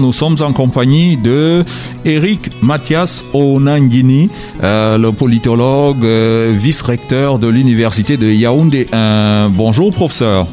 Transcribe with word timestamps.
Nous 0.00 0.12
sommes 0.12 0.36
en 0.40 0.52
compagnie 0.52 1.16
de 1.16 1.64
Eric 2.04 2.62
Mathias 2.62 3.24
Onangini, 3.34 4.30
euh, 4.62 4.98
le 4.98 5.10
politologue, 5.12 6.04
euh, 6.04 6.54
vice-recteur 6.56 7.38
de 7.38 7.48
l'université 7.48 8.16
de 8.16 8.26
Yaoundé. 8.26 8.86
bonjour 9.50 9.92
professeur. 9.92 10.46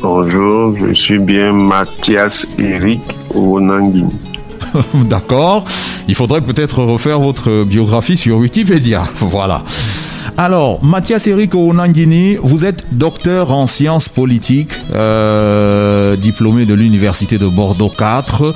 Bonjour, 0.00 0.76
je 0.78 0.94
suis 0.94 1.18
bien 1.18 1.52
Mathias 1.52 2.32
Eric 2.58 3.00
Onangini. 3.34 4.12
D'accord. 4.94 5.64
Il 6.08 6.14
faudrait 6.14 6.40
peut-être 6.40 6.82
refaire 6.82 7.18
votre 7.18 7.64
biographie 7.64 8.16
sur 8.16 8.38
Wikipédia. 8.38 9.02
Voilà. 9.20 9.62
Alors, 10.38 10.84
Mathias 10.84 11.26
Eric 11.28 11.54
Onangini, 11.54 12.36
vous 12.42 12.66
êtes 12.66 12.84
docteur 12.92 13.52
en 13.52 13.66
sciences 13.66 14.10
politiques, 14.10 14.72
euh, 14.94 16.14
diplômé 16.16 16.66
de 16.66 16.74
l'Université 16.74 17.38
de 17.38 17.46
Bordeaux 17.46 17.88
4 17.88 18.52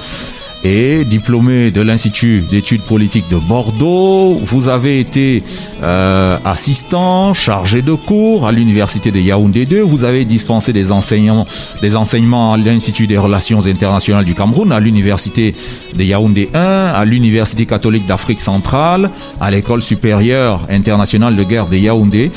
et 0.64 1.04
diplômé 1.04 1.70
de 1.70 1.80
l'Institut 1.80 2.44
d'études 2.50 2.82
politiques 2.82 3.28
de 3.30 3.36
Bordeaux. 3.36 4.34
Vous 4.42 4.68
avez 4.68 5.00
été 5.00 5.42
euh, 5.82 6.38
assistant, 6.44 7.34
chargé 7.34 7.82
de 7.82 7.94
cours 7.94 8.46
à 8.46 8.52
l'Université 8.52 9.10
de 9.10 9.18
Yaoundé 9.18 9.66
2. 9.66 9.80
Vous 9.80 10.04
avez 10.04 10.24
dispensé 10.24 10.72
des, 10.72 10.92
enseignants, 10.92 11.46
des 11.80 11.96
enseignements 11.96 12.52
à 12.52 12.56
l'Institut 12.56 13.06
des 13.06 13.18
relations 13.18 13.66
internationales 13.66 14.24
du 14.24 14.34
Cameroun, 14.34 14.72
à 14.72 14.80
l'Université 14.80 15.54
de 15.94 16.04
Yaoundé 16.04 16.50
1, 16.52 16.60
à 16.60 17.04
l'Université 17.04 17.66
catholique 17.66 18.06
d'Afrique 18.06 18.40
centrale, 18.40 19.10
à 19.40 19.50
l'École 19.50 19.82
supérieure 19.82 20.66
internationale 20.70 21.36
de 21.36 21.42
guerre 21.42 21.66
de 21.66 21.76
Yaoundé 21.76 22.30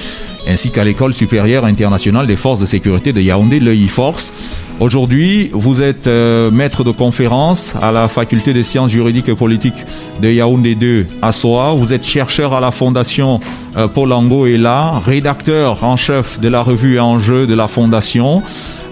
ainsi 0.47 0.71
qu'à 0.71 0.83
l'École 0.83 1.13
supérieure 1.13 1.65
internationale 1.65 2.27
des 2.27 2.35
forces 2.35 2.59
de 2.59 2.65
sécurité 2.65 3.13
de 3.13 3.21
Yaoundé, 3.21 3.59
l'EI-Force. 3.59 4.33
Aujourd'hui, 4.79 5.49
vous 5.53 5.81
êtes 5.81 6.07
euh, 6.07 6.51
maître 6.51 6.83
de 6.83 6.91
conférence 6.91 7.75
à 7.81 7.91
la 7.91 8.07
faculté 8.07 8.53
des 8.53 8.63
sciences 8.63 8.91
juridiques 8.91 9.29
et 9.29 9.35
politiques 9.35 9.85
de 10.21 10.29
Yaoundé 10.29 10.75
2 10.75 11.05
à 11.21 11.31
Soa. 11.31 11.73
Vous 11.77 11.93
êtes 11.93 12.05
chercheur 12.05 12.53
à 12.53 12.59
la 12.59 12.71
fondation 12.71 13.39
euh, 13.77 13.87
Paul 13.87 14.11
Ango 14.11 14.45
et 14.45 14.57
là, 14.57 14.99
rédacteur 15.05 15.83
en 15.83 15.95
chef 15.95 16.39
de 16.39 16.49
la 16.49 16.63
revue 16.63 16.99
Enjeux 16.99 17.47
de 17.47 17.53
la 17.53 17.67
fondation. 17.67 18.41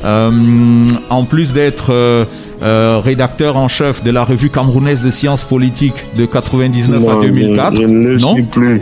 Euh, 0.04 0.32
en 1.10 1.24
plus 1.26 1.54
d'être 1.54 2.28
rédacteur 2.62 3.58
en 3.58 3.68
chef 3.68 4.04
de 4.04 4.12
la 4.12 4.24
revue 4.24 4.50
camerounaise 4.50 5.04
de 5.04 5.10
sciences 5.10 5.44
politiques 5.44 6.06
de 6.16 6.26
99 6.26 7.08
à 7.08 7.16
2004. 7.22 7.82
non? 7.82 8.36
plus. 8.44 8.82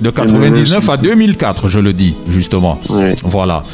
De 0.00 0.10
99 0.10 0.88
à 0.88 0.96
2004, 0.96 1.68
je 1.68 1.80
le 1.80 1.92
dis, 1.92 2.14
justement. 2.28 2.80
Voilà. 3.24 3.64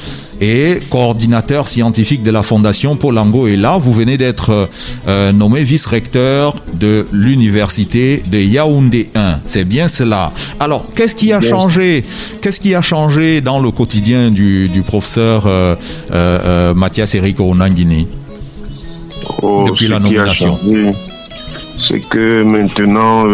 Et 0.41 0.79
coordinateur 0.89 1.69
scientifique 1.69 2.23
de 2.23 2.31
la 2.31 2.43
Fondation 2.43 2.97
Paul 2.97 3.19
Ango 3.19 3.47
est 3.47 3.57
là. 3.57 3.77
Vous 3.77 3.93
venez 3.93 4.17
d'être 4.17 4.71
euh, 5.07 5.33
nommé 5.33 5.63
vice-recteur 5.63 6.55
de 6.73 7.07
l'université 7.13 8.23
de 8.27 8.39
Yaoundé 8.39 9.11
1. 9.15 9.41
C'est 9.45 9.67
bien 9.67 9.87
cela. 9.87 10.33
Alors, 10.59 10.87
qu'est-ce 10.95 11.15
qui 11.15 11.35
a 11.35 11.43
changé? 11.43 12.05
Qu'est-ce 12.41 12.59
qui 12.59 12.75
a 12.75 12.81
changé 12.81 13.43
dans 13.43 13.61
le 13.61 13.71
quotidien 13.71 14.31
du, 14.31 14.71
professeur 14.87 15.45
euh, 15.47 15.77
euh, 16.13 16.73
Mathias 16.73 17.15
Erico 17.15 17.45
Onangini 17.45 18.07
oh, 19.43 19.67
depuis 19.69 19.89
la 19.89 19.99
nomination 19.99 20.59
C'est 21.87 22.01
que 22.01 22.43
maintenant 22.43 23.27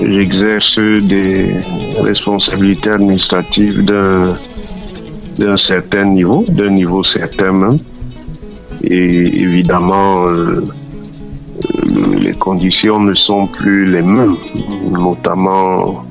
j'exerce 0.00 0.78
des 0.78 1.54
responsabilités 2.00 2.90
administratives 2.90 3.84
d'un, 3.84 5.56
certain 5.66 6.04
niveau, 6.04 6.44
d'un 6.48 6.70
niveau 6.70 7.02
certain 7.02 7.52
même. 7.52 7.78
Et 8.82 9.42
évidemment, 9.42 10.26
euh, 10.26 10.64
les 12.18 12.32
conditions 12.32 13.00
ne 13.00 13.14
sont 13.14 13.46
plus 13.46 13.86
les 13.86 14.02
mêmes, 14.02 14.36
notamment 14.90 16.04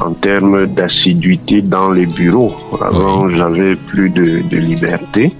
en 0.00 0.12
termes 0.12 0.66
d'assiduité 0.66 1.60
dans 1.60 1.90
les 1.90 2.06
bureaux. 2.06 2.54
Avant, 2.80 3.28
j'avais 3.28 3.76
plus 3.76 4.10
de, 4.10 4.42
de 4.48 4.56
liberté. 4.56 5.32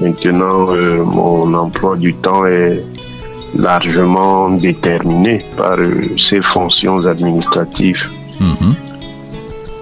Maintenant, 0.00 0.72
euh, 0.72 1.04
mon 1.04 1.52
emploi 1.54 1.96
du 1.96 2.14
temps 2.14 2.46
est 2.46 2.82
largement 3.56 4.50
déterminé 4.50 5.38
par 5.56 5.78
euh, 5.78 6.02
ses 6.28 6.42
fonctions 6.42 7.04
administratives. 7.06 8.02
Mhm. 8.40 8.74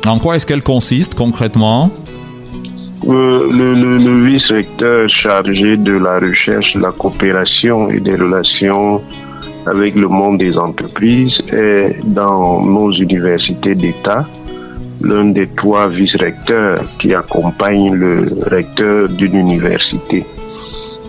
En 0.06 0.18
quoi 0.18 0.36
est-ce 0.36 0.46
qu'elle 0.46 0.62
consiste 0.62 1.14
concrètement? 1.14 1.90
Euh, 3.08 3.48
le, 3.50 4.24
vice-recteur 4.24 5.08
chargé 5.08 5.76
de 5.76 5.92
la 5.92 6.18
recherche, 6.18 6.74
la 6.74 6.90
coopération 6.90 7.88
et 7.88 8.00
des 8.00 8.16
relations 8.16 9.00
avec 9.66 9.94
le 9.94 10.08
monde 10.08 10.38
des 10.38 10.56
entreprises 10.58 11.40
est 11.52 11.96
dans 12.04 12.60
nos 12.64 12.92
universités 12.92 13.74
d'État 13.74 14.26
l'un 15.02 15.26
des 15.26 15.48
trois 15.48 15.88
vice-recteurs 15.88 16.82
qui 16.98 17.14
accompagnent 17.14 17.94
le 17.94 18.26
recteur 18.50 19.08
d'une 19.08 19.36
université. 19.36 20.24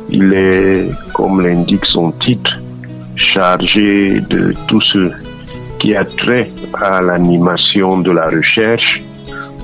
Il 0.10 0.34
est, 0.34 0.88
comme 1.14 1.42
l'indique 1.42 1.86
son 1.86 2.12
titre, 2.12 2.52
chargé 3.16 4.22
de 4.22 4.54
tout 4.68 4.82
ce 4.82 5.12
qui 5.80 5.96
a 5.96 6.06
trait 6.06 6.50
à 6.74 7.02
l'animation 7.02 8.00
de 8.00 8.12
la 8.12 8.30
recherche, 8.30 9.02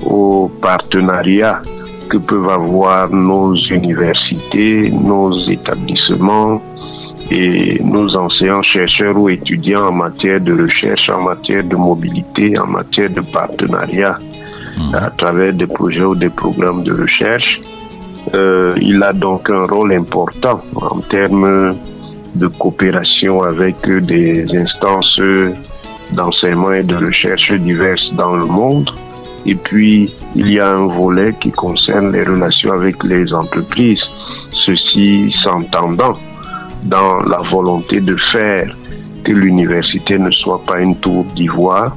au 0.04 0.50
partenariat 0.60 1.62
que 2.08 2.18
peuvent 2.18 2.48
avoir 2.48 3.10
nos 3.10 3.54
universités, 3.54 4.90
nos 4.90 5.36
établissements 5.48 6.60
et 7.30 7.80
nos 7.82 8.14
enseignants, 8.16 8.62
chercheurs 8.62 9.16
ou 9.16 9.28
étudiants 9.30 9.88
en 9.88 9.92
matière 9.92 10.40
de 10.40 10.62
recherche, 10.62 11.08
en 11.08 11.22
matière 11.22 11.64
de 11.64 11.76
mobilité, 11.76 12.58
en 12.58 12.66
matière 12.66 13.10
de 13.10 13.22
partenariat 13.22 14.18
mmh. 14.76 14.94
à 14.94 15.10
travers 15.10 15.52
des 15.52 15.66
projets 15.66 16.02
ou 16.02 16.14
des 16.14 16.28
programmes 16.28 16.82
de 16.82 16.92
recherche. 16.92 17.60
Euh, 18.32 18.74
il 18.80 19.02
a 19.02 19.12
donc 19.12 19.50
un 19.50 19.66
rôle 19.66 19.92
important 19.92 20.60
en 20.76 21.00
termes 21.00 21.76
de 22.34 22.46
coopération 22.46 23.42
avec 23.42 23.76
des 23.86 24.46
instances 24.56 25.20
d'enseignement 26.12 26.72
et 26.72 26.82
de 26.82 26.96
recherche 26.96 27.52
diverses 27.52 28.12
dans 28.14 28.34
le 28.34 28.46
monde. 28.46 28.90
Et 29.46 29.54
puis, 29.54 30.12
il 30.34 30.50
y 30.50 30.58
a 30.58 30.70
un 30.70 30.86
volet 30.86 31.34
qui 31.38 31.50
concerne 31.50 32.12
les 32.12 32.22
relations 32.22 32.72
avec 32.72 33.02
les 33.04 33.32
entreprises, 33.32 34.02
ceci 34.64 35.34
s'entendant 35.42 36.14
dans 36.84 37.20
la 37.20 37.38
volonté 37.50 38.00
de 38.00 38.16
faire 38.32 38.74
que 39.22 39.32
l'université 39.32 40.18
ne 40.18 40.30
soit 40.30 40.62
pas 40.64 40.80
une 40.80 40.96
tour 40.96 41.24
d'ivoire, 41.34 41.96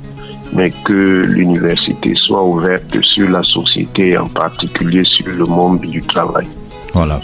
mais 0.54 0.72
que 0.86 1.24
l'université 1.26 2.14
soit 2.16 2.44
ouverte 2.44 3.00
sur 3.02 3.30
la 3.30 3.44
société, 3.44 4.18
en 4.18 4.28
particulier 4.28 5.04
sur 5.04 5.28
le 5.28 5.46
monde 5.46 5.82
du 5.82 6.02
travail. 6.04 6.48
Voilà. 6.94 7.20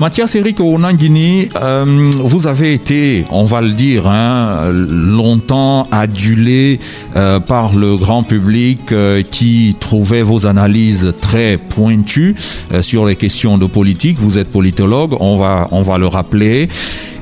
Mathias 0.00 0.36
Eric 0.36 0.60
Onangini, 0.60 1.48
euh, 1.60 2.10
vous 2.18 2.46
avez 2.46 2.72
été, 2.72 3.24
on 3.32 3.44
va 3.46 3.60
le 3.60 3.70
dire, 3.70 4.06
hein, 4.06 4.68
longtemps 4.70 5.88
adulé 5.90 6.78
euh, 7.16 7.40
par 7.40 7.74
le 7.74 7.96
grand 7.96 8.22
public 8.22 8.92
euh, 8.92 9.24
qui 9.28 9.74
trouvait 9.80 10.22
vos 10.22 10.46
analyses 10.46 11.14
très 11.20 11.58
pointues 11.58 12.36
sur 12.80 13.06
les 13.06 13.16
questions 13.16 13.58
de 13.58 13.66
politique. 13.66 14.18
Vous 14.20 14.38
êtes 14.38 14.52
politologue, 14.52 15.16
on 15.18 15.36
va, 15.36 15.66
on 15.72 15.82
va 15.82 15.98
le 15.98 16.06
rappeler. 16.06 16.68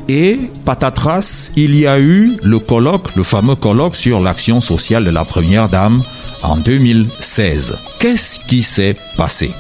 Et 0.09 0.39
patatras, 0.67 1.53
il 1.57 1.75
y 1.75 1.87
a 1.87 1.99
eu 1.99 2.37
le 2.45 2.59
colloque, 2.59 3.17
le 3.17 3.23
fameux 3.23 3.57
colloque 3.57 3.97
sur 3.97 4.21
l'action 4.21 4.61
sociale 4.61 5.07
de 5.07 5.11
la 5.11 5.25
première 5.25 5.71
dame 5.71 6.03
en 6.43 6.59
2016. 6.59 7.79
Qu'est-ce 7.99 8.39
qui 8.41 8.63
s'est 8.63 8.97
passé? 9.17 9.51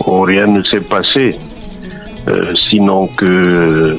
Oh, 0.00 0.20
Rien 0.20 0.46
ne 0.46 0.62
s'est 0.62 0.80
passé, 0.80 1.38
sinon 2.68 3.06
que 3.08 3.98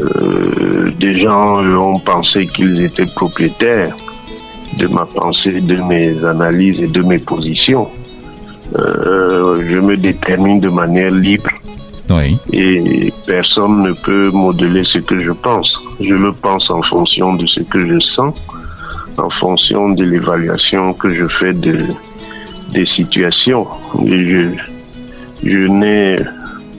euh, 0.00 0.90
des 0.98 1.14
gens 1.20 1.62
ont 1.64 1.98
pensé 1.98 2.46
qu'ils 2.46 2.82
étaient 2.82 3.06
propriétaires 3.06 3.94
de 4.78 4.86
ma 4.86 5.04
pensée, 5.04 5.60
de 5.60 5.76
mes 5.82 6.24
analyses 6.24 6.80
et 6.82 6.86
de 6.86 7.02
mes 7.02 7.18
positions. 7.18 7.88
Euh, 8.78 9.62
je 9.68 9.78
me 9.78 9.96
détermine 9.96 10.60
de 10.60 10.70
manière 10.70 11.10
libre 11.10 11.50
et 12.52 13.12
personne 13.26 13.82
ne 13.82 13.92
peut 13.92 14.30
modeler 14.30 14.82
ce 14.84 14.98
que 14.98 15.20
je 15.20 15.32
pense. 15.32 15.70
Je 16.00 16.14
le 16.14 16.32
pense 16.32 16.70
en 16.70 16.82
fonction 16.82 17.34
de 17.34 17.46
ce 17.46 17.60
que 17.60 17.86
je 17.86 17.98
sens, 18.00 18.34
en 19.18 19.30
fonction 19.30 19.90
de 19.90 20.04
l'évaluation 20.04 20.94
que 20.94 21.08
je 21.08 21.26
fais 21.26 21.52
de, 21.52 21.78
des 22.72 22.86
situations. 22.86 23.66
je, 24.04 24.48
je 25.42 25.66
n'ai 25.68 26.18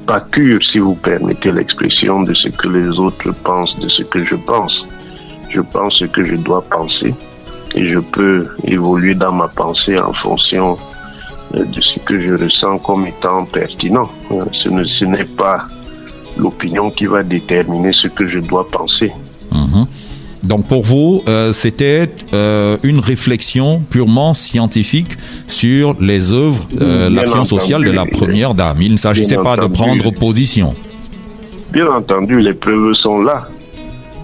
pas 0.05 0.19
cure, 0.19 0.59
si 0.71 0.79
vous 0.79 0.95
permettez 0.95 1.51
l'expression, 1.51 2.21
de 2.23 2.33
ce 2.33 2.49
que 2.49 2.67
les 2.67 2.87
autres 2.99 3.31
pensent, 3.43 3.77
de 3.79 3.89
ce 3.89 4.03
que 4.03 4.23
je 4.23 4.35
pense. 4.35 4.83
Je 5.49 5.61
pense 5.61 5.93
ce 5.99 6.05
que 6.05 6.23
je 6.23 6.35
dois 6.35 6.63
penser 6.63 7.13
et 7.75 7.89
je 7.91 7.99
peux 7.99 8.47
évoluer 8.63 9.15
dans 9.15 9.31
ma 9.31 9.47
pensée 9.47 9.97
en 9.99 10.13
fonction 10.13 10.77
de 11.53 11.81
ce 11.81 11.99
que 11.99 12.19
je 12.19 12.33
ressens 12.33 12.79
comme 12.79 13.05
étant 13.07 13.45
pertinent. 13.45 14.09
Ce 14.53 15.05
n'est 15.05 15.25
pas 15.25 15.65
l'opinion 16.37 16.89
qui 16.89 17.05
va 17.05 17.23
déterminer 17.23 17.91
ce 17.93 18.07
que 18.07 18.27
je 18.27 18.39
dois 18.39 18.67
penser. 18.67 19.11
Mhm. 19.51 19.85
Donc 20.43 20.67
pour 20.67 20.83
vous, 20.83 21.23
euh, 21.29 21.53
c'était 21.53 22.09
euh, 22.33 22.77
une 22.83 22.99
réflexion 22.99 23.81
purement 23.89 24.33
scientifique 24.33 25.13
sur 25.47 25.95
les 26.01 26.33
œuvres, 26.33 26.67
euh, 26.81 27.09
l'action 27.09 27.45
sociale 27.45 27.83
de 27.85 27.91
la 27.91 28.05
première 28.05 28.53
dame. 28.53 28.77
Il 28.81 28.91
ne 28.91 28.97
s'agissait 28.97 29.37
pas 29.37 29.55
de 29.55 29.67
prendre 29.67 30.11
position. 30.11 30.75
Bien 31.71 31.87
entendu, 31.87 32.39
les 32.41 32.53
preuves 32.53 32.93
sont 32.95 33.21
là. 33.21 33.47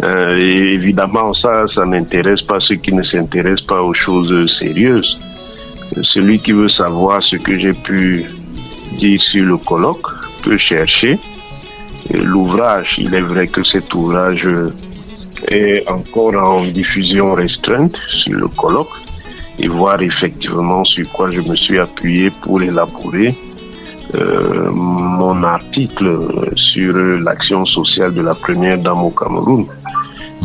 et 0.04 0.74
évidemment, 0.74 1.34
ça, 1.34 1.66
ça 1.74 1.86
n'intéresse 1.86 2.42
pas 2.42 2.60
ceux 2.60 2.76
qui 2.76 2.94
ne 2.94 3.04
s'intéressent 3.04 3.68
pas 3.68 3.82
aux 3.82 3.94
choses 3.94 4.58
sérieuses. 4.60 5.18
Celui 6.14 6.40
qui 6.40 6.52
veut 6.52 6.70
savoir 6.70 7.22
ce 7.24 7.38
que 7.38 7.58
j'ai 7.58 7.74
pu 7.74 8.26
dire 8.98 9.22
sur 9.32 9.46
le 9.46 9.58
colloque 9.58 10.08
peut 10.44 10.58
chercher 10.58 11.18
l'ouvrage. 12.14 12.96
Il 12.98 13.14
est 13.16 13.22
vrai 13.22 13.48
que 13.48 13.64
cet 13.64 13.94
ouvrage 13.94 14.48
est 15.48 15.90
encore 15.90 16.36
en 16.36 16.64
diffusion 16.64 17.34
restreinte 17.34 17.96
sur 18.24 18.34
le 18.34 18.48
colloque 18.48 18.98
et 19.58 19.68
voir 19.68 20.02
effectivement 20.02 20.84
sur 20.86 21.10
quoi 21.12 21.32
je 21.32 21.42
me 21.42 21.56
suis 21.56 21.80
appuyé 21.80 22.32
pour 22.42 22.62
élaborer 22.62 23.36
euh, 24.16 24.72
mon 24.72 25.44
article 25.44 26.18
sur 26.56 26.96
l'action 26.96 27.66
sociale 27.66 28.14
de 28.14 28.22
la 28.22 28.34
première 28.34 28.78
dame 28.78 29.04
au 29.04 29.12
Cameroun 29.12 29.66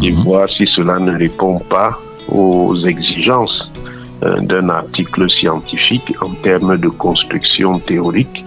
et 0.03 0.11
mhm. 0.11 0.23
voir 0.23 0.49
si 0.51 0.67
cela 0.67 0.99
ne 0.99 1.17
répond 1.17 1.59
pas 1.59 1.99
aux 2.29 2.77
exigences 2.85 3.71
euh, 4.23 4.41
d'un 4.41 4.69
article 4.69 5.31
scientifique 5.31 6.15
en 6.21 6.31
termes 6.31 6.77
de 6.77 6.89
construction 6.89 7.79
théorique, 7.79 8.45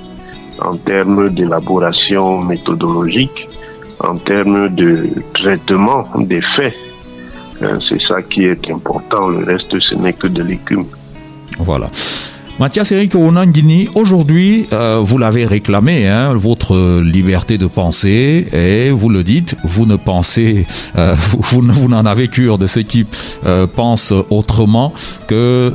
en 0.62 0.76
termes 0.76 1.30
d'élaboration 1.30 2.42
méthodologique 2.42 3.48
en 4.00 4.18
termes 4.18 4.70
de 4.70 5.10
traitement 5.34 6.10
des 6.18 6.42
faits. 6.56 6.76
Hein, 7.62 7.80
c'est 7.88 8.02
ça 8.02 8.22
qui 8.22 8.46
est 8.46 8.70
important. 8.70 9.28
Le 9.28 9.44
reste, 9.44 9.80
ce 9.80 9.96
n'est 9.96 10.14
que 10.14 10.28
de 10.28 10.44
l'écume. 10.44 10.86
Voilà. 11.60 11.90
Mathias 12.60 12.92
Eric 12.92 13.14
Onangini, 13.14 13.88
aujourd'hui, 13.94 14.66
euh, 14.74 15.00
vous 15.00 15.20
l'avez 15.20 15.46
réclamé, 15.46 16.08
hein, 16.08 16.34
votre 16.34 17.04
liberté 17.04 17.60
de 17.60 17.68
penser, 17.68 18.48
et 18.52 18.90
vous 18.90 19.10
le 19.10 19.22
dites, 19.22 19.56
vous 19.64 19.86
ne 19.86 19.96
pensez, 19.96 20.66
euh, 20.98 21.14
vous, 21.38 21.62
n'en 21.62 22.04
avez 22.04 22.30
cure 22.30 22.58
de 22.58 22.66
ceux 22.66 22.82
qui 22.82 23.06
euh, 23.46 23.68
pensent 23.68 24.12
autrement 24.32 24.92
que 25.28 25.72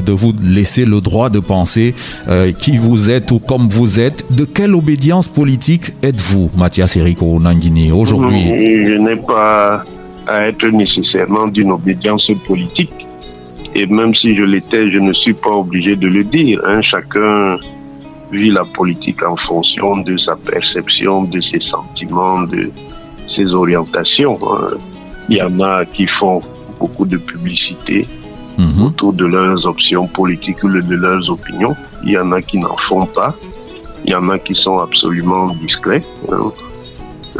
de 0.00 0.12
vous 0.12 0.32
laisser 0.42 0.84
le 0.84 1.00
droit 1.00 1.30
de 1.30 1.38
penser 1.38 1.94
qui 2.58 2.78
vous 2.78 3.10
êtes 3.10 3.30
ou 3.30 3.38
comme 3.38 3.68
vous 3.68 4.00
êtes. 4.00 4.24
De 4.34 4.44
quelle 4.44 4.74
obédience 4.74 5.28
politique 5.28 5.92
êtes-vous, 6.02 6.50
Mathias 6.56 6.96
Eric 6.96 7.22
Onangini, 7.22 7.92
aujourd'hui? 7.92 8.44
Je 8.86 8.94
n'ai 8.98 9.16
pas 9.16 9.84
à 10.26 10.48
être 10.48 10.66
nécessairement 10.66 11.46
d'une 11.46 11.70
obédience 11.70 12.28
politique 12.46 13.04
et 13.74 13.86
même 13.86 14.14
si 14.14 14.34
je 14.34 14.42
l'étais, 14.42 14.90
je 14.90 14.98
ne 14.98 15.12
suis 15.12 15.34
pas 15.34 15.50
obligé 15.50 15.96
de 15.96 16.06
le 16.06 16.22
dire. 16.24 16.60
Hein. 16.64 16.80
Chacun 16.82 17.58
vit 18.30 18.50
la 18.50 18.64
politique 18.64 19.22
en 19.22 19.36
fonction 19.36 19.96
de 19.98 20.16
sa 20.16 20.36
perception, 20.36 21.24
de 21.24 21.40
ses 21.40 21.60
sentiments, 21.60 22.42
de 22.42 22.70
ses 23.34 23.52
orientations. 23.52 24.38
Hein. 24.42 24.76
Il 25.28 25.38
y 25.38 25.42
en 25.42 25.58
a 25.60 25.84
qui 25.84 26.06
font 26.06 26.40
beaucoup 26.78 27.04
de 27.04 27.16
publicité 27.16 28.06
mhm. 28.58 28.84
autour 28.86 29.12
de 29.12 29.24
leurs 29.24 29.66
options 29.66 30.06
politiques 30.06 30.62
ou 30.62 30.68
de 30.68 30.94
leurs 30.94 31.28
opinions. 31.28 31.74
Il 32.04 32.10
y 32.10 32.18
en 32.18 32.30
a 32.32 32.40
qui 32.42 32.58
n'en 32.58 32.76
font 32.88 33.06
pas. 33.06 33.34
Il 34.04 34.10
y 34.10 34.14
en 34.14 34.28
a 34.28 34.38
qui 34.38 34.54
sont 34.54 34.78
absolument 34.78 35.48
discrets. 35.48 36.04
Hein. 36.30 36.52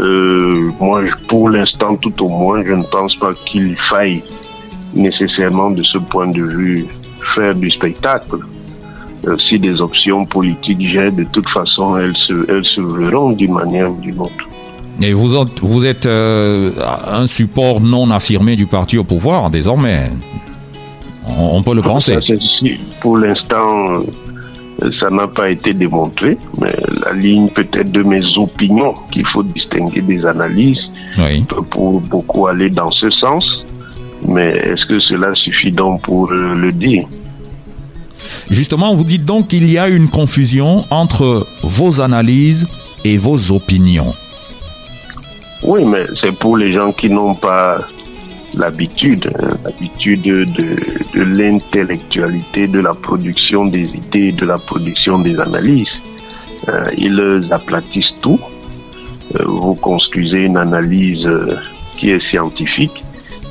Euh, 0.01 0.71
moi, 0.81 1.03
pour 1.29 1.51
l'instant, 1.51 1.95
tout 1.97 2.25
au 2.25 2.29
moins, 2.29 2.65
je 2.65 2.73
ne 2.73 2.83
pense 2.83 3.15
pas 3.17 3.33
qu'il 3.47 3.77
faille 3.77 4.23
nécessairement 4.95 5.71
de 5.71 5.83
ce 5.83 5.99
point 5.99 6.29
de 6.29 6.43
vue 6.43 6.87
faire 7.35 7.55
du 7.55 7.71
spectacle. 7.71 8.39
Euh, 9.27 9.37
si 9.49 9.59
des 9.59 9.81
options 9.81 10.27
politiques 10.27 10.87
j'ai, 10.87 11.11
de 11.11 11.25
toute 11.25 11.49
façon, 11.49 11.97
elles 11.97 12.17
se, 12.17 12.51
elles 12.51 12.65
se 12.65 12.81
verront 12.81 13.31
d'une 13.31 13.55
manière 13.55 13.91
ou 13.91 13.99
d'une 14.01 14.19
autre. 14.19 14.45
Et 15.03 15.13
vous, 15.13 15.35
vous 15.63 15.87
êtes 15.87 16.07
euh, 16.07 16.71
un 17.11 17.27
support 17.27 17.81
non 17.81 18.11
affirmé 18.11 18.55
du 18.55 18.67
parti 18.67 18.99
au 18.99 19.05
pouvoir 19.05 19.51
désormais. 19.51 20.11
On, 21.27 21.63
peut 21.63 21.75
le 21.75 21.81
penser. 21.81 22.19
pour 23.01 23.17
l'instant, 23.17 23.95
euh, 24.83 24.91
ça 25.01 25.09
n'a 25.09 25.27
pas 25.27 25.51
été 25.51 25.73
démontré, 25.73 26.37
mais 26.61 26.75
la 27.03 27.13
ligne 27.13 27.49
peut-être 27.49 27.91
de 27.91 28.03
mes 28.03 28.23
opinions, 28.37 28.95
qu'il 29.11 29.27
faut 29.29 29.43
distinguer 29.43 30.03
des 30.03 30.25
analyses, 30.27 30.91
peut 31.49 31.63
pour 31.63 32.01
beaucoup 32.03 32.47
aller 32.47 32.69
dans 32.69 32.91
ce 32.91 33.09
sens. 33.11 33.64
Mais 34.35 34.49
est-ce 34.49 34.85
que 34.87 34.99
cela 34.99 35.33
suffit 35.37 35.71
donc 35.71 36.03
pour 36.03 36.33
euh, 36.33 36.57
le 36.57 36.73
dire? 36.73 37.07
Justement, 38.51 38.93
vous 38.93 39.05
dites 39.05 39.25
donc 39.25 39.47
qu'il 39.47 39.71
y 39.71 39.79
a 39.79 39.87
une 39.89 40.09
confusion 40.09 40.85
entre 40.91 41.47
vos 41.63 42.01
analyses 42.01 42.67
et 43.05 43.17
vos 43.17 43.53
opinions. 43.53 44.13
Oui, 45.63 45.85
mais 45.85 46.07
c'est 46.21 46.33
pour 46.33 46.57
les 46.57 46.73
gens 46.73 46.91
qui 46.91 47.11
n'ont 47.11 47.37
pas 47.37 47.79
l'habitude, 48.55 49.31
hein, 49.41 49.57
l'habitude 49.65 50.23
de, 50.23 51.23
l'intellectualité, 51.23 52.67
de 52.67 52.81
la 52.81 52.93
production 52.93 53.67
des 53.67 53.85
idées, 53.85 54.33
de 54.33 54.47
la 54.47 54.59
production 54.59 55.21
des 55.21 55.39
analyses. 55.39 55.95
Euh, 56.69 56.91
ils 56.99 57.53
aplatissent 57.53 58.17
tout. 58.21 58.41
Euh, 59.37 59.45
vous 59.47 59.77
construisez 59.77 60.43
une 60.47 60.57
analyse 60.57 61.29
qui 61.97 62.11
est 62.11 62.21
scientifique 62.31 63.05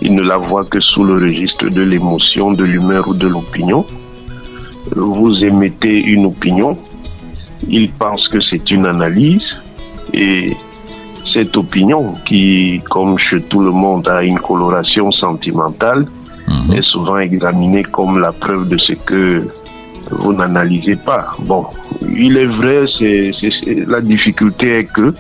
il 0.04 0.14
ne 0.14 0.22
la 0.22 0.38
voit 0.38 0.66
que 0.66 0.80
sous 0.82 1.04
le 1.06 1.14
registre 1.16 1.70
de 1.70 1.82
l'émotion, 1.82 2.52
de 2.52 2.66
l'humeur 2.66 3.08
ou 3.08 3.14
de 3.14 3.28
l'opinion. 3.28 3.86
Vous 4.96 5.44
émettez 5.44 5.98
une 5.98 6.26
opinion, 6.26 6.78
il 7.70 7.90
pense 7.90 8.28
que 8.28 8.42
c'est 8.42 8.70
une 8.70 8.86
analyse 8.86 9.48
et 10.14 10.52
cette 11.34 11.56
opinion 11.56 12.14
qui, 12.26 12.82
comme 12.90 13.18
chez 13.18 13.42
tout 13.44 13.62
le 13.62 13.72
monde, 13.72 14.08
a 14.10 14.24
une 14.24 14.40
coloration 14.40 15.10
sentimentale, 15.12 16.06
mhm. 16.48 16.74
est 16.74 16.84
souvent 16.84 17.18
examinée 17.18 17.84
comme 17.84 18.20
la 18.20 18.34
preuve 18.34 18.68
de 18.68 18.78
ce 18.78 18.92
que 18.94 19.48
vous 20.12 20.34
n'analysez 20.34 20.98
pas. 20.98 21.32
Bon, 21.40 21.66
il 22.16 22.38
est 22.38 22.45
vrai, 22.45 22.83
c'est, 23.00 23.31
la 23.88 24.02
difficulté 24.02 24.80
est 24.80 24.94
que 24.94 25.14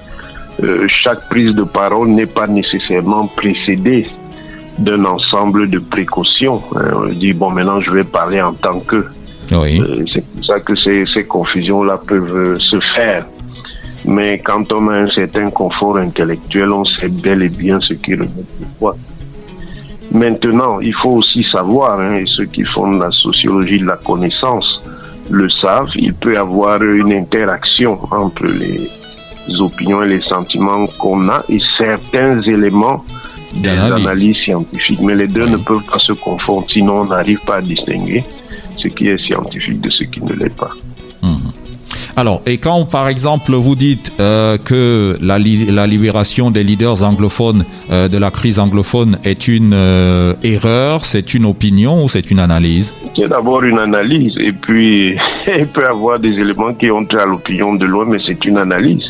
euh, 0.61 0.85
chaque 0.89 1.29
prise 1.29 1.55
de 1.55 1.63
parole 1.63 2.09
n'est 2.09 2.27
pas 2.27 2.47
nécessairement 2.47 3.27
précédée 3.27 4.07
d'un 4.79 5.05
ensemble 5.05 5.69
de 5.69 5.79
précautions. 5.79 6.61
Hein. 6.75 6.91
On 6.95 7.07
dit, 7.07 7.33
bon, 7.33 7.51
maintenant 7.51 7.79
je 7.81 7.91
vais 7.91 8.03
parler 8.03 8.41
en 8.41 8.53
tant 8.53 8.79
que. 8.79 9.05
Oui. 9.51 9.81
Euh, 9.81 10.05
c'est 10.11 10.25
pour 10.25 10.45
ça 10.45 10.59
que 10.59 10.75
ces, 10.75 11.05
ces 11.13 11.25
confusions-là 11.25 11.97
peuvent 12.07 12.35
euh, 12.35 12.59
se 12.59 12.79
faire. 12.95 13.25
Mais 14.05 14.39
quand 14.39 14.71
on 14.73 14.89
a 14.89 14.95
un 14.95 15.07
certain 15.07 15.49
confort 15.49 15.97
intellectuel, 15.97 16.71
on 16.71 16.83
sait 16.83 17.09
bel 17.09 17.41
et 17.43 17.49
bien 17.49 17.79
ce 17.79 17.93
qui 17.93 18.15
remet 18.15 18.27
le 18.59 18.65
poids. 18.79 18.95
Maintenant, 20.11 20.79
il 20.79 20.93
faut 20.93 21.11
aussi 21.11 21.43
savoir, 21.43 21.99
hein, 21.99 22.17
et 22.17 22.25
ceux 22.25 22.45
qui 22.45 22.63
font 22.63 22.91
la 22.91 23.09
sociologie 23.11 23.79
de 23.79 23.85
la 23.85 23.97
connaissance 23.97 24.81
le 25.29 25.49
savent, 25.49 25.89
il 25.95 26.13
peut 26.13 26.33
y 26.33 26.37
avoir 26.37 26.83
une 26.83 27.13
interaction 27.13 27.97
entre 28.11 28.45
les 28.45 28.89
opinions 29.59 30.03
et 30.03 30.09
les 30.09 30.21
sentiments 30.21 30.85
qu'on 30.99 31.29
a 31.29 31.43
et 31.49 31.59
certains 31.77 32.41
éléments 32.41 33.03
des 33.55 33.69
analyses 33.69 34.37
scientifiques. 34.37 35.01
Mais 35.01 35.15
les 35.15 35.27
deux 35.27 35.45
ne 35.45 35.57
peuvent 35.57 35.83
pas 35.83 35.99
se 35.99 36.13
confondre, 36.13 36.67
sinon 36.69 37.01
on 37.01 37.05
n'arrive 37.05 37.39
pas 37.45 37.57
à 37.57 37.61
distinguer 37.61 38.23
ce 38.77 38.87
qui 38.87 39.07
est 39.07 39.17
scientifique 39.17 39.81
de 39.81 39.89
ce 39.89 40.03
qui 40.03 40.21
ne 40.21 40.33
l'est 40.33 40.55
pas. 40.55 40.71
Alors, 42.15 42.43
et 42.45 42.59
quand 42.59 42.85
par 42.85 43.07
exemple 43.07 43.53
vous 43.53 43.75
dites 43.75 44.13
euh, 44.19 44.57
que 44.57 45.15
la, 45.19 45.39
la, 45.39 45.87
libération 45.87 46.51
des 46.51 46.63
leaders 46.63 47.03
anglophones 47.03 47.65
euh, 47.91 48.07
de 48.07 48.19
la 48.19 48.29
crise 48.29 48.59
anglophone 48.59 49.17
est 49.23 49.47
une 49.47 49.73
euh, 49.73 50.35
erreur, 50.43 51.05
c'est 51.05 51.33
une 51.33 51.45
opinion 51.45 52.03
ou 52.03 52.09
c'est 52.09 52.29
une 52.29 52.37
analyse? 52.37 52.93
C'est 53.15 53.27
d'abord 53.27 53.63
une 53.63 53.79
analyse 53.79 54.37
et 54.37 54.51
puis 54.51 55.15
il 55.47 55.65
peut 55.65 55.81
y 55.81 55.85
avoir 55.85 56.19
des 56.19 56.39
éléments 56.39 56.73
qui 56.75 56.91
ont 56.91 57.03
trait 57.03 57.23
à 57.23 57.25
l'opinion 57.25 57.73
de 57.73 57.85
loin, 57.85 58.05
mais 58.07 58.19
c'est 58.23 58.45
une 58.45 58.57
analyse. 58.57 59.09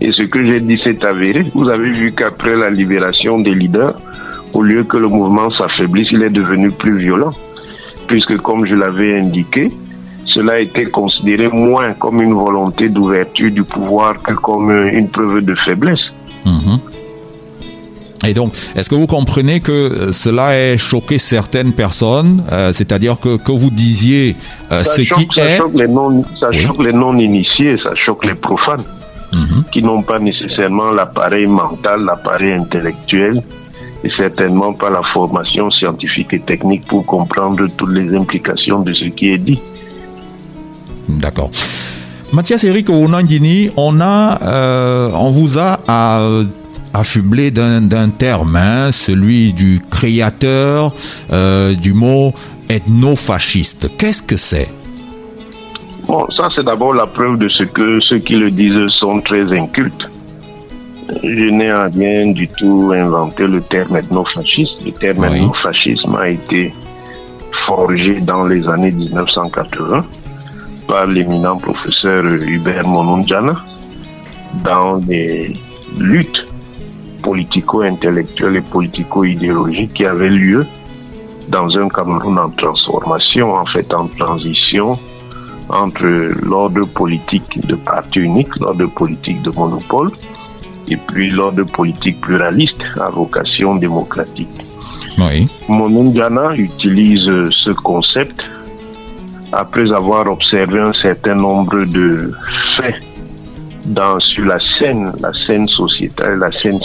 Et 0.00 0.10
ce 0.10 0.22
que 0.22 0.44
j'ai 0.44 0.60
dit 0.60 0.76
s'est 0.76 1.04
avéré. 1.04 1.46
Vous 1.54 1.68
avez 1.68 1.90
vu 1.90 2.12
qu'après 2.12 2.56
la 2.56 2.68
libération 2.68 3.38
des 3.38 3.54
leaders, 3.54 3.96
au 4.54 4.62
lieu 4.62 4.82
que 4.82 4.96
le 4.96 5.06
mouvement 5.06 5.50
s'affaiblisse, 5.50 6.08
il 6.10 6.22
est 6.24 6.30
devenu 6.30 6.72
plus 6.72 6.98
violent. 6.98 7.30
Puisque, 8.08 8.36
comme 8.38 8.66
je 8.66 8.74
l'avais 8.74 9.20
indiqué, 9.20 9.70
cela 10.34 10.54
a 10.54 10.58
été 10.58 10.82
considéré 10.84 11.48
moins 11.48 11.92
comme 11.94 12.20
une 12.22 12.34
volonté 12.34 12.88
d'ouverture 12.88 13.50
du 13.50 13.64
pouvoir 13.64 14.20
que 14.22 14.32
comme 14.34 14.70
une 14.70 15.08
preuve 15.08 15.40
de 15.42 15.54
faiblesse. 15.54 16.12
Mhm. 16.44 16.78
Et 18.28 18.34
donc, 18.34 18.52
est-ce 18.76 18.90
que 18.90 18.94
vous 18.94 19.06
comprenez 19.06 19.60
que 19.60 20.12
cela 20.12 20.54
ait 20.54 20.76
choqué 20.76 21.16
certaines 21.16 21.72
personnes, 21.72 22.42
euh, 22.52 22.70
c'est-à-dire 22.72 23.18
que, 23.18 23.38
que 23.38 23.50
vous 23.52 23.70
disiez 23.70 24.36
euh, 24.72 24.84
ce 24.84 25.00
qui 25.00 25.26
ça 25.34 25.50
est... 25.50 25.56
Choque 25.56 25.74
les 25.74 25.88
non, 25.88 26.22
ça 26.38 26.52
choque 26.52 26.82
les 26.84 26.92
non-initiés, 26.92 27.78
ça 27.78 27.94
choque 27.94 28.26
les 28.26 28.34
profanes, 28.34 28.84
Mhm. 29.32 29.64
qui 29.72 29.82
n'ont 29.82 30.02
pas 30.02 30.18
nécessairement 30.18 30.90
l'appareil 30.90 31.46
mental, 31.46 32.02
l'appareil 32.04 32.52
intellectuel, 32.52 33.42
et 34.02 34.10
certainement 34.10 34.72
pas 34.72 34.90
la 34.90 35.02
formation 35.02 35.70
scientifique 35.70 36.32
et 36.32 36.40
technique 36.40 36.84
pour 36.86 37.06
comprendre 37.06 37.66
toutes 37.76 37.92
les 37.92 38.14
implications 38.14 38.80
de 38.80 38.92
ce 38.92 39.04
qui 39.04 39.28
est 39.30 39.38
dit. 39.38 39.60
D'accord. 41.18 41.50
Mathias 42.32 42.62
Eric 42.62 42.90
Onangini, 42.90 43.70
on 43.76 44.00
a, 44.00 44.38
euh, 44.42 45.10
on 45.14 45.30
vous 45.30 45.58
a 45.58 45.80
euh, 45.88 46.44
affublé 46.94 47.50
d'un 47.50 48.08
terme, 48.10 48.54
hein, 48.56 48.92
celui 48.92 49.52
du 49.52 49.80
créateur 49.90 50.92
euh, 51.32 51.74
du 51.74 51.92
mot 51.92 52.32
ethno-fasciste. 52.68 53.96
Qu'est-ce 53.98 54.22
que 54.22 54.36
c'est? 54.36 54.70
Bon, 56.06 56.24
ça 56.36 56.48
c'est 56.54 56.64
d'abord 56.64 56.94
la 56.94 57.06
preuve 57.06 57.36
de 57.38 57.48
ce 57.48 57.64
que 57.64 58.00
ceux 58.00 58.18
qui 58.18 58.34
le 58.36 58.50
disent 58.50 58.88
sont 58.90 59.20
très 59.20 59.52
incultes. 59.52 60.08
Je 61.24 61.50
n'ai 61.50 61.72
en 61.72 61.90
rien 61.90 62.30
du 62.30 62.46
tout 62.46 62.92
inventé 62.94 63.46
le 63.48 63.60
terme 63.60 63.96
ethnofasciste. 63.96 64.84
Le 64.86 64.92
terme 64.92 65.26
Oui. 65.28 65.38
ethnofascisme 65.38 66.14
a 66.14 66.28
été 66.28 66.72
forgé 67.66 68.20
dans 68.20 68.44
les 68.44 68.68
années 68.68 68.92
1980 68.92 70.02
par 70.86 71.06
l'éminent 71.06 71.56
professeur 71.56 72.24
Hubert 72.24 72.86
Monondjana 72.86 73.56
dans 74.64 74.96
les 75.08 75.52
luttes 75.98 76.46
politico-intellectuelles 77.22 78.56
et 78.56 78.60
politico-idéologiques 78.62 79.94
qui 79.94 80.04
avaient 80.04 80.30
lieu 80.30 80.66
dans 81.48 81.76
un 81.76 81.88
Cameroun 81.88 82.38
en 82.38 82.50
transformation, 82.50 83.54
en 83.54 83.66
fait 83.66 83.92
en 83.92 84.06
transition 84.06 84.98
entre 85.68 86.04
l'ordre 86.44 86.84
politique 86.86 87.64
de 87.66 87.76
parti 87.76 88.20
unique, 88.20 88.56
l'ordre 88.58 88.86
politique 88.86 89.42
de 89.42 89.50
monopole, 89.50 90.10
et 90.88 90.96
puis 90.96 91.30
l'ordre 91.30 91.62
politique 91.64 92.20
pluraliste 92.20 92.82
à 93.00 93.10
vocation 93.10 93.76
démocratique. 93.76 94.48
Oui. 95.18 95.46
Monondiana 95.68 96.54
utilise 96.56 97.30
ce 97.64 97.70
concept 97.70 98.42
après 99.52 99.92
avoir 99.92 100.30
observé 100.30 100.80
un 100.80 100.92
certain 100.92 101.34
nombre 101.34 101.84
de 101.84 102.30
faits 102.76 103.02
dans, 103.86 104.20
sur 104.20 104.44
la 104.44 104.58
scène, 104.78 105.12
la 105.20 105.32
scène 105.32 105.66
sociétale, 105.68 106.38
la 106.38 106.52
scène 106.52 106.78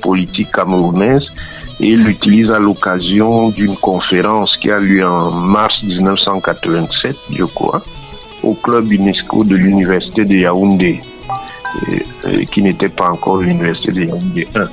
politique 0.00 0.50
camerounaise, 0.52 1.30
et 1.78 1.90
il 1.90 2.04
l'utilise 2.04 2.50
à 2.50 2.58
l'occasion 2.58 3.50
d'une 3.50 3.76
conférence 3.76 4.56
qui 4.56 4.70
a 4.70 4.78
lieu 4.78 5.06
en 5.06 5.30
mars 5.30 5.82
1987, 5.82 7.16
je 7.30 7.44
crois, 7.44 7.82
au 8.42 8.54
club 8.54 8.90
UNESCO 8.90 9.44
de 9.44 9.56
l'université 9.56 10.24
de 10.24 10.34
Yaoundé, 10.34 11.00
qui 12.50 12.62
n'était 12.62 12.88
pas 12.88 13.10
encore 13.10 13.38
l'université 13.38 13.92
de 13.92 14.04
Yaoundé 14.04 14.48
1. 14.54 14.68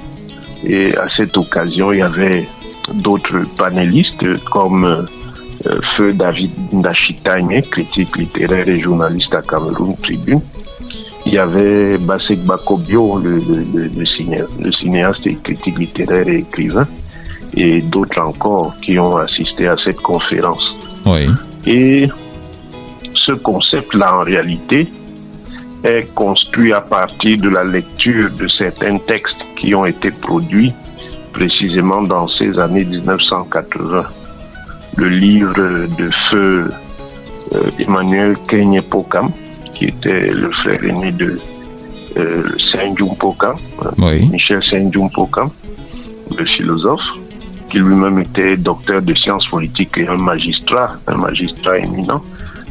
Et 0.65 0.97
à 0.97 1.07
cette 1.15 1.35
occasion, 1.35 1.91
il 1.91 1.99
y 1.99 2.01
avait 2.01 2.47
d'autres 2.93 3.45
panélistes 3.57 4.43
comme 4.45 5.05
Feu 5.95 6.13
David 6.13 6.51
Ndachitagne, 6.73 7.61
critique 7.63 8.17
littéraire 8.17 8.67
et 8.67 8.79
journaliste 8.79 9.33
à 9.33 9.41
Cameroun 9.41 9.95
Tribune. 10.01 10.41
Il 11.25 11.33
y 11.33 11.37
avait 11.37 11.97
Basek 11.97 12.43
Bakobio, 12.43 13.17
le, 13.19 13.35
le, 13.39 13.65
le- 13.73 13.89
le 13.97 14.05
ciné- 14.05 14.43
le 14.59 14.71
cinéaste 14.73 15.25
et 15.25 15.35
critique 15.41 15.79
littéraire 15.79 16.27
et 16.27 16.39
écrivain, 16.39 16.85
et 17.55 17.81
d'autres 17.81 18.19
encore 18.21 18.73
qui 18.81 18.99
ont 18.99 19.15
assisté 19.17 19.67
à 19.67 19.75
cette 19.83 20.01
conférence. 20.01 20.65
Oui. 21.05 21.27
Et 21.65 22.07
ce 23.25 23.31
concept-là, 23.31 24.17
en 24.17 24.23
réalité, 24.23 24.91
est 25.85 26.13
construit 26.13 26.73
à 26.73 26.81
partir 26.81 27.37
de 27.39 27.47
la 27.49 27.63
lecture 27.63 28.29
de 28.31 28.47
certains 28.49 28.97
textes 28.97 29.39
qui 29.57 29.73
ont 29.75 29.85
été 29.85 30.11
produits 30.11 30.73
précisément 31.31 32.01
dans 32.01 32.27
ces 32.27 32.59
années 32.59 32.83
1980. 32.85 34.03
Le 34.97 35.07
livre 35.07 35.53
de 35.97 36.09
feu 36.29 36.69
euh, 37.53 37.71
Emmanuel 37.79 38.35
Kenye 38.47 38.81
Pokam, 38.81 39.31
qui 39.73 39.85
était 39.85 40.27
le 40.27 40.51
frère 40.51 40.83
aîné 40.83 41.11
de 41.11 41.39
euh, 42.17 42.43
Saint-Jung 42.71 43.17
Pokam, 43.17 43.55
Oui. 43.97 44.27
Michel 44.29 44.61
Saint-Jung 44.63 45.11
Pokam, 45.11 45.49
le 46.37 46.45
philosophe, 46.45 47.01
qui 47.69 47.79
lui-même 47.79 48.19
était 48.19 48.55
docteur 48.55 49.01
de 49.01 49.13
sciences 49.15 49.47
politiques 49.47 49.97
et 49.97 50.07
un 50.07 50.17
magistrat, 50.17 50.95
un 51.07 51.15
magistrat 51.15 51.79
éminent, 51.79 52.21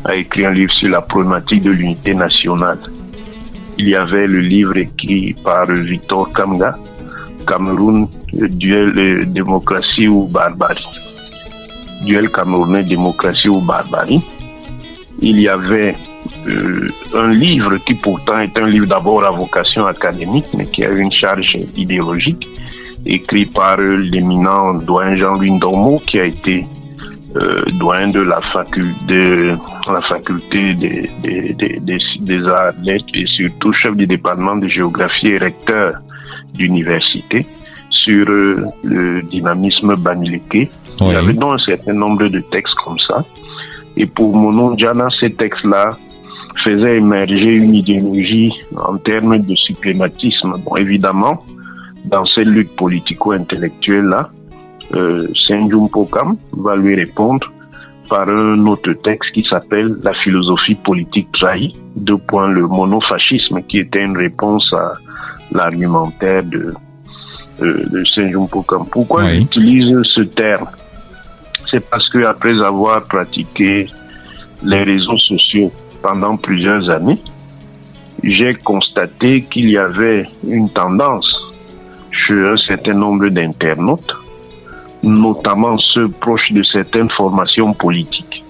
a 0.05 0.15
écrit 0.15 0.47
un 0.47 0.53
livre 0.53 0.73
sur 0.73 0.89
la 0.89 1.01
problématique 1.01 1.63
de 1.63 1.71
l'unité 1.71 2.15
nationale. 2.15 2.79
Il 3.79 3.89
y 3.89 3.97
avait 3.97 4.27
le 4.27 4.41
livre 4.41 4.77
écrit 4.77 5.35
par 5.43 5.67
Victor 5.67 6.33
Kamga, 6.33 6.77
Cameroun, 7.47 8.07
duel 8.33 8.93
euh, 8.97 9.25
démocratie 9.27 10.07
ou 10.07 10.27
barbarie. 10.27 10.87
Duel 12.05 12.31
camerounais, 12.31 12.83
démocratie 12.83 13.49
ou 13.49 13.61
barbarie. 13.61 14.21
Il 15.21 15.41
y 15.41 15.49
avait 15.49 15.95
euh, 16.47 16.89
un 17.15 17.33
livre 17.33 17.77
qui 17.79 17.95
pourtant 17.95 18.41
est 18.41 18.57
un 18.59 18.67
livre 18.67 18.87
d'abord 18.87 19.25
à 19.25 19.31
vocation 19.31 19.87
académique, 19.87 20.47
mais 20.57 20.67
qui 20.67 20.85
a 20.85 20.91
une 20.91 21.13
charge 21.13 21.57
idéologique, 21.77 22.49
écrit 23.07 23.47
par 23.47 23.79
l'éminent 23.79 24.75
doyen 24.75 25.17
Jean-Louis 25.17 25.53
Ndomo, 25.53 26.03
qui 26.07 26.19
a 26.19 26.25
été 26.25 26.67
euh, 27.37 27.65
doyen 27.79 28.09
de 28.09 28.21
la, 28.21 28.41
faculté 28.43 29.57
des, 30.75 31.09
des, 31.23 31.55
des, 31.55 31.99
des, 32.21 32.47
arts 32.47 32.75
et 32.87 33.27
surtout 33.27 33.73
chef 33.73 33.97
du 33.97 34.07
département 34.07 34.57
de 34.57 34.67
géographie 34.67 35.29
et 35.29 35.39
recteur 35.39 35.95
d'université 36.53 37.47
sur 38.05 38.29
euh, 38.29 38.67
le 38.83 39.23
dynamisme 39.23 39.95
banileke. 39.97 40.71
Il 41.01 41.07
y 41.07 41.15
avait 41.15 41.33
donc 41.33 41.55
un 41.55 41.59
certain 41.59 41.93
nombre 41.93 42.27
de 42.29 42.41
textes 42.41 42.75
comme 42.85 42.99
ça. 42.99 43.25
Et 43.97 44.07
pour 44.07 44.35
Mono 44.35 44.77
Djana, 44.77 45.09
ces 45.19 45.33
textes-là 45.33 45.97
faisaient 46.65 46.97
émerger 46.97 47.57
une 47.57 47.75
idéologie 47.75 48.53
en 48.77 48.97
termes 48.99 49.39
de 49.39 49.55
suprématisme. 49.55 50.53
Bon, 50.65 50.77
évidemment, 50.77 51.45
dans 52.05 52.25
cette 52.25 52.47
lutte 52.47 52.75
politico-intellectuelle-là, 52.77 54.31
euh, 54.95 55.29
Saint-Jung 55.47 55.91
Pokam 55.91 56.37
va 56.53 56.77
lui 56.77 56.95
répondre 56.95 57.51
par 58.09 58.29
un 58.29 58.67
autre 58.67 58.93
texte 58.93 59.33
qui 59.33 59.43
s'appelle 59.49 59.97
La 60.03 60.13
philosophie 60.15 60.75
politique 60.75 61.29
trahie, 61.33 61.75
deux 61.97 62.19
points, 62.19 62.49
le 62.49 62.67
monofascisme, 62.67 63.63
qui 63.63 63.79
était 63.79 64.05
une 64.05 64.17
réponse 64.17 64.69
à 64.75 64.93
l'argumentaire 65.53 66.43
de, 66.45 66.75
de 67.63 68.05
Saint-Jung 68.15 68.49
Pokam. 68.49 68.87
Pourquoi 68.91 69.25
Oui. 69.25 69.39
j'utilise 69.41 69.95
ce 70.15 70.23
terme? 70.23 70.67
C'est 71.71 71.89
parce 71.89 72.09
que 72.11 72.25
après 72.25 72.61
avoir 72.63 73.05
pratiqué 73.05 73.89
les 74.63 74.83
réseaux 74.83 75.19
sociaux 75.19 75.73
pendant 76.03 76.37
plusieurs 76.37 76.91
années, 76.91 77.19
j'ai 78.23 78.55
constaté 78.55 79.43
qu'il 79.43 79.71
y 79.71 79.79
avait 79.79 80.27
une 80.47 80.69
tendance 80.69 81.35
chez 82.11 82.35
un 82.35 82.57
certain 82.57 82.93
nombre 82.93 83.29
d'internautes, 83.29 84.15
notamment 85.03 85.77
ceux 85.79 86.09
proches 86.09 86.53
de 86.53 86.63
certaines 86.63 87.11
formations 87.11 87.73
politiques, 87.73 88.45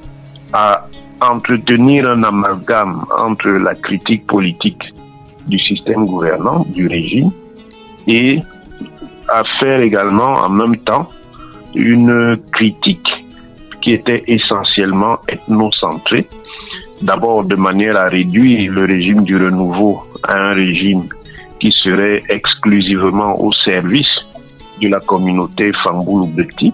à 0.53 0.87
entretenir 1.21 2.09
un 2.09 2.23
amalgame 2.25 3.05
entre 3.17 3.49
la 3.49 3.75
critique 3.75 4.27
politique 4.27 4.83
du 5.47 5.59
système 5.59 6.05
gouvernant, 6.07 6.67
du 6.69 6.89
régime, 6.89 7.31
et 8.07 8.41
à 9.33 9.43
faire 9.59 9.81
également 9.81 10.35
en 10.35 10.51
même 10.51 10.77
temps 10.77 11.09
une 11.75 12.37
critique 12.53 13.09
qui 13.81 13.93
était 13.93 14.23
essentiellement 14.27 15.17
ethnocentrée, 15.29 16.29
d'abord 17.01 17.45
de 17.45 17.57
manière 17.57 17.97
à 17.97 18.05
réduire 18.05 18.71
le 18.73 18.85
régime 18.85 19.25
du 19.25 19.37
renouveau 19.37 20.03
à 20.23 20.35
un 20.35 20.53
régime 20.53 21.09
qui 21.59 21.73
serait 21.83 22.21
exclusivement 22.29 23.41
au 23.41 23.53
service 23.65 24.15
de 24.81 24.89
la 24.89 25.01
communauté 25.01 25.71
Famboulou-Beti 25.83 26.73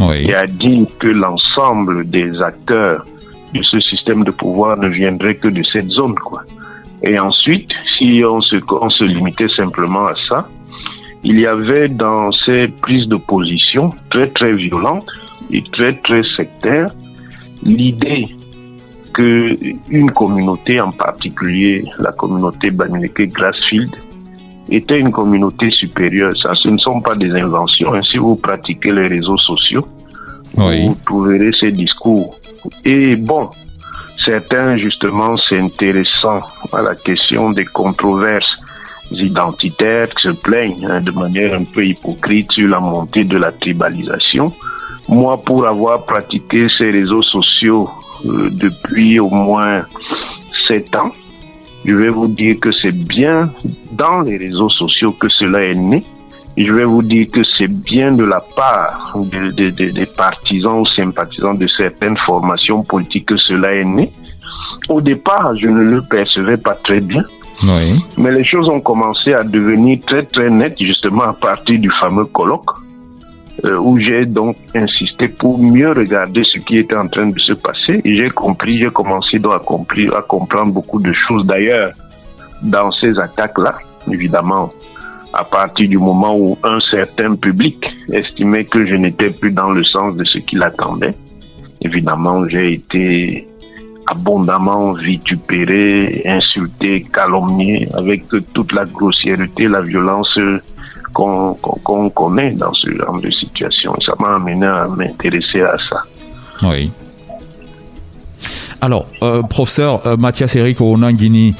Oui. 0.00 0.26
et 0.28 0.34
a 0.34 0.46
dit 0.46 0.86
que 0.98 1.08
l'ensemble 1.08 2.08
des 2.08 2.40
acteurs 2.40 3.04
de 3.52 3.62
ce 3.62 3.80
système 3.80 4.24
de 4.24 4.30
pouvoir 4.30 4.76
ne 4.76 4.88
viendraient 4.88 5.36
que 5.36 5.48
de 5.48 5.62
cette 5.72 5.88
zone. 5.88 6.14
Quoi. 6.14 6.42
Et 7.02 7.18
ensuite, 7.18 7.72
si 7.96 8.22
on 8.24 8.40
se, 8.40 8.56
on 8.70 8.90
se 8.90 9.04
limitait 9.04 9.48
simplement 9.48 10.06
à 10.06 10.14
ça, 10.28 10.48
il 11.28 11.40
y 11.40 11.46
avait 11.46 11.88
dans 11.88 12.30
ces 12.30 12.68
prises 12.68 13.08
de 13.08 13.16
position 13.16 13.90
très 14.10 14.28
très 14.28 14.52
violentes 14.52 15.10
et 15.50 15.62
très 15.72 15.92
très 15.94 16.22
sectaires 16.36 16.88
l'idée 17.64 18.26
que 19.12 19.56
une 19.90 20.12
communauté, 20.12 20.80
en 20.80 20.92
particulier 20.92 21.82
la 21.98 22.12
communauté 22.12 22.70
Bamileke 22.70 23.32
Grassfield, 23.32 23.90
était 24.68 25.00
une 25.00 25.10
communauté 25.10 25.68
supérieure. 25.72 26.32
Ça, 26.40 26.54
ce 26.54 26.68
ne 26.68 26.78
sont 26.78 27.00
pas 27.00 27.16
des 27.16 27.32
inventions. 27.32 27.92
Hein. 27.94 28.02
Si 28.08 28.18
vous 28.18 28.36
pratiquez 28.36 28.92
les 28.92 29.08
réseaux 29.08 29.38
sociaux, 29.38 29.86
vous 30.54 30.96
trouverez 31.04 31.50
ces 31.60 31.72
discours. 31.72 32.38
Et 32.84 33.16
bon, 33.16 33.50
certains, 34.24 34.76
justement, 34.76 35.36
s'intéressant 35.36 36.40
à 36.72 36.82
la 36.82 36.94
question 36.94 37.50
des 37.50 37.64
controverses 37.64 38.60
identitaires 39.10 40.08
qui 40.10 40.28
se 40.28 40.32
plaignent 40.34 40.86
hein, 40.86 41.00
de 41.00 41.10
manière 41.10 41.54
un 41.54 41.64
peu 41.64 41.84
hypocrite 41.84 42.52
sur 42.52 42.68
la 42.68 42.80
montée 42.80 43.24
de 43.24 43.36
la 43.36 43.52
tribalisation. 43.52 44.52
Moi, 45.08 45.36
pour 45.38 45.66
avoir 45.66 46.04
pratiqué 46.04 46.66
ces 46.76 46.90
réseaux 46.90 47.22
sociaux 47.22 47.88
euh, 48.24 48.50
depuis 48.50 49.20
au 49.20 49.30
moins 49.30 49.82
sept 50.66 50.96
ans, 50.96 51.12
je 51.84 51.94
vais 51.94 52.10
vous 52.10 52.26
dire 52.26 52.56
que 52.60 52.72
c'est 52.72 52.96
bien 52.96 53.52
dans 53.92 54.20
les 54.22 54.36
réseaux 54.36 54.68
sociaux 54.70 55.12
que 55.12 55.28
cela 55.28 55.62
est 55.62 55.74
né. 55.74 56.02
Je 56.56 56.72
vais 56.72 56.84
vous 56.84 57.02
dire 57.02 57.28
que 57.30 57.40
c'est 57.56 57.70
bien 57.70 58.12
de 58.12 58.24
la 58.24 58.40
part 58.40 59.14
des 59.28 60.06
partisans 60.06 60.80
ou 60.80 60.86
sympathisants 60.86 61.54
de 61.54 61.66
certaines 61.66 62.16
formations 62.26 62.82
politiques 62.82 63.26
que 63.26 63.36
cela 63.36 63.74
est 63.74 63.84
né. 63.84 64.10
Au 64.88 65.00
départ, 65.00 65.54
je 65.56 65.66
ne 65.66 65.82
le 65.82 66.02
percevais 66.02 66.56
pas 66.56 66.74
très 66.74 67.00
bien. 67.00 67.22
Mais 68.18 68.30
les 68.30 68.44
choses 68.44 68.68
ont 68.68 68.80
commencé 68.80 69.32
à 69.32 69.42
devenir 69.42 70.00
très 70.06 70.24
très 70.24 70.50
nettes 70.50 70.78
justement 70.80 71.22
à 71.22 71.32
partir 71.32 71.78
du 71.78 71.90
fameux 72.00 72.26
colloque 72.26 72.70
euh, 73.64 73.78
où 73.78 73.98
j'ai 73.98 74.26
donc 74.26 74.56
insisté 74.74 75.28
pour 75.28 75.58
mieux 75.58 75.92
regarder 75.92 76.42
ce 76.44 76.58
qui 76.58 76.76
était 76.78 76.96
en 76.96 77.08
train 77.08 77.28
de 77.28 77.38
se 77.38 77.54
passer 77.54 78.02
j'ai 78.04 78.28
compris, 78.28 78.78
j'ai 78.78 78.90
commencé 78.90 79.38
donc 79.38 79.54
à 79.54 80.22
comprendre 80.22 80.72
beaucoup 80.72 81.00
de 81.00 81.12
choses 81.12 81.46
d'ailleurs 81.46 81.92
dans 82.62 82.90
ces 82.92 83.18
attaques-là, 83.18 83.76
évidemment, 84.10 84.72
à 85.32 85.44
partir 85.44 85.88
du 85.88 85.98
moment 85.98 86.36
où 86.36 86.56
un 86.62 86.80
certain 86.80 87.34
public 87.34 87.84
estimait 88.10 88.64
que 88.64 88.86
je 88.86 88.94
n'étais 88.94 89.30
plus 89.30 89.52
dans 89.52 89.70
le 89.70 89.84
sens 89.84 90.16
de 90.16 90.24
ce 90.24 90.38
qu'il 90.38 90.62
attendait. 90.62 91.14
Évidemment, 91.82 92.48
j'ai 92.48 92.74
été 92.74 93.46
abondamment 94.06 94.92
vitupéré, 94.92 96.22
insulté, 96.24 97.06
calomnié, 97.12 97.88
avec 97.94 98.24
toute 98.52 98.72
la 98.72 98.84
grossièreté, 98.84 99.68
la 99.68 99.82
violence 99.82 100.38
qu'on 101.12 102.10
connaît 102.10 102.52
dans 102.52 102.72
ce 102.74 102.94
genre 102.94 103.20
de 103.20 103.30
situation. 103.30 103.94
Ça 104.04 104.14
m'a 104.18 104.34
amené 104.34 104.66
à 104.66 104.86
m'intéresser 104.86 105.62
à 105.62 105.76
ça. 105.88 106.02
Oui. 106.62 106.90
Alors, 108.80 109.06
euh, 109.22 109.42
professeur 109.42 110.06
euh, 110.06 110.16
Mathias 110.16 110.54
Eric 110.56 110.80
Onangini, 110.80 111.54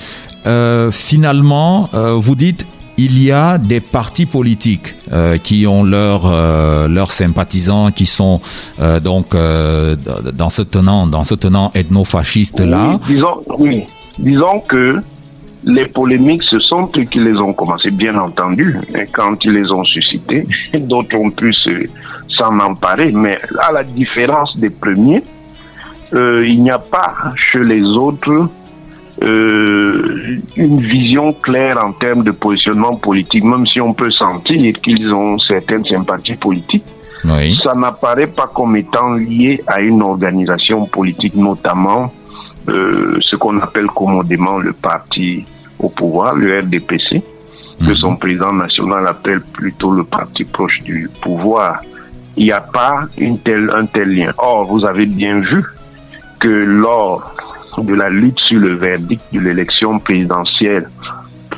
euh, 0.47 0.91
finalement, 0.91 1.89
vous 1.93 2.35
dites 2.35 2.67
il 2.99 3.23
y 3.23 3.31
a 3.31 3.59
des 3.59 3.81
partis 3.81 4.27
politiques 4.27 4.95
qui 5.43 5.67
ont 5.67 5.85
leurs 5.85 6.89
leurs 6.89 7.13
sympathisants 7.13 7.91
qui 7.91 8.07
sont 8.07 8.41
donc 9.03 9.35
dans 9.35 10.49
ce 10.51 10.63
tenant 10.63 11.07
dans 11.07 11.25
ce 11.25 11.35
tenant 11.35 11.71
ethno-fasciste 11.75 12.61
là. 12.61 12.99
disons, 13.07 13.43
oui, 13.59 13.85
disons 14.19 14.61
que 14.61 15.03
les 15.67 15.87
polémiques, 15.87 16.45
ce 16.45 16.61
sont 16.61 16.89
eux 16.97 17.03
qui 17.03 17.19
les 17.19 17.37
ont 17.37 17.53
commencé, 17.53 17.91
bien 17.91 18.17
entendu. 18.17 18.77
Et 18.95 19.07
quand 19.13 19.45
ils 19.45 19.53
les 19.53 19.71
ont 19.73 19.85
suscités, 19.85 20.47
d'autres 20.75 21.17
ont 21.17 21.31
pu 21.31 21.53
s'en 22.29 22.59
emparer. 22.61 23.11
Mais 23.13 23.39
à 23.59 23.73
la 23.73 23.83
différence 23.83 24.57
des 24.57 24.71
premiers, 24.71 25.23
euh, 26.15 26.47
il 26.47 26.63
n'y 26.63 26.71
a 26.71 26.79
pas 26.79 27.33
chez 27.35 27.65
les 27.65 27.83
autres 27.83 28.49
euh, 29.23 30.39
une 30.57 30.81
vision 30.81 31.33
claire 31.33 31.83
en 31.83 31.93
termes 31.93 32.23
de 32.23 32.33
positionnement 32.33 32.97
politique, 32.97 33.45
même 33.45 33.67
si 33.67 33.81
on 33.81 33.95
peut 33.95 34.11
sentir 34.11 34.75
qu'ils 34.81 35.13
ont 35.13 35.39
certaines 35.39 35.85
sympathies 35.85 36.37
politiques. 36.37 36.85
Ça 37.63 37.75
n'apparaît 37.75 38.29
pas 38.29 38.49
comme 38.55 38.77
étant 38.77 39.15
lié 39.15 39.63
à 39.67 39.81
une 39.81 40.03
organisation 40.03 40.87
politique, 40.87 41.35
notamment 41.35 42.13
euh, 42.69 43.19
ce 43.21 43.37
qu'on 43.37 43.59
appelle 43.61 43.87
commodément 43.87 44.59
le 44.59 44.73
parti 44.73 45.45
au 45.79 45.89
pouvoir, 45.89 46.35
le 46.35 46.61
RDPC, 46.61 47.23
que 47.81 47.85
mhm. 47.85 47.95
son 47.97 48.17
président 48.17 48.53
national 48.53 49.07
appelle 49.09 49.41
plutôt 49.41 49.93
le 49.93 50.05
parti 50.05 50.45
proche 50.45 50.81
du 50.83 51.11
pouvoir. 51.21 51.81
Il 52.37 52.45
n'y 52.45 52.53
a 52.53 52.61
pas 52.61 53.03
une 53.19 53.39
telle, 53.39 53.71
un 53.75 53.87
tel 53.87 54.11
lien. 54.11 54.33
Or, 54.39 54.65
vous 54.67 54.85
avez 54.85 55.07
bien 55.07 55.41
vu 55.41 55.65
que 56.39 56.49
lors 56.49 57.35
de 57.83 57.95
la 57.95 58.09
lutte 58.09 58.39
sur 58.41 58.59
le 58.59 58.75
verdict 58.75 59.23
de 59.33 59.41
l'élection 59.41 59.99
présidentielle 59.99 60.89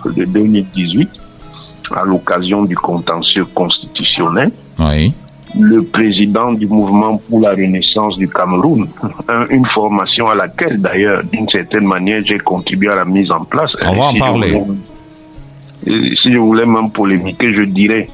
de 0.05 0.25
2018, 0.25 1.11
à 1.95 2.05
l'occasion 2.05 2.65
du 2.65 2.77
contentieux 2.77 3.47
constitutionnel, 3.55 4.51
oui 4.79 5.13
le 5.59 5.83
président 5.83 6.53
du 6.53 6.67
mouvement 6.67 7.17
pour 7.17 7.41
la 7.41 7.51
renaissance 7.51 8.17
du 8.17 8.29
Cameroun, 8.29 8.89
une 9.51 9.67
formation 9.67 10.27
à 10.27 10.35
laquelle 10.35 10.81
d'ailleurs, 10.81 11.23
d'une 11.25 11.49
certaine 11.49 11.87
manière, 11.87 12.21
j'ai 12.25 12.39
contribué 12.39 12.91
à 12.91 12.97
la 12.97 13.05
mise 13.05 13.31
en 13.31 13.45
place. 13.45 13.73
On 13.89 13.97
va 13.97 14.05
en 14.05 14.15
parler. 14.15 14.63
si 15.85 16.33
je 16.33 16.39
voulais 16.39 16.67
même 16.67 16.91
polémiquer, 16.91 17.53
je 17.55 17.63
dirais 17.63 18.09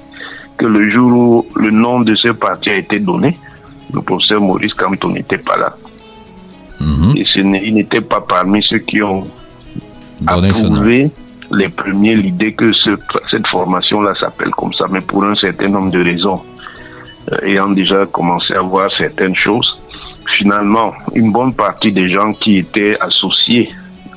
que 0.56 0.66
le 0.66 0.90
jour 0.90 1.12
où 1.12 1.46
le 1.58 1.70
nom 1.70 2.00
de 2.00 2.14
ce 2.14 2.28
parti 2.28 2.70
a 2.70 2.76
été 2.76 3.00
donné, 3.00 3.36
le 3.92 4.00
professeur 4.00 4.40
Maurice 4.40 4.74
Cameton 4.74 5.10
n'était 5.10 5.38
pas 5.38 5.56
là. 5.56 5.76
Mhm. 6.84 7.16
Et 7.16 7.24
il 7.36 7.74
n'était 7.74 8.00
pas 8.00 8.20
parmi 8.20 8.62
ceux 8.62 8.78
qui 8.78 9.02
ont 9.02 9.26
approuvé 10.26 11.10
les 11.50 11.68
premiers 11.68 12.14
l'idée 12.14 12.52
que 12.52 12.72
cette 13.30 13.46
formation-là 13.46 14.14
s'appelle 14.14 14.50
comme 14.50 14.72
ça, 14.72 14.86
mais 14.90 15.00
pour 15.00 15.24
un 15.24 15.34
certain 15.34 15.68
nombre 15.68 15.90
de 15.90 16.02
raisons 16.02 16.40
euh, 17.32 17.46
ayant 17.46 17.68
déjà 17.68 18.06
commencé 18.06 18.54
à 18.54 18.60
voir 18.60 18.90
certaines 18.96 19.34
choses, 19.34 19.78
finalement, 20.36 20.92
une 21.14 21.32
bonne 21.32 21.54
partie 21.54 21.92
des 21.92 22.08
gens 22.08 22.32
qui 22.32 22.58
étaient 22.58 22.98
associés 23.00 23.70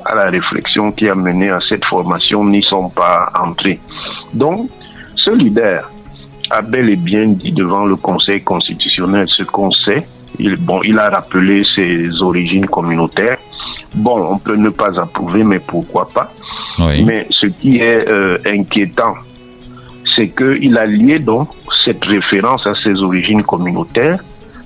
à 0.05 0.15
la 0.15 0.25
réflexion 0.25 0.91
qui 0.91 1.09
a 1.09 1.15
mené 1.15 1.49
à 1.49 1.59
cette 1.67 1.85
formation 1.85 2.43
n'y 2.45 2.63
sont 2.63 2.89
pas 2.89 3.29
entrés. 3.39 3.79
Donc, 4.33 4.69
ce 5.15 5.31
leader 5.31 5.89
a 6.49 6.61
bel 6.61 6.89
et 6.89 6.95
bien 6.95 7.27
dit 7.27 7.51
devant 7.51 7.85
le 7.85 7.97
Conseil 7.97 8.41
constitutionnel 8.41 9.27
ce 9.29 9.43
qu'on 9.43 9.71
sait. 9.71 10.07
Il, 10.39 10.55
bon, 10.57 10.81
il 10.83 10.97
a 10.99 11.09
rappelé 11.09 11.63
ses 11.75 12.21
origines 12.21 12.67
communautaires. 12.67 13.37
Bon, 13.95 14.27
on 14.29 14.37
peut 14.37 14.55
ne 14.55 14.69
pas 14.69 14.99
approuver, 14.99 15.43
mais 15.43 15.59
pourquoi 15.59 16.07
pas. 16.07 16.31
Mais 16.77 17.27
ce 17.31 17.47
qui 17.47 17.77
est 17.77 18.07
euh, 18.07 18.37
inquiétant, 18.45 19.15
c'est 20.15 20.29
qu'il 20.29 20.77
a 20.77 20.85
lié 20.85 21.19
donc 21.19 21.49
cette 21.85 22.03
référence 22.05 22.67
à 22.67 22.73
ses 22.83 23.01
origines 23.01 23.43
communautaires 23.43 24.19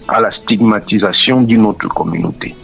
à 0.07 0.19
la 0.19 0.31
stigmatisation 0.31 1.41
d'une 1.41 1.65
autre 1.65 1.87
communauté, 1.87 2.55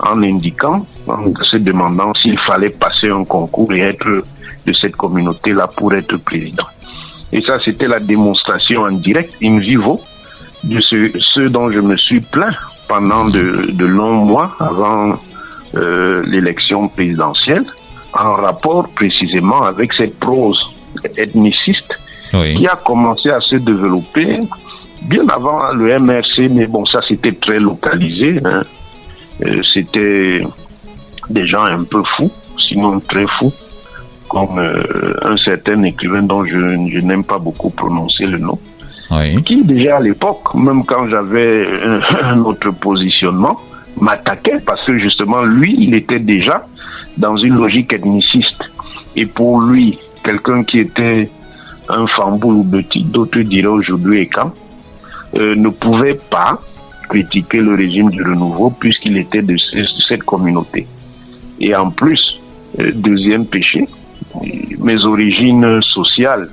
en 0.00 0.22
indiquant, 0.22 0.86
en 1.08 1.34
se 1.44 1.56
demandant 1.58 2.14
s'il 2.14 2.38
fallait 2.38 2.70
passer 2.70 3.10
un 3.10 3.24
concours 3.24 3.72
et 3.74 3.80
être 3.80 4.24
de 4.66 4.72
cette 4.72 4.96
communauté-là 4.96 5.66
pour 5.66 5.92
être 5.94 6.16
président. 6.18 6.66
Et 7.32 7.42
ça, 7.42 7.58
c'était 7.64 7.88
la 7.88 7.98
démonstration 7.98 8.82
en 8.82 8.92
direct, 8.92 9.34
in 9.42 9.58
vivo, 9.58 10.00
de 10.66 10.80
ce, 10.80 11.48
dont 11.48 11.70
je 11.70 11.80
me 11.80 11.96
suis 11.96 12.20
plaint 12.20 12.54
pendant 12.88 13.26
de, 13.28 13.84
longs 13.84 14.24
mois 14.24 14.54
avant 14.60 15.18
euh, 15.76 16.22
l'élection 16.26 16.88
présidentielle, 16.88 17.64
en 18.12 18.34
rapport 18.34 18.88
précisément 18.88 19.62
avec 19.62 19.92
cette 19.92 20.18
prose 20.18 20.58
ethniciste 21.16 21.98
qui 22.30 22.66
a 22.66 22.76
commencé 22.76 23.30
à 23.30 23.40
se 23.40 23.56
développer 23.56 24.40
bien 25.02 25.26
avant 25.28 25.72
le 25.72 25.98
MRC, 25.98 26.48
mais 26.50 26.66
bon, 26.66 26.84
ça 26.84 27.00
c'était 27.06 27.32
très 27.32 27.58
localisé. 27.58 28.40
Hein. 28.44 28.62
Euh, 29.44 29.62
c'était 29.72 30.42
des 31.30 31.46
gens 31.46 31.64
un 31.64 31.84
peu 31.84 32.02
fous, 32.16 32.30
sinon 32.68 33.00
très 33.00 33.26
fous, 33.38 33.52
comme 34.28 34.58
euh, 34.58 35.14
un 35.22 35.36
certain 35.36 35.82
écrivain 35.82 36.22
dont 36.22 36.44
je, 36.44 36.56
n'aime 36.56 37.24
pas 37.24 37.38
beaucoup 37.38 37.70
prononcer 37.70 38.26
le 38.26 38.38
nom, 38.38 38.58
qui 39.44 39.62
déjà 39.64 39.98
à 39.98 40.00
l'époque, 40.00 40.54
même 40.54 40.84
quand 40.84 41.08
j'avais 41.08 41.66
un, 42.22 42.40
autre 42.40 42.70
positionnement, 42.72 43.56
m'attaquait 44.00 44.60
parce 44.64 44.84
que 44.84 44.98
justement 44.98 45.42
lui, 45.42 45.74
il 45.78 45.94
était 45.94 46.18
déjà 46.18 46.66
dans 47.16 47.36
une 47.36 47.56
logique 47.56 47.92
ethniciste. 47.92 48.64
Et 49.14 49.26
pour 49.26 49.60
lui, 49.60 49.98
quelqu'un 50.22 50.64
qui 50.64 50.80
était 50.80 51.30
un 51.88 52.06
Famboul 52.06 52.54
ou 52.54 52.64
petit, 52.64 53.04
d'autres 53.04 53.40
diraient 53.40 53.68
aujourd'hui 53.68 54.20
et 54.20 54.26
quand, 54.26 54.52
euh, 55.36 55.54
ne 55.54 55.68
pouvait 55.68 56.18
pas 56.30 56.60
critiquer 57.08 57.60
le 57.60 57.74
régime 57.74 58.10
du 58.10 58.22
renouveau 58.22 58.70
puisqu'il 58.70 59.16
était 59.16 59.42
de, 59.42 59.56
cette 60.08 60.24
communauté. 60.24 60.86
Et 61.60 61.74
en 61.74 61.90
plus, 61.90 62.40
euh, 62.80 62.92
deuxième 62.94 63.46
péché, 63.46 63.86
mes 64.78 65.02
origines 65.04 65.80
sociales, 65.82 66.50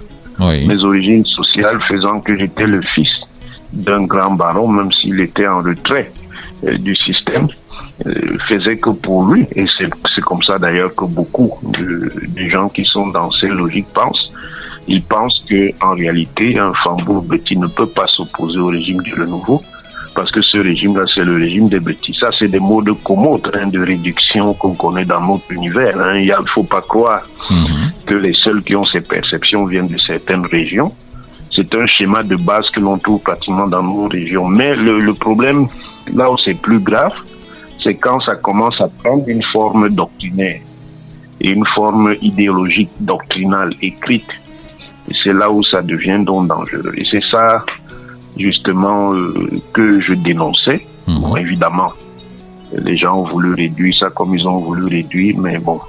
mes 0.67 0.83
origines 0.83 1.25
sociales 1.25 1.79
faisant 1.87 2.19
que 2.19 2.37
j'étais 2.37 2.67
le 2.67 2.81
fils 2.81 3.09
d'un 3.71 4.03
grand 4.03 4.31
baron, 4.31 4.67
même 4.67 4.91
s'il 4.91 5.19
était 5.19 5.47
en 5.47 5.57
retrait 5.57 6.11
euh, 6.65 6.77
du 6.77 6.95
système, 6.95 7.47
faisait 8.47 8.77
que 8.77 8.89
pour 8.89 9.25
lui, 9.25 9.45
et 9.55 9.65
c'est 9.77 10.21
comme 10.21 10.43
ça 10.43 10.57
d'ailleurs 10.57 10.93
que 10.95 11.05
beaucoup 11.05 11.51
de, 11.63 12.11
gens 12.49 12.67
qui 12.67 12.83
sont 12.83 13.07
dans 13.07 13.31
ces 13.31 13.47
logiques 13.47 13.87
pensent, 13.93 14.31
Ils 14.87 15.01
pensent 15.01 15.43
que 15.49 15.71
en 15.81 15.93
réalité, 15.95 16.59
un 16.59 16.73
Fambour 16.73 17.21
Betty 17.23 17.55
ne 17.55 17.67
peut 17.67 17.87
pas 17.87 18.07
s'opposer 18.07 18.59
au 18.59 18.67
régime 18.67 19.01
du 19.01 19.13
renouveau 19.13 19.61
parce 20.15 20.31
que 20.31 20.41
ce 20.41 20.57
régime-là, 20.57 21.03
c'est 21.13 21.23
le 21.23 21.35
régime 21.35 21.69
des 21.69 21.79
bêtises. 21.79 22.17
Ça, 22.19 22.29
c'est 22.37 22.47
des 22.47 22.59
mots 22.59 22.81
de 22.81 22.91
commode, 22.91 23.49
hein, 23.53 23.67
de 23.67 23.79
réduction 23.79 24.53
qu'on 24.53 24.73
connaît 24.73 25.05
dans 25.05 25.21
notre 25.21 25.51
univers. 25.51 25.99
Hein. 25.99 26.17
Il 26.17 26.27
ne 26.27 26.45
faut 26.45 26.63
pas 26.63 26.81
croire 26.81 27.23
mhm. 27.49 27.91
que 28.05 28.15
les 28.15 28.33
seuls 28.33 28.63
qui 28.63 28.75
ont 28.75 28.85
ces 28.85 29.01
perceptions 29.01 29.65
viennent 29.65 29.87
de 29.87 29.97
certaines 29.97 30.45
régions. 30.45 30.93
C'est 31.55 31.73
un 31.75 31.85
schéma 31.85 32.23
de 32.23 32.35
base 32.35 32.69
que 32.69 32.79
l'on 32.79 32.97
trouve 32.97 33.21
pratiquement 33.21 33.67
dans 33.67 33.83
nos 33.83 34.07
régions. 34.07 34.47
Mais 34.47 34.75
le, 34.75 34.99
le 34.99 35.13
problème, 35.13 35.67
là 36.13 36.31
où 36.31 36.37
c'est 36.37 36.59
plus 36.59 36.79
grave, 36.79 37.13
c'est 37.81 37.95
quand 37.95 38.19
ça 38.21 38.35
commence 38.35 38.79
à 38.81 38.87
prendre 39.03 39.27
une 39.27 39.43
forme 39.43 39.89
doctrinaire 39.89 40.61
et 41.41 41.49
une 41.49 41.65
forme 41.65 42.15
idéologique 42.21 42.89
doctrinale 42.99 43.73
écrite. 43.81 44.29
Et 45.09 45.13
c'est 45.21 45.33
là 45.33 45.51
où 45.51 45.63
ça 45.63 45.81
devient 45.81 46.19
donc 46.23 46.47
dangereux. 46.47 46.93
Et 46.95 47.05
c'est 47.09 47.23
ça 47.29 47.65
justement 48.37 49.13
euh, 49.13 49.33
que 49.73 49.99
je 49.99 50.13
dénonçais. 50.13 50.85
Mhm. 51.07 51.19
Bon, 51.19 51.35
évidemment, 51.35 51.93
les 52.77 52.97
gens 52.97 53.17
ont 53.17 53.25
voulu 53.25 53.53
réduire 53.53 53.95
ça 53.97 54.09
comme 54.09 54.35
ils 54.35 54.47
ont 54.47 54.59
voulu 54.59 54.85
réduire, 54.85 55.37
mais 55.39 55.59
bon, 55.59 55.79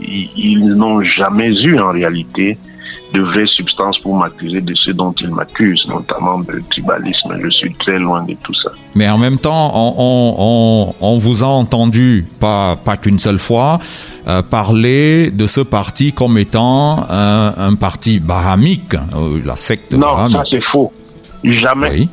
ils, 0.00 0.74
n'ont 0.74 1.02
jamais 1.02 1.50
eu 1.62 1.78
en 1.78 1.90
réalité 1.90 2.58
de 3.14 3.20
vraies 3.22 3.46
substances 3.46 3.98
pour 4.00 4.16
m'accuser 4.16 4.60
de 4.60 4.74
ce 4.74 4.90
dont 4.90 5.14
ils 5.18 5.30
m'accusent, 5.30 5.86
notamment 5.88 6.40
de 6.40 6.62
tribalisme. 6.70 7.38
Je 7.42 7.48
suis 7.48 7.72
très 7.72 7.98
loin 7.98 8.22
de 8.22 8.34
tout 8.42 8.52
ça. 8.54 8.70
Mais 8.94 9.08
en 9.08 9.16
même 9.16 9.38
temps, 9.38 9.72
on, 9.74 10.94
on, 11.00 11.16
vous 11.16 11.42
a 11.42 11.46
entendu, 11.46 12.26
pas, 12.38 12.76
pas 12.76 12.98
qu'une 12.98 13.18
seule 13.18 13.38
fois, 13.38 13.78
euh, 14.26 14.42
parler 14.42 15.30
de 15.30 15.46
ce 15.46 15.62
parti 15.62 16.12
comme 16.12 16.36
étant 16.36 17.06
un, 17.08 17.74
parti 17.76 18.20
bahamique, 18.20 18.94
euh, 18.94 19.40
la 19.44 19.56
secte 19.56 19.94
non, 19.94 20.30
ça 20.30 20.42
c'est 20.50 20.62
faux. 20.64 20.92
Jamais. 21.44 22.08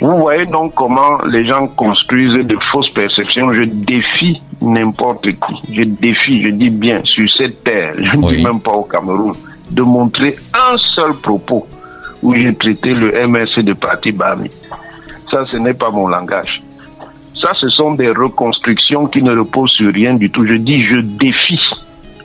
Vous 0.00 0.16
voyez 0.16 0.46
donc 0.46 0.74
comment 0.74 1.22
les 1.26 1.44
gens 1.44 1.66
construisent 1.68 2.46
de 2.46 2.56
fausses 2.72 2.88
perceptions. 2.90 3.52
Je 3.52 3.64
défie 3.64 4.40
n'importe 4.62 5.26
qui. 5.26 5.74
Je 5.74 5.82
défie, 5.82 6.42
je 6.42 6.48
dis 6.48 6.70
bien, 6.70 7.02
sur 7.04 7.30
cette 7.30 7.62
terre, 7.62 7.94
je 7.98 8.16
ne 8.16 8.26
dis 8.28 8.42
même 8.42 8.60
pas 8.60 8.72
au 8.72 8.84
Cameroun, 8.84 9.34
de 9.70 9.82
montrer 9.82 10.36
un 10.54 10.76
seul 10.94 11.12
propos 11.14 11.66
où 12.22 12.34
j'ai 12.34 12.54
traité 12.54 12.94
le 12.94 13.26
MRC 13.26 13.62
de 13.62 13.74
parti 13.74 14.12
Bami. 14.12 14.50
Ça, 15.30 15.44
ce 15.46 15.56
n'est 15.58 15.74
pas 15.74 15.90
mon 15.90 16.08
langage. 16.08 16.62
Ça, 17.40 17.52
ce 17.58 17.68
sont 17.68 17.92
des 17.92 18.10
reconstructions 18.10 19.06
qui 19.06 19.22
ne 19.22 19.36
reposent 19.38 19.72
sur 19.72 19.92
rien 19.92 20.14
du 20.14 20.30
tout. 20.30 20.46
Je 20.46 20.54
dis, 20.54 20.82
je 20.82 20.96
défie 20.96 21.60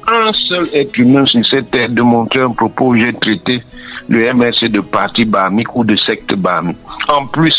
un 0.08 0.32
seul 0.34 0.66
être 0.74 0.98
humain 0.98 1.26
sur 1.26 1.46
cette 1.48 1.72
terre 1.72 1.90
de 1.90 2.02
montrer 2.02 2.42
un 2.42 2.52
propos 2.52 2.90
où 2.90 2.96
j'ai 2.96 3.14
traité 3.14 3.62
le 4.08 4.34
MRC 4.34 4.70
de 4.70 4.82
parti 4.82 5.26
bahamique 5.26 5.76
ou 5.76 5.84
de 5.84 5.96
secte 5.96 6.36
bahamique. 6.36 6.78
En 7.08 7.26
plus, 7.26 7.56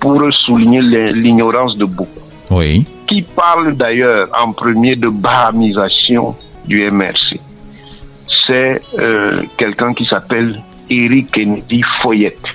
pour 0.00 0.20
souligner 0.32 0.82
l'ignorance 1.12 1.76
de 1.76 1.84
beaucoup. 1.84 2.20
Oui. 2.50 2.84
Qui 3.06 3.22
parle 3.22 3.76
d'ailleurs 3.76 4.28
en 4.42 4.52
premier 4.52 4.96
de 4.96 5.08
bahamisation 5.08 6.34
du 6.66 6.90
MRC 6.90 7.38
C'est 8.46 8.80
euh, 8.98 9.42
quelqu'un 9.56 9.92
qui 9.92 10.06
s'appelle 10.06 10.60
Eric 10.90 11.30
Kennedy 11.30 11.82
Foyette. 12.00 12.46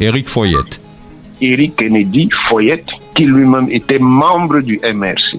Eric 0.00 0.28
Foyette. 0.28 0.80
Eric 1.40 1.76
Kennedy 1.76 2.30
Foyette, 2.48 2.88
qui 3.14 3.24
lui-même 3.24 3.68
était 3.70 3.98
membre 3.98 4.60
du 4.60 4.80
MRC. 4.82 5.38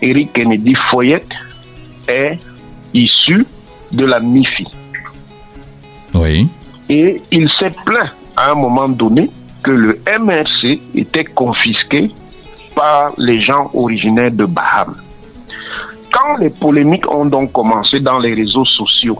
Eric 0.00 0.32
Kennedy 0.32 0.74
Foyette 0.90 1.32
est 2.08 2.38
issu 2.94 3.46
de 3.92 4.04
la 4.04 4.20
MIFI. 4.20 4.66
Oui. 6.14 6.48
Et 6.88 7.20
il 7.30 7.48
s'est 7.58 7.74
plaint 7.84 8.10
à 8.36 8.52
un 8.52 8.54
moment 8.54 8.88
donné 8.88 9.30
que 9.62 9.70
le 9.70 9.98
MRC 10.20 10.80
était 10.94 11.24
confisqué 11.24 12.10
par 12.74 13.12
les 13.18 13.42
gens 13.42 13.70
originaires 13.74 14.30
de 14.30 14.44
Baham. 14.44 14.94
Quand 16.12 16.36
les 16.38 16.50
polémiques 16.50 17.10
ont 17.12 17.24
donc 17.24 17.52
commencé 17.52 18.00
dans 18.00 18.18
les 18.18 18.34
réseaux 18.34 18.64
sociaux, 18.64 19.18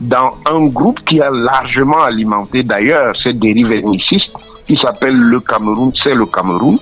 dans 0.00 0.32
un 0.46 0.66
groupe 0.66 1.00
qui 1.08 1.20
a 1.20 1.30
largement 1.30 2.02
alimenté 2.02 2.62
d'ailleurs 2.62 3.14
cette 3.22 3.38
dérive 3.38 3.72
ethniciste, 3.72 4.32
qui 4.66 4.76
s'appelle 4.76 5.16
le 5.16 5.40
Cameroun, 5.40 5.92
c'est 6.02 6.14
le 6.14 6.26
Cameroun, 6.26 6.78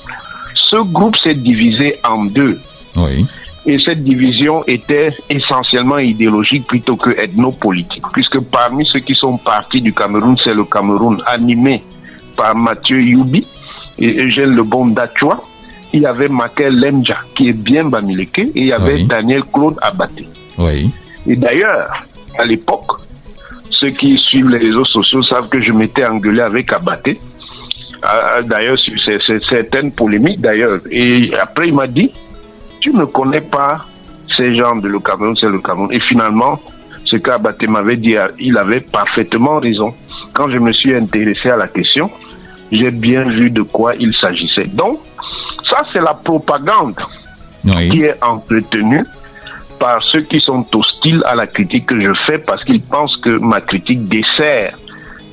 ce 0.54 0.76
groupe 0.76 1.16
s'est 1.16 1.34
divisé 1.34 1.96
en 2.04 2.24
deux. 2.24 2.58
Oui. 2.96 3.26
Et 3.66 3.78
cette 3.78 4.02
division 4.02 4.64
était 4.66 5.14
essentiellement 5.28 5.98
idéologique 5.98 6.66
plutôt 6.66 6.96
que 6.96 7.10
ethnopolitique, 7.10 8.04
puisque 8.12 8.40
parmi 8.40 8.86
ceux 8.86 9.00
qui 9.00 9.14
sont 9.14 9.36
partis 9.36 9.82
du 9.82 9.92
Cameroun, 9.92 10.36
c'est 10.42 10.54
le 10.54 10.64
Cameroun 10.64 11.22
animé 11.26 11.82
par 12.36 12.56
Mathieu 12.56 13.02
Youbi 13.02 13.46
et 13.98 14.18
Eugène 14.18 14.56
Lebon 14.56 14.86
Dachua. 14.86 15.42
Il 15.92 16.00
y 16.00 16.06
avait 16.06 16.28
Makel 16.28 16.78
Lemja, 16.78 17.18
qui 17.34 17.48
est 17.48 17.52
bien 17.52 17.84
Bamileke, 17.84 18.38
et 18.38 18.52
il 18.54 18.66
y 18.66 18.72
avait 18.72 19.02
Daniel 19.02 19.42
Claude 19.52 19.76
Abaté. 19.82 20.26
Oui. 20.56 20.90
Et 21.26 21.36
d'ailleurs, 21.36 21.90
à 22.38 22.44
l'époque, 22.44 22.92
ceux 23.68 23.90
qui 23.90 24.16
suivent 24.18 24.48
les 24.48 24.58
réseaux 24.58 24.84
sociaux 24.86 25.22
savent 25.22 25.48
que 25.48 25.60
je 25.60 25.72
m'étais 25.72 26.06
engueulé 26.06 26.40
avec 26.40 26.72
Abaté. 26.72 27.20
Ah, 28.02 28.40
d'ailleurs, 28.42 28.78
c'est 29.04 29.42
certaines 29.42 29.92
polémiques, 29.92 30.40
d'ailleurs. 30.40 30.80
Et 30.90 31.32
après, 31.38 31.68
il 31.68 31.74
m'a 31.74 31.86
dit, 31.86 32.10
tu 32.80 32.92
ne 32.92 33.04
connais 33.04 33.40
pas 33.40 33.86
ces 34.36 34.54
gens 34.54 34.76
de 34.76 34.88
le 34.88 35.00
Cameroun, 35.00 35.36
c'est 35.36 35.48
le 35.48 35.60
Cameroun. 35.60 35.92
Et 35.92 36.00
finalement, 36.00 36.58
ce 37.04 37.16
qu'Abaté 37.16 37.66
m'avait 37.66 37.96
dit, 37.96 38.14
il 38.38 38.56
avait 38.56 38.80
parfaitement 38.80 39.58
raison. 39.58 39.94
Quand 40.32 40.48
je 40.48 40.58
me 40.58 40.72
suis 40.72 40.94
intéressé 40.94 41.50
à 41.50 41.56
la 41.56 41.68
question, 41.68 42.10
j'ai 42.70 42.90
bien 42.90 43.24
vu 43.24 43.50
de 43.50 43.62
quoi 43.62 43.94
il 43.98 44.14
s'agissait. 44.14 44.66
Donc, 44.66 45.00
ça, 45.68 45.82
c'est 45.92 46.00
la 46.00 46.14
propagande 46.14 46.96
qui 47.62 48.02
est 48.02 48.22
entretenue 48.22 49.04
par 49.78 50.02
ceux 50.04 50.22
qui 50.22 50.40
sont 50.40 50.64
hostiles 50.74 51.22
à 51.26 51.34
la 51.34 51.46
critique 51.46 51.86
que 51.86 52.00
je 52.00 52.12
fais 52.26 52.38
parce 52.38 52.64
qu'ils 52.64 52.82
pensent 52.82 53.16
que 53.18 53.38
ma 53.38 53.60
critique 53.60 54.08
dessert 54.08 54.76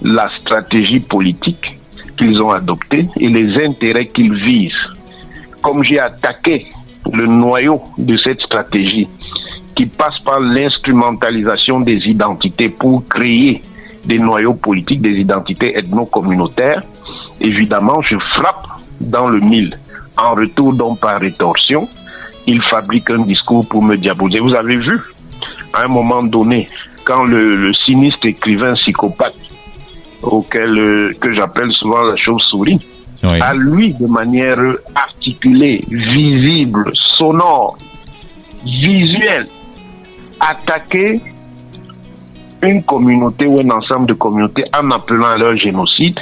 la 0.01 0.29
stratégie 0.39 0.99
politique 0.99 1.77
qu'ils 2.17 2.41
ont 2.41 2.49
adoptée 2.49 3.07
et 3.19 3.27
les 3.27 3.63
intérêts 3.63 4.07
qu'ils 4.07 4.33
visent. 4.33 4.73
Comme 5.61 5.83
j'ai 5.83 5.99
attaqué 5.99 6.67
le 7.13 7.27
noyau 7.27 7.81
de 7.97 8.17
cette 8.17 8.41
stratégie 8.41 9.07
qui 9.75 9.85
passe 9.85 10.19
par 10.19 10.39
l'instrumentalisation 10.39 11.79
des 11.79 12.07
identités 12.07 12.69
pour 12.69 13.07
créer 13.07 13.61
des 14.05 14.19
noyaux 14.19 14.53
politiques, 14.53 15.01
des 15.01 15.19
identités 15.19 15.77
ethno-communautaires, 15.77 16.81
évidemment, 17.39 18.01
je 18.01 18.17
frappe 18.17 18.65
dans 18.99 19.27
le 19.27 19.39
mille. 19.39 19.77
En 20.17 20.33
retour, 20.33 20.73
donc 20.73 20.99
par 20.99 21.19
rétorsion, 21.19 21.87
il 22.47 22.61
fabrique 22.63 23.09
un 23.11 23.19
discours 23.19 23.67
pour 23.67 23.83
me 23.83 23.97
diaboliser. 23.97 24.39
Vous 24.39 24.55
avez 24.55 24.77
vu, 24.77 24.99
à 25.73 25.83
un 25.83 25.87
moment 25.87 26.23
donné, 26.23 26.67
quand 27.03 27.25
le, 27.25 27.71
sinistre 27.73 28.25
écrivain 28.25 28.73
psychopathe, 28.73 29.35
auquel 30.23 30.77
euh, 30.79 31.13
que 31.21 31.31
j'appelle 31.33 31.71
souvent 31.71 32.03
la 32.03 32.15
chauve-souris, 32.15 32.79
à 33.23 33.53
lui 33.53 33.93
de 33.93 34.07
manière 34.07 34.59
articulée, 34.95 35.83
visible, 35.89 36.91
sonore, 36.93 37.77
visuelle, 38.63 39.47
attaquer 40.39 41.21
une 42.61 42.83
communauté 42.83 43.45
ou 43.45 43.59
un 43.59 43.69
ensemble 43.69 44.07
de 44.07 44.13
communautés 44.13 44.65
en 44.75 44.91
appelant 44.91 45.27
à 45.27 45.37
leur 45.37 45.55
génocide, 45.55 46.19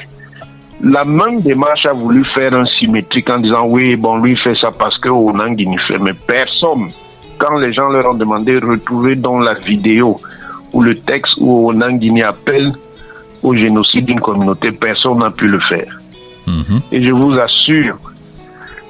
la 0.82 1.06
même 1.06 1.42
démarche 1.42 1.86
a 1.86 1.94
voulu 1.94 2.24
faire 2.26 2.54
un 2.54 2.66
symétrique 2.66 3.30
en 3.30 3.40
disant 3.40 3.66
oui, 3.68 3.96
bon, 3.96 4.18
lui 4.18 4.36
fait 4.36 4.56
ça 4.56 4.72
parce 4.72 4.98
que 5.00 5.10
Onangini 5.10 5.78
fait, 5.80 5.98
mais 5.98 6.14
personne, 6.14 6.90
quand 7.38 7.58
les 7.58 7.74
gens 7.74 7.90
leur 7.90 8.12
ont 8.12 8.16
demandé 8.16 8.60
de 8.60 8.66
retrouver 8.66 9.16
dans 9.16 9.40
la 9.40 9.54
vidéo 9.54 10.20
ou 10.74 10.82
le 10.82 10.98
texte 10.98 11.34
où 11.38 11.70
Onangini 11.70 12.24
appelle 12.24 12.74
au 13.42 13.56
génocide 13.56 14.06
d'une 14.06 14.20
communauté, 14.20 14.72
personne 14.72 15.20
n'a 15.20 15.32
pu 15.32 15.48
le 15.48 15.60
faire. 15.62 16.00
Et 16.92 17.04
je 17.04 17.12
vous 17.12 17.34
assure 17.34 17.98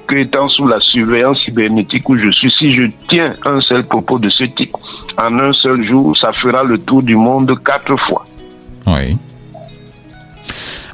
que 0.08 0.16
étant 0.16 0.48
sous 0.50 0.68
la 0.68 0.80
surveillance 0.80 1.40
cybernétique 1.44 2.08
où 2.10 2.18
je 2.18 2.30
suis, 2.32 2.52
si 2.52 2.76
je 2.76 2.84
tiens 3.10 3.34
un 3.46 3.60
seul 3.60 3.84
propos 3.84 4.20
de 4.20 4.30
ce 4.30 4.44
type, 4.44 4.76
en 5.18 5.40
un 5.40 5.54
seul 5.54 5.88
jour, 5.88 6.16
ça 6.18 6.32
fera 6.34 6.64
le 6.64 6.78
tour 6.78 7.02
du 7.02 7.16
monde 7.16 7.52
quatre 7.64 7.96
fois. 8.06 8.26
Oui. 8.88 9.18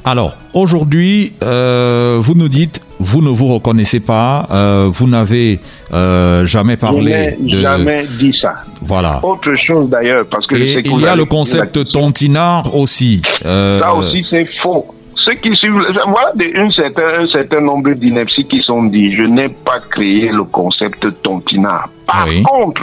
Alors, 0.04 0.34
aujourd'hui, 0.52 1.32
euh, 1.44 2.16
vous 2.20 2.34
nous 2.34 2.48
dites, 2.48 2.80
vous 2.98 3.22
ne 3.22 3.28
vous 3.28 3.54
reconnaissez 3.54 4.00
pas, 4.00 4.48
euh, 4.50 4.88
vous 4.90 5.06
n'avez 5.06 5.60
euh, 5.92 6.44
jamais 6.44 6.76
parlé 6.76 7.36
de... 7.38 7.60
jamais 7.60 8.04
dit 8.18 8.36
ça. 8.40 8.54
Voilà. 8.82 9.20
Autre 9.24 9.54
chose 9.54 9.90
d'ailleurs, 9.90 10.26
parce 10.26 10.46
que... 10.48 10.56
Et 10.56 10.82
il 10.84 11.00
y 11.00 11.06
a 11.06 11.14
le 11.14 11.24
concept 11.24 11.88
tontinard 11.92 12.74
aussi. 12.74 13.22
Ça 13.42 13.94
aussi, 13.94 14.26
c'est 14.28 14.48
faux 14.60 14.86
ceux 15.24 15.34
qui 15.34 15.54
suivent, 15.56 15.72
voilà 16.06 16.32
un 16.56 16.70
certain, 16.70 17.22
un 17.22 17.28
certain 17.28 17.60
nombre 17.60 17.92
d'inepties 17.92 18.44
qui 18.44 18.60
sont 18.60 18.82
dit, 18.84 19.14
je 19.14 19.22
n'ai 19.22 19.48
pas 19.48 19.78
créé 19.90 20.28
le 20.30 20.44
concept 20.44 21.22
tontinard. 21.22 21.88
Par 22.06 22.26
contre, 22.44 22.82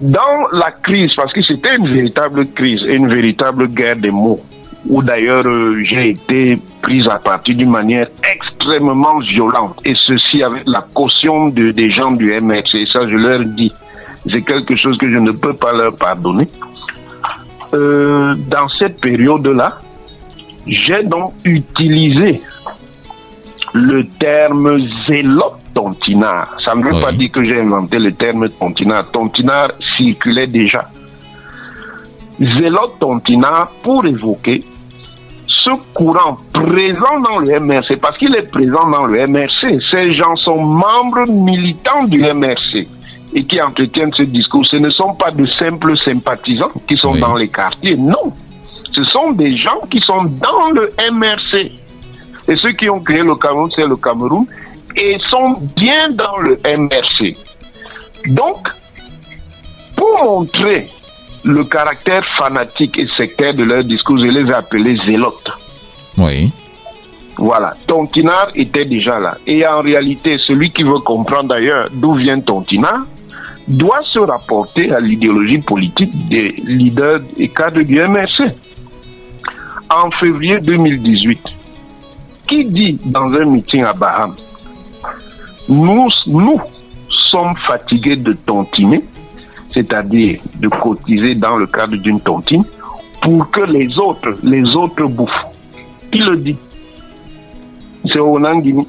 dans 0.00 0.48
la 0.52 0.70
crise, 0.70 1.14
parce 1.14 1.32
que 1.32 1.42
c'était 1.42 1.76
une 1.76 1.88
véritable 1.88 2.46
crise, 2.48 2.82
une 2.82 3.08
véritable 3.08 3.68
guerre 3.68 3.96
des 3.96 4.10
mots, 4.10 4.40
où 4.86 5.02
d'ailleurs 5.02 5.46
euh, 5.46 5.82
j'ai 5.84 6.10
été 6.10 6.58
prise 6.82 7.06
à 7.08 7.18
partie 7.18 7.54
d'une 7.54 7.70
manière 7.70 8.08
extrêmement 8.30 9.18
violente, 9.20 9.80
et 9.86 9.94
ceci 9.96 10.42
avec 10.42 10.64
la 10.66 10.86
caution 10.92 11.48
de, 11.48 11.70
des 11.70 11.90
gens 11.90 12.10
du 12.10 12.38
MRC, 12.38 12.74
et 12.74 12.86
ça 12.92 13.06
je 13.06 13.16
leur 13.16 13.40
dis, 13.40 13.72
c'est 14.30 14.42
quelque 14.42 14.76
chose 14.76 14.98
que 14.98 15.10
je 15.10 15.18
ne 15.18 15.30
peux 15.30 15.54
pas 15.54 15.72
leur 15.72 15.96
pardonner. 15.96 16.48
Euh, 17.72 18.34
dans 18.48 18.68
cette 18.68 19.00
période-là, 19.00 19.78
j'ai 20.66 21.02
donc 21.02 21.34
utilisé 21.44 22.40
le 23.72 24.06
terme 24.06 24.78
zélote 25.06 25.58
tontinard. 25.74 26.56
Ça 26.64 26.74
ne 26.74 26.84
veut 26.84 27.00
pas 27.00 27.12
dire 27.12 27.30
que 27.30 27.42
j'ai 27.42 27.60
inventé 27.60 27.98
le 27.98 28.12
terme 28.12 28.48
tontinard. 28.48 29.10
Tontinard 29.10 29.72
circulait 29.96 30.46
déjà. 30.46 30.88
Zélote 32.38 32.98
tontinard 33.00 33.70
pour 33.82 34.04
évoquer 34.06 34.62
ce 35.46 35.70
courant 35.92 36.38
présent 36.52 37.20
dans 37.20 37.38
le 37.38 37.58
MRC, 37.58 37.96
parce 38.00 38.18
qu'il 38.18 38.34
est 38.36 38.50
présent 38.50 38.88
dans 38.88 39.06
le 39.06 39.26
MRC. 39.26 39.80
Ces 39.90 40.14
gens 40.14 40.36
sont 40.36 40.60
membres 40.60 41.26
militants 41.28 42.04
du 42.04 42.20
MRC 42.20 42.86
et 43.34 43.44
qui 43.44 43.60
entretiennent 43.60 44.12
ce 44.12 44.22
discours. 44.22 44.64
Ce 44.66 44.76
ne 44.76 44.90
sont 44.90 45.14
pas 45.14 45.30
de 45.30 45.46
simples 45.46 45.96
sympathisants 45.98 46.70
qui 46.86 46.96
sont 46.96 47.16
dans 47.16 47.34
les 47.34 47.48
quartiers, 47.48 47.96
non. 47.96 48.32
Ce 48.94 49.02
sont 49.04 49.32
des 49.32 49.56
gens 49.56 49.80
qui 49.90 50.00
sont 50.00 50.22
dans 50.24 50.70
le 50.70 50.92
MRC. 51.10 51.72
Et 52.46 52.56
ceux 52.56 52.72
qui 52.72 52.88
ont 52.88 53.00
créé 53.00 53.22
le 53.22 53.34
Cameroun, 53.34 53.70
c'est 53.74 53.86
le 53.86 53.96
Cameroun, 53.96 54.46
et 54.96 55.18
sont 55.30 55.56
bien 55.74 56.10
dans 56.10 56.36
le 56.38 56.58
MRC. 56.64 57.36
Donc, 58.26 58.68
pour 59.96 60.24
montrer 60.24 60.88
le 61.44 61.64
caractère 61.64 62.24
fanatique 62.38 62.98
et 62.98 63.06
sectaire 63.16 63.54
de 63.54 63.64
leur 63.64 63.84
discours, 63.84 64.18
je 64.18 64.26
les 64.26 64.48
ai 64.48 64.54
appelés 64.54 64.96
zélotes. 65.04 65.50
Oui. 66.18 66.50
Voilà, 67.36 67.74
Tontinard 67.86 68.50
était 68.54 68.84
déjà 68.84 69.18
là. 69.18 69.36
Et 69.46 69.66
en 69.66 69.80
réalité, 69.80 70.38
celui 70.38 70.70
qui 70.70 70.84
veut 70.84 71.00
comprendre 71.00 71.48
d'ailleurs 71.48 71.88
d'où 71.92 72.14
vient 72.14 72.38
Tontinard 72.40 73.04
doit 73.66 74.02
se 74.02 74.18
rapporter 74.18 74.92
à 74.92 75.00
l'idéologie 75.00 75.58
politique 75.58 76.12
des 76.28 76.54
leaders 76.64 77.20
et 77.38 77.48
cadres 77.48 77.82
du 77.82 77.98
MRC. 77.98 78.52
En 79.90 80.10
février 80.10 80.60
2018, 80.60 81.40
qui 82.48 82.64
dit 82.64 82.98
dans 83.04 83.32
un 83.32 83.44
meeting 83.44 83.84
à 83.84 83.92
Baham, 83.92 84.34
nous, 85.68 86.08
nous 86.26 86.60
sommes 87.30 87.54
fatigués 87.66 88.16
de 88.16 88.32
tontiner, 88.32 89.04
c'est-à-dire 89.72 90.40
de 90.56 90.68
cotiser 90.68 91.34
dans 91.34 91.56
le 91.56 91.66
cadre 91.66 91.96
d'une 91.96 92.20
tontine, 92.20 92.64
pour 93.22 93.50
que 93.50 93.60
les 93.60 93.98
autres, 93.98 94.36
les 94.42 94.74
autres 94.74 95.04
bouffent. 95.04 95.46
Qui 96.12 96.18
le 96.18 96.36
dit? 96.36 96.56
C'est 98.06 98.18
Onangini. 98.18 98.86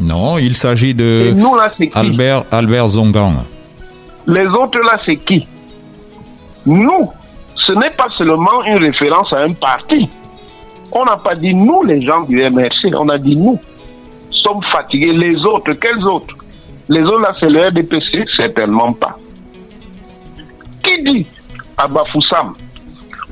Non, 0.00 0.38
il 0.38 0.56
s'agit 0.56 0.94
de 0.94 1.32
nous, 1.36 1.54
là, 1.54 1.70
Albert, 1.94 2.44
Albert 2.50 2.88
Zongang. 2.88 3.34
Les 4.26 4.46
autres 4.46 4.80
là, 4.80 4.98
c'est 5.04 5.16
qui? 5.16 5.46
Nous, 6.66 7.10
ce 7.66 7.72
n'est 7.72 7.90
pas 7.90 8.08
seulement 8.16 8.62
une 8.64 8.76
référence 8.76 9.32
à 9.32 9.40
un 9.40 9.52
parti. 9.52 10.08
On 10.92 11.04
n'a 11.04 11.16
pas 11.16 11.34
dit 11.34 11.54
nous, 11.54 11.82
les 11.82 12.02
gens 12.02 12.22
du 12.22 12.42
MRC, 12.42 12.94
on 12.94 13.08
a 13.08 13.18
dit 13.18 13.36
nous 13.36 13.58
sommes 14.30 14.62
fatigués. 14.70 15.12
Les 15.12 15.36
autres, 15.44 15.72
quels 15.72 16.04
autres? 16.04 16.36
Les 16.88 17.02
autres, 17.02 17.20
là, 17.20 17.34
c'est 17.40 17.48
le 17.48 17.68
RDPC 17.68 18.24
Certainement 18.36 18.92
pas. 18.92 19.16
Qui 20.82 21.02
dit 21.02 21.26
à 21.76 21.88
Bafoussam, 21.88 22.52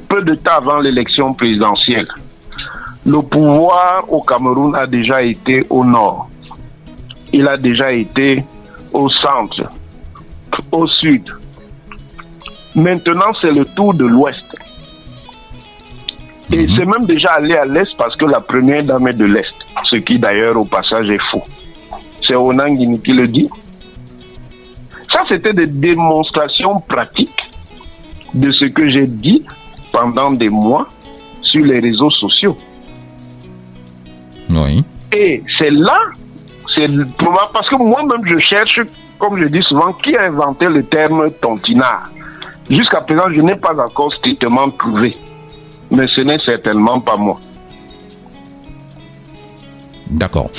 peu 0.08 0.22
de 0.22 0.34
temps 0.34 0.56
avant 0.56 0.78
l'élection 0.78 1.34
présidentielle, 1.34 2.08
le 3.04 3.20
pouvoir 3.20 4.04
au 4.10 4.22
Cameroun 4.22 4.74
a 4.74 4.86
déjà 4.86 5.22
été 5.22 5.66
au 5.68 5.84
nord. 5.84 6.28
Il 7.32 7.46
a 7.46 7.56
déjà 7.56 7.92
été 7.92 8.44
au 8.92 9.08
centre, 9.10 9.70
au 10.70 10.86
sud. 10.86 11.24
Maintenant, 12.74 13.32
c'est 13.40 13.50
le 13.50 13.64
tour 13.64 13.94
de 13.94 14.06
l'ouest. 14.06 14.56
Et 16.50 16.66
c'est 16.76 16.84
même 16.84 17.06
déjà 17.06 17.32
allé 17.32 17.54
à 17.54 17.64
l'est 17.64 17.96
parce 17.96 18.16
que 18.16 18.24
la 18.24 18.40
première 18.40 18.84
dame 18.84 19.08
est 19.08 19.14
de 19.14 19.24
l'est, 19.24 19.54
ce 19.84 19.96
qui 19.96 20.18
d'ailleurs 20.18 20.56
au 20.56 20.64
passage 20.64 21.08
est 21.08 21.22
faux. 21.30 21.44
C'est 22.26 22.34
Onangini 22.34 23.00
qui 23.00 23.12
le 23.12 23.26
dit. 23.26 23.48
Ça, 25.10 25.24
c'était 25.28 25.52
des 25.52 25.66
démonstrations 25.66 26.80
pratiques 26.80 27.50
de 28.34 28.50
ce 28.52 28.66
que 28.66 28.88
j'ai 28.88 29.06
dit 29.06 29.44
pendant 29.92 30.30
des 30.30 30.48
mois 30.48 30.88
sur 31.42 31.64
les 31.64 31.80
réseaux 31.80 32.10
sociaux. 32.10 32.56
Oui. 34.50 34.84
Et 35.14 35.42
c'est 35.58 35.70
là, 35.70 35.98
c'est 36.74 36.88
parce 37.52 37.68
que 37.68 37.76
moi-même 37.76 38.24
je 38.24 38.38
cherche, 38.38 38.80
comme 39.18 39.38
je 39.38 39.44
dis 39.46 39.62
souvent, 39.62 39.92
qui 39.92 40.16
a 40.16 40.24
inventé 40.24 40.66
le 40.66 40.82
terme 40.82 41.30
tontinard. 41.40 42.10
Jusqu'à 42.72 43.02
présent, 43.02 43.30
je 43.30 43.40
n'ai 43.40 43.56
pas 43.56 43.74
encore 43.74 44.12
strictement 44.14 44.68
trouvé 44.70 45.16
mais 45.92 46.06
ce 46.08 46.22
n'est 46.22 46.38
certainement 46.38 47.00
pas 47.00 47.16
moi. 47.16 47.38
D'accord. 50.10 50.50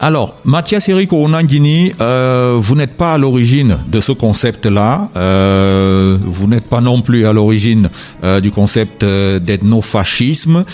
Alors, 0.00 0.36
Mathias 0.44 0.88
Eric 0.88 1.12
Onangini, 1.12 1.92
euh, 2.00 2.56
vous 2.58 2.74
n'êtes 2.74 2.96
pas 2.96 3.14
à 3.14 3.18
l'origine 3.18 3.78
de 3.86 4.00
ce 4.00 4.12
concept-là. 4.12 5.08
Euh, 5.16 6.18
vous 6.20 6.46
n'êtes 6.46 6.68
pas 6.68 6.80
non 6.80 7.00
plus 7.00 7.26
à 7.26 7.32
l'origine 7.32 7.88
euh, 8.22 8.40
du 8.40 8.50
concept 8.50 9.04
d'ethnofascisme. 9.04 10.64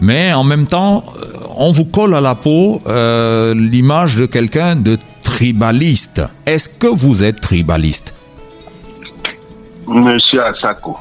Mais 0.00 0.32
en 0.32 0.44
même 0.44 0.66
temps, 0.66 1.04
on 1.56 1.72
vous 1.72 1.84
colle 1.84 2.14
à 2.14 2.20
la 2.20 2.34
peau 2.34 2.82
l'image 3.54 4.16
de 4.16 4.26
quelqu'un 4.26 4.76
de 4.76 4.98
tribaliste. 5.22 6.22
Est-ce 6.46 6.68
que 6.68 6.88
vous 6.88 7.22
êtes 7.22 7.40
tribaliste? 7.40 8.14
Monsieur 9.86 10.42
Asako, 10.42 10.96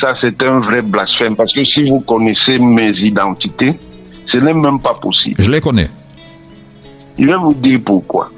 ça, 0.00 0.14
c'est 0.20 0.42
un 0.42 0.60
vrai 0.60 0.82
blasphème. 0.82 1.36
Parce 1.36 1.52
que 1.52 1.64
si 1.64 1.88
vous 1.88 2.00
connaissez 2.00 2.58
mes 2.58 2.90
identités, 2.90 3.78
ce 4.26 4.36
n'est 4.38 4.54
même 4.54 4.80
pas 4.80 4.92
possible. 4.92 5.36
Je 5.38 5.50
les 5.50 5.60
connais. 5.60 5.88
Je 7.18 7.24
vais 7.24 7.36
vous 7.36 7.54
dire 7.54 7.80
pourquoi. 7.84 8.30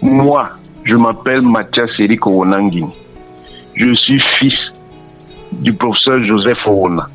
Moi, 0.00 0.50
je 0.84 0.94
m'appelle 0.94 1.42
Mathias 1.42 1.90
Eric 1.98 2.26
Owonangini. 2.26 2.92
Je 3.74 3.94
suis 3.94 4.22
fils 4.38 4.72
du 5.52 5.72
professeur 5.72 6.22
Joseph 6.24 6.66
Owona 6.66 7.08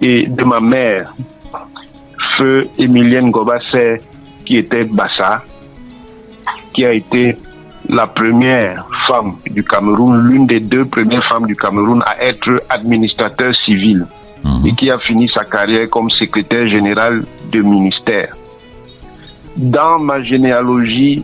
et 0.00 0.26
de 0.26 0.44
ma 0.44 0.60
mère, 0.60 1.14
feu 2.36 2.68
Emilienne 2.78 3.30
Gobasser, 3.30 4.00
qui 4.44 4.56
était 4.56 4.84
Bassa, 4.84 5.42
qui 6.72 6.84
a 6.84 6.92
été 6.92 7.36
la 7.92 8.06
première 8.06 8.86
femme 9.06 9.34
du 9.50 9.62
Cameroun, 9.62 10.26
l'une 10.26 10.46
des 10.46 10.60
deux 10.60 10.86
premières 10.86 11.24
femmes 11.28 11.46
du 11.46 11.54
Cameroun 11.54 12.02
à 12.06 12.24
être 12.24 12.62
administrateur 12.70 13.54
civil 13.64 14.06
mhm. 14.42 14.66
et 14.66 14.74
qui 14.74 14.90
a 14.90 14.98
fini 14.98 15.28
sa 15.28 15.44
carrière 15.44 15.88
comme 15.90 16.10
secrétaire 16.10 16.66
général 16.68 17.24
de 17.52 17.60
ministère. 17.60 18.34
Dans 19.56 19.98
ma 19.98 20.22
généalogie 20.22 21.22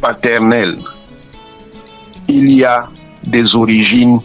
paternelle, 0.00 0.78
il 2.26 2.52
y 2.52 2.64
a 2.64 2.88
des 3.22 3.54
origines 3.54 4.18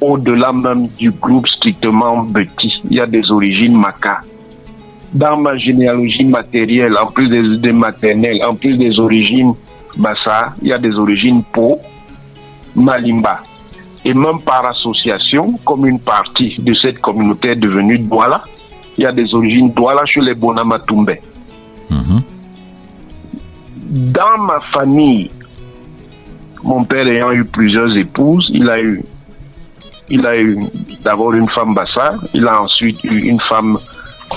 au-delà 0.00 0.52
même 0.52 0.88
du 0.88 1.12
groupe 1.12 1.46
strictement 1.46 2.24
petit. 2.24 2.82
Il 2.90 2.96
y 2.96 3.00
a 3.00 3.06
des 3.06 3.30
origines 3.30 3.78
maca. 3.78 4.22
Dans 5.12 5.36
ma 5.36 5.56
généalogie 5.56 6.24
matérielle, 6.24 6.96
en 6.96 7.06
plus 7.06 7.28
des, 7.28 7.58
des 7.58 7.72
maternelles, 7.72 8.42
en 8.44 8.54
plus 8.54 8.76
des 8.76 8.98
origines 8.98 9.54
Bassa, 9.96 10.54
il 10.62 10.68
y 10.68 10.72
a 10.72 10.78
des 10.78 10.94
origines 10.96 11.42
Po, 11.42 11.78
Malimba. 12.74 13.40
Et 14.04 14.14
même 14.14 14.40
par 14.40 14.64
association, 14.66 15.58
comme 15.64 15.86
une 15.86 16.00
partie 16.00 16.56
de 16.58 16.74
cette 16.74 17.00
communauté 17.00 17.50
est 17.50 17.56
devenue 17.56 17.98
Douala, 17.98 18.42
il 18.96 19.04
y 19.04 19.06
a 19.06 19.12
des 19.12 19.34
origines 19.34 19.72
Douala 19.72 20.04
chez 20.06 20.20
les 20.20 20.34
Bonamatumbe. 20.34 21.16
Mhm. 21.90 22.22
Dans 24.12 24.38
ma 24.38 24.60
famille, 24.60 25.30
mon 26.62 26.84
père 26.84 27.06
ayant 27.08 27.32
eu 27.32 27.44
plusieurs 27.44 27.94
épouses, 27.96 28.50
il 28.54 28.70
a 28.70 28.80
eu, 28.80 29.02
il 30.08 30.26
a 30.26 30.40
eu 30.40 30.58
d'abord 31.02 31.34
une 31.34 31.48
femme 31.48 31.74
Bassa, 31.74 32.14
il 32.32 32.46
a 32.46 32.62
ensuite 32.62 33.02
eu 33.04 33.28
une 33.28 33.40
femme 33.40 33.78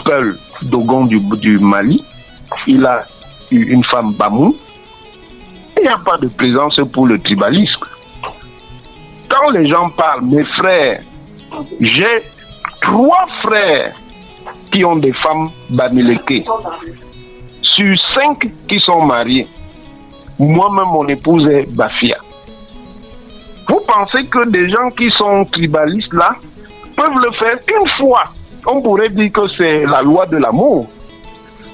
Peul 0.03 0.37
Dogon 0.63 1.05
du, 1.05 1.19
du 1.19 1.59
Mali, 1.59 2.03
il 2.67 2.85
a 2.85 3.05
eu 3.51 3.63
une 3.71 3.83
femme 3.83 4.13
Bamou, 4.13 4.55
il 5.77 5.83
n'y 5.83 5.87
a 5.89 5.97
pas 5.97 6.17
de 6.17 6.27
présence 6.27 6.79
pour 6.91 7.07
le 7.07 7.19
tribalisme. 7.19 7.83
Quand 9.29 9.49
les 9.51 9.67
gens 9.67 9.89
parlent, 9.89 10.25
mes 10.25 10.45
frères, 10.45 11.01
j'ai 11.79 12.23
trois 12.81 13.25
frères 13.41 13.95
qui 14.71 14.83
ont 14.85 14.95
des 14.95 15.13
femmes 15.13 15.49
bamileke. 15.69 16.47
Sur 17.61 17.95
cinq 18.15 18.49
qui 18.67 18.79
sont 18.79 19.01
mariés, 19.01 19.47
Moi-même, 20.39 20.85
mon 20.85 21.07
épouse 21.07 21.47
est 21.47 21.69
Bafia. 21.75 22.17
Vous 23.67 23.79
pensez 23.87 24.25
que 24.25 24.49
des 24.49 24.69
gens 24.69 24.89
qui 24.89 25.09
sont 25.11 25.45
tribalistes 25.45 26.13
là 26.13 26.35
peuvent 26.95 27.23
le 27.23 27.31
faire 27.31 27.57
une 27.79 27.87
fois? 27.89 28.23
On 28.65 28.81
pourrait 28.81 29.09
dire 29.09 29.31
que 29.31 29.41
c'est 29.57 29.85
la 29.85 30.01
loi 30.01 30.25
de 30.25 30.37
l'amour. 30.37 30.87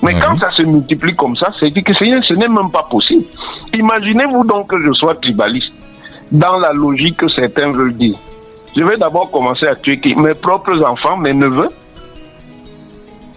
Mais 0.02 0.14
quand 0.14 0.38
ça 0.40 0.52
se 0.52 0.62
multiplie 0.62 1.14
comme 1.16 1.36
ça, 1.36 1.52
c'est 1.60 1.72
que 1.72 1.94
ce 1.94 2.34
n'est 2.34 2.48
même 2.48 2.72
pas 2.72 2.84
possible. 2.84 3.26
Imaginez-vous 3.74 4.46
donc 4.46 4.70
que 4.70 4.82
je 4.82 4.94
sois 4.94 5.16
tribaliste, 5.16 5.74
dans 6.32 6.58
la 6.58 6.72
logique 6.72 7.18
que 7.18 7.28
certains 7.28 7.72
veulent 7.72 7.96
dire. 7.96 8.16
Je 8.78 8.84
vais 8.84 8.98
d'abord 8.98 9.30
commencer 9.32 9.68
à 9.68 9.76
tuer 9.76 10.00
mes 10.16 10.34
propres 10.36 10.82
enfants, 10.84 11.18
mes 11.18 11.34
neveux. 11.34 11.70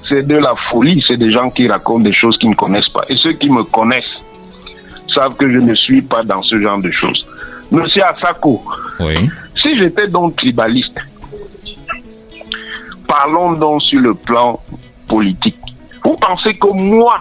C'est 0.09 0.27
de 0.27 0.37
la 0.37 0.55
folie, 0.70 1.03
c'est 1.07 1.16
des 1.16 1.33
gens 1.33 1.48
qui 1.51 1.66
racontent 1.66 2.05
des 2.05 2.12
choses 2.12 2.37
qu'ils 2.38 2.51
ne 2.51 2.55
connaissent 2.55 2.90
pas. 2.90 3.05
Et 3.09 3.16
ceux 3.16 3.33
qui 3.33 3.48
me 3.48 3.64
connaissent 3.64 4.18
savent 5.12 5.35
que 5.37 5.51
je 5.51 5.59
ne 5.59 5.75
suis 5.75 6.03
pas 6.03 6.22
dans 6.22 6.42
ce 6.42 6.61
genre 6.61 6.81
de 6.81 6.90
choses. 6.90 7.27
Monsieur 7.70 8.03
Asako, 8.05 8.62
si 9.55 9.79
j'étais 9.79 10.07
donc 10.09 10.37
tribaliste, 10.37 10.98
parlons 13.09 13.53
donc 13.53 13.83
sur 13.83 14.01
le 14.01 14.14
plan 14.14 14.61
politique. 15.09 15.57
Vous 16.05 16.17
pensez 16.17 16.55
que 16.55 16.69
moi, 16.69 17.17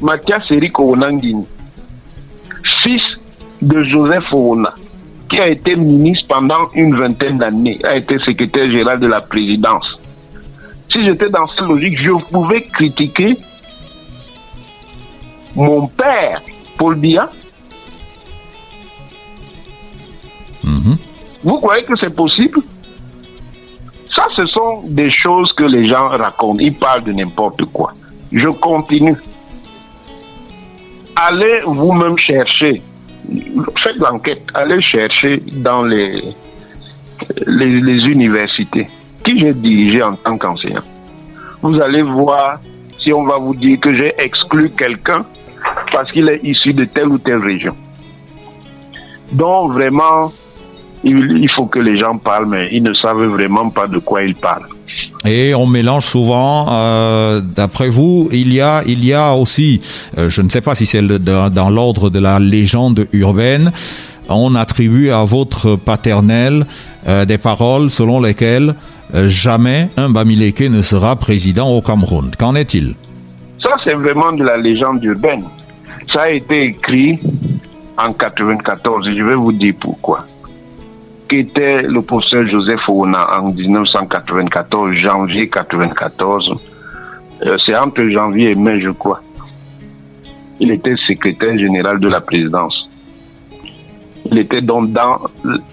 Mathias 0.00 0.50
Eric 0.50 0.78
Onangini, 0.78 1.46
fils 2.82 3.02
de 3.60 3.82
Joseph 3.82 4.32
Oona, 4.32 4.74
qui 5.28 5.40
a 5.40 5.48
été 5.48 5.74
ministre 5.74 6.28
pendant 6.28 6.70
une 6.74 6.94
vingtaine 6.94 7.38
d'années, 7.38 7.78
a 7.84 7.96
été 7.96 8.18
secrétaire 8.18 8.70
général 8.70 9.00
de 9.00 9.06
la 9.06 9.20
présidence. 9.20 9.98
Si 10.92 11.02
j'étais 11.04 11.28
dans 11.28 11.46
cette 11.48 11.66
logique, 11.66 11.98
je 11.98 12.12
pouvais 12.30 12.62
critiquer 12.62 13.36
mon 15.56 15.86
père, 15.86 16.40
Paul 16.76 16.96
Biya. 16.96 17.28
Mhm. 20.62 20.96
Vous 21.42 21.60
croyez 21.60 21.84
que 21.84 21.96
c'est 21.96 22.14
possible? 22.14 22.60
Ça, 24.16 24.26
ce 24.34 24.46
sont 24.46 24.82
des 24.86 25.10
choses 25.10 25.52
que 25.54 25.64
les 25.64 25.86
gens 25.86 26.08
racontent. 26.08 26.60
Ils 26.60 26.74
parlent 26.74 27.04
de 27.04 27.12
n'importe 27.12 27.64
quoi. 27.66 27.92
Je 28.32 28.48
continue. 28.48 29.16
Allez 31.16 31.60
vous-même 31.64 32.18
chercher. 32.18 32.82
Faites 33.82 33.96
l'enquête. 33.96 34.42
Allez 34.54 34.80
chercher 34.82 35.42
dans 35.56 35.82
les, 35.82 36.22
les, 37.46 38.06
universités 38.06 38.88
qui 39.24 39.38
j'ai 39.38 39.54
dirigé 39.54 40.02
en 40.02 40.14
tant 40.14 40.36
qu'enseignant? 40.36 40.82
Vous 41.62 41.80
allez 41.80 42.02
voir 42.02 42.60
si 42.98 43.12
on 43.12 43.24
va 43.24 43.38
vous 43.38 43.54
dire 43.54 43.80
que 43.80 43.94
j'ai 43.94 44.14
exclu 44.18 44.70
quelqu'un 44.70 45.24
parce 45.92 46.12
qu'il 46.12 46.28
est 46.28 46.42
issu 46.42 46.72
de 46.74 46.84
telle 46.84 47.08
ou 47.08 47.18
telle 47.18 47.38
région. 47.38 47.74
Donc 49.32 49.72
vraiment, 49.72 50.32
il, 51.04 51.50
faut 51.50 51.66
que 51.66 51.78
les 51.78 51.98
gens 51.98 52.16
parlent, 52.18 52.46
mais 52.46 52.68
ils 52.72 52.82
ne 52.82 52.94
savent 52.94 53.24
vraiment 53.24 53.70
pas 53.70 53.86
de 53.86 53.98
quoi 53.98 54.22
ils 54.22 54.34
parlent. 54.34 54.68
Et 55.24 55.54
on 55.54 55.66
mélange 55.66 56.04
souvent. 56.04 56.66
Euh, 56.70 57.40
d'après 57.40 57.88
vous, 57.88 58.28
il 58.32 58.52
y 58.52 58.60
a, 58.60 58.82
il 58.86 59.04
y 59.04 59.12
a 59.12 59.34
aussi, 59.34 59.80
euh, 60.18 60.28
je 60.28 60.42
ne 60.42 60.48
sais 60.48 60.60
pas 60.60 60.74
si 60.74 60.86
c'est 60.86 61.02
dans 61.02 61.70
l'ordre 61.70 62.10
de 62.10 62.18
la 62.18 62.38
légende 62.38 63.06
urbaine, 63.12 63.72
on 64.28 64.54
attribue 64.54 65.10
à 65.10 65.24
votre 65.24 65.76
paternel 65.76 66.66
euh, 67.06 67.24
des 67.24 67.38
paroles 67.38 67.90
selon 67.90 68.20
lesquelles 68.20 68.74
jamais 69.26 69.90
un 69.96 70.08
Bamileke 70.08 70.62
ne 70.62 70.82
sera 70.82 71.14
président 71.14 71.68
au 71.70 71.80
Cameroun. 71.80 72.30
Qu'en 72.36 72.56
est-il? 72.56 72.94
Ça, 73.62 73.76
c'est 73.84 73.92
vraiment 73.92 74.32
de 74.32 74.42
la 74.42 74.56
légende 74.56 75.04
urbaine. 75.04 75.44
Ça 76.12 76.22
a 76.22 76.30
été 76.30 76.64
écrit 76.64 77.20
en 77.96 78.12
94 78.12 79.06
et 79.06 79.14
je 79.14 79.22
vais 79.22 79.36
vous 79.36 79.52
dire 79.52 79.74
pourquoi 79.78 80.26
qui 81.28 81.36
était 81.36 81.82
le 81.82 82.02
professeur 82.02 82.46
Joseph 82.46 82.88
Ouna 82.88 83.40
en 83.40 83.50
1994, 83.50 84.92
janvier 84.92 85.42
1994. 85.42 86.54
Euh, 87.42 87.56
c'est 87.64 87.76
entre 87.76 88.02
janvier 88.04 88.50
et 88.50 88.54
mai, 88.54 88.80
je 88.80 88.90
crois. 88.90 89.20
Il 90.60 90.70
était 90.70 90.96
secrétaire 90.96 91.58
général 91.58 91.98
de 91.98 92.08
la 92.08 92.20
présidence. 92.20 92.88
Il 94.30 94.38
était 94.38 94.62
donc 94.62 94.90
dans 94.92 95.18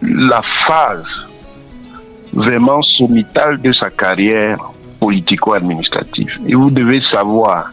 la 0.02 0.42
phase 0.68 1.06
vraiment 2.34 2.82
sommitale 2.82 3.62
de 3.62 3.72
sa 3.72 3.90
carrière 3.90 4.58
politico-administrative. 5.00 6.40
Et 6.48 6.56
vous 6.56 6.70
devez 6.70 7.02
savoir 7.12 7.72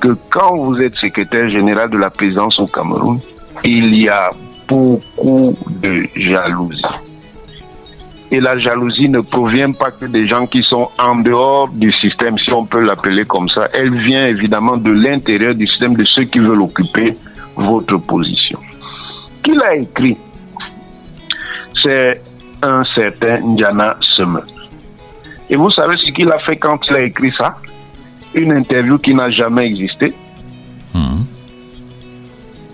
que 0.00 0.16
quand 0.30 0.56
vous 0.56 0.80
êtes 0.80 0.96
secrétaire 0.96 1.48
général 1.48 1.90
de 1.90 1.98
la 1.98 2.10
présidence 2.10 2.58
au 2.58 2.66
Cameroun, 2.66 3.18
il 3.64 3.94
y 3.94 4.08
a 4.08 4.30
beaucoup 4.68 5.56
de 5.82 6.04
jalousie. 6.16 6.82
Et 8.32 8.40
la 8.40 8.58
jalousie 8.58 9.08
ne 9.08 9.20
provient 9.20 9.72
pas 9.72 9.92
que 9.92 10.06
des 10.06 10.26
gens 10.26 10.46
qui 10.46 10.62
sont 10.62 10.88
en 10.98 11.16
dehors 11.16 11.68
du 11.68 11.92
système, 11.92 12.36
si 12.38 12.52
on 12.52 12.66
peut 12.66 12.84
l'appeler 12.84 13.24
comme 13.24 13.48
ça. 13.48 13.68
Elle 13.72 13.94
vient 13.94 14.26
évidemment 14.26 14.76
de 14.76 14.90
l'intérieur 14.90 15.54
du 15.54 15.66
système 15.66 15.94
de 15.94 16.04
ceux 16.04 16.24
qui 16.24 16.40
veulent 16.40 16.62
occuper 16.62 17.16
votre 17.54 17.98
position. 17.98 18.58
Qui 19.44 19.52
l'a 19.52 19.76
écrit? 19.76 20.16
C'est 21.82 22.20
un 22.62 22.82
certain 22.82 23.40
Ndiana 23.40 23.96
Seme. 24.16 24.40
Et 25.48 25.54
vous 25.54 25.70
savez 25.70 25.96
ce 25.98 26.10
qu'il 26.10 26.30
a 26.32 26.38
fait 26.38 26.56
quand 26.56 26.80
il 26.90 26.96
a 26.96 27.02
écrit 27.02 27.32
ça? 27.36 27.56
Une 28.34 28.52
interview 28.52 28.98
qui 28.98 29.14
n'a 29.14 29.28
jamais 29.28 29.66
existé. 29.66 30.12
Hmm. 30.92 31.22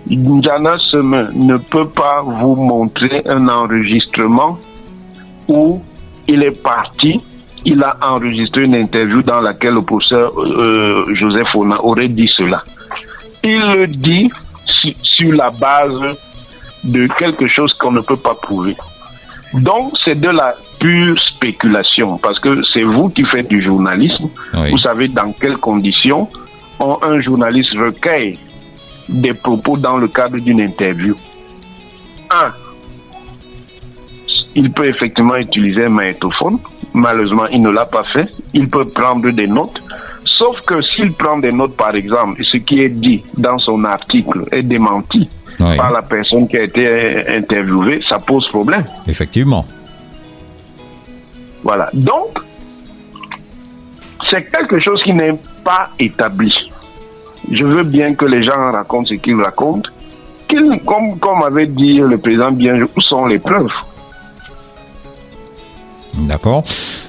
Njana 0.09 0.77
Seme 0.89 1.29
ne 1.33 1.57
peut 1.57 1.87
pas 1.87 2.21
vous 2.23 2.55
montrer 2.55 3.21
un 3.25 3.47
enregistrement 3.47 4.59
où 5.47 5.81
il 6.27 6.43
est 6.43 6.61
parti, 6.61 7.21
il 7.65 7.81
a 7.83 7.95
enregistré 8.01 8.63
une 8.63 8.75
interview 8.75 9.21
dans 9.21 9.41
laquelle 9.41 9.73
le 9.75 9.81
professeur 9.81 10.31
euh, 10.39 11.05
Joseph 11.13 11.55
Ona 11.55 11.83
aurait 11.83 12.09
dit 12.09 12.29
cela. 12.35 12.63
Il 13.43 13.59
le 13.59 13.87
dit 13.87 14.29
sur 15.01 15.33
la 15.33 15.49
base 15.49 16.17
de 16.83 17.07
quelque 17.17 17.47
chose 17.47 17.73
qu'on 17.73 17.91
ne 17.91 18.01
peut 18.01 18.17
pas 18.17 18.33
prouver. 18.33 18.75
Donc, 19.53 19.93
c'est 20.03 20.19
de 20.19 20.29
la 20.29 20.55
pure 20.79 21.17
spéculation, 21.19 22.17
parce 22.17 22.39
que 22.39 22.61
c'est 22.73 22.83
vous 22.83 23.09
qui 23.09 23.23
faites 23.23 23.47
du 23.47 23.61
journalisme. 23.61 24.27
Vous 24.53 24.79
savez 24.79 25.07
dans 25.07 25.31
quelles 25.31 25.57
conditions 25.57 26.27
un 26.79 27.21
journaliste 27.21 27.73
recueille 27.77 28.37
des 29.09 29.33
propos 29.33 29.77
dans 29.77 29.97
le 29.97 30.07
cadre 30.07 30.37
d'une 30.37 30.59
interview. 30.59 31.15
Un, 32.31 32.51
il 34.55 34.71
peut 34.71 34.87
effectivement 34.87 35.35
utiliser 35.35 35.85
un 35.85 35.89
magnétophone. 35.89 36.59
Malheureusement, 36.93 37.47
il 37.47 37.61
ne 37.61 37.69
l'a 37.69 37.85
pas 37.85 38.03
fait. 38.03 38.27
Il 38.53 38.69
peut 38.69 38.85
prendre 38.85 39.29
des 39.31 39.47
notes. 39.47 39.81
Sauf 40.25 40.61
que 40.61 40.81
s'il 40.81 41.13
prend 41.13 41.37
des 41.37 41.51
notes, 41.51 41.75
par 41.75 41.95
exemple, 41.95 42.43
ce 42.43 42.57
qui 42.57 42.81
est 42.81 42.89
dit 42.89 43.23
dans 43.37 43.57
son 43.59 43.83
article 43.83 44.43
est 44.51 44.63
démenti 44.63 45.29
par 45.57 45.91
la 45.91 46.01
personne 46.01 46.47
qui 46.47 46.57
a 46.57 46.63
été 46.63 47.27
interviewée, 47.27 48.01
ça 48.07 48.19
pose 48.19 48.47
problème. 48.49 48.85
Effectivement. 49.07 49.65
Voilà. 51.63 51.89
Donc, 51.93 52.39
c'est 54.29 54.43
quelque 54.51 54.79
chose 54.79 55.01
qui 55.03 55.13
n'est 55.13 55.35
pas 55.63 55.89
établi 55.99 56.53
je 57.51 57.63
veux 57.63 57.83
bien 57.83 58.15
que 58.15 58.25
les 58.25 58.43
gens 58.43 58.71
racontent 58.71 59.05
ce 59.05 59.15
qu'ils 59.15 59.41
racontent. 59.41 59.89
comme, 60.85 61.19
comme 61.19 61.43
avait 61.43 61.67
dit 61.67 61.97
le 61.97 62.17
président 62.17 62.51
bien, 62.51 62.81
où 62.81 63.01
sont 63.01 63.25
les 63.25 63.39
preuves 63.39 63.71
D'accord. 66.15 66.63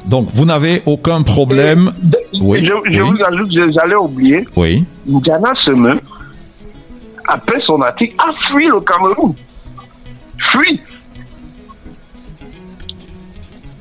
Donc, 0.07 0.29
vous 0.35 0.45
n'avez 0.45 0.83
aucun 0.87 1.23
problème. 1.23 1.93
oui, 2.41 2.67
je, 2.67 3.01
vous 3.01 3.19
ajoute, 3.27 3.51
j'allais 3.73 3.95
oublier. 3.95 4.47
Oui. 4.57 4.85
Diana 5.07 5.53
Semen, 5.65 6.01
après 7.29 7.61
son 7.67 7.81
article, 7.83 8.15
a 8.19 8.33
fui 8.49 8.67
le 8.67 8.81
Cameroun. 8.81 9.35
Fui. 10.53 10.81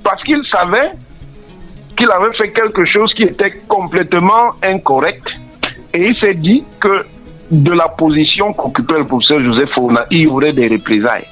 Parce 0.04 0.22
qu'il 0.24 0.44
savait 0.46 0.92
qu'il 1.98 2.10
avait 2.12 2.34
fait 2.36 2.52
quelque 2.52 2.86
chose 2.86 3.14
qui 3.14 3.24
était 3.24 3.52
complètement 3.68 4.52
incorrect 4.62 5.28
et 5.94 6.08
il 6.08 6.16
s'est 6.16 6.34
dit 6.34 6.64
que 6.80 7.06
de 7.52 7.72
la 7.72 7.88
position 7.88 8.52
qu'occupait 8.54 8.98
le 8.98 9.06
professeur 9.06 9.40
Joseph 9.44 9.70
Fauna, 9.72 10.06
il 10.10 10.22
y 10.22 10.28
aurait 10.28 10.54
des 10.54 10.68
représailles. 10.68 11.28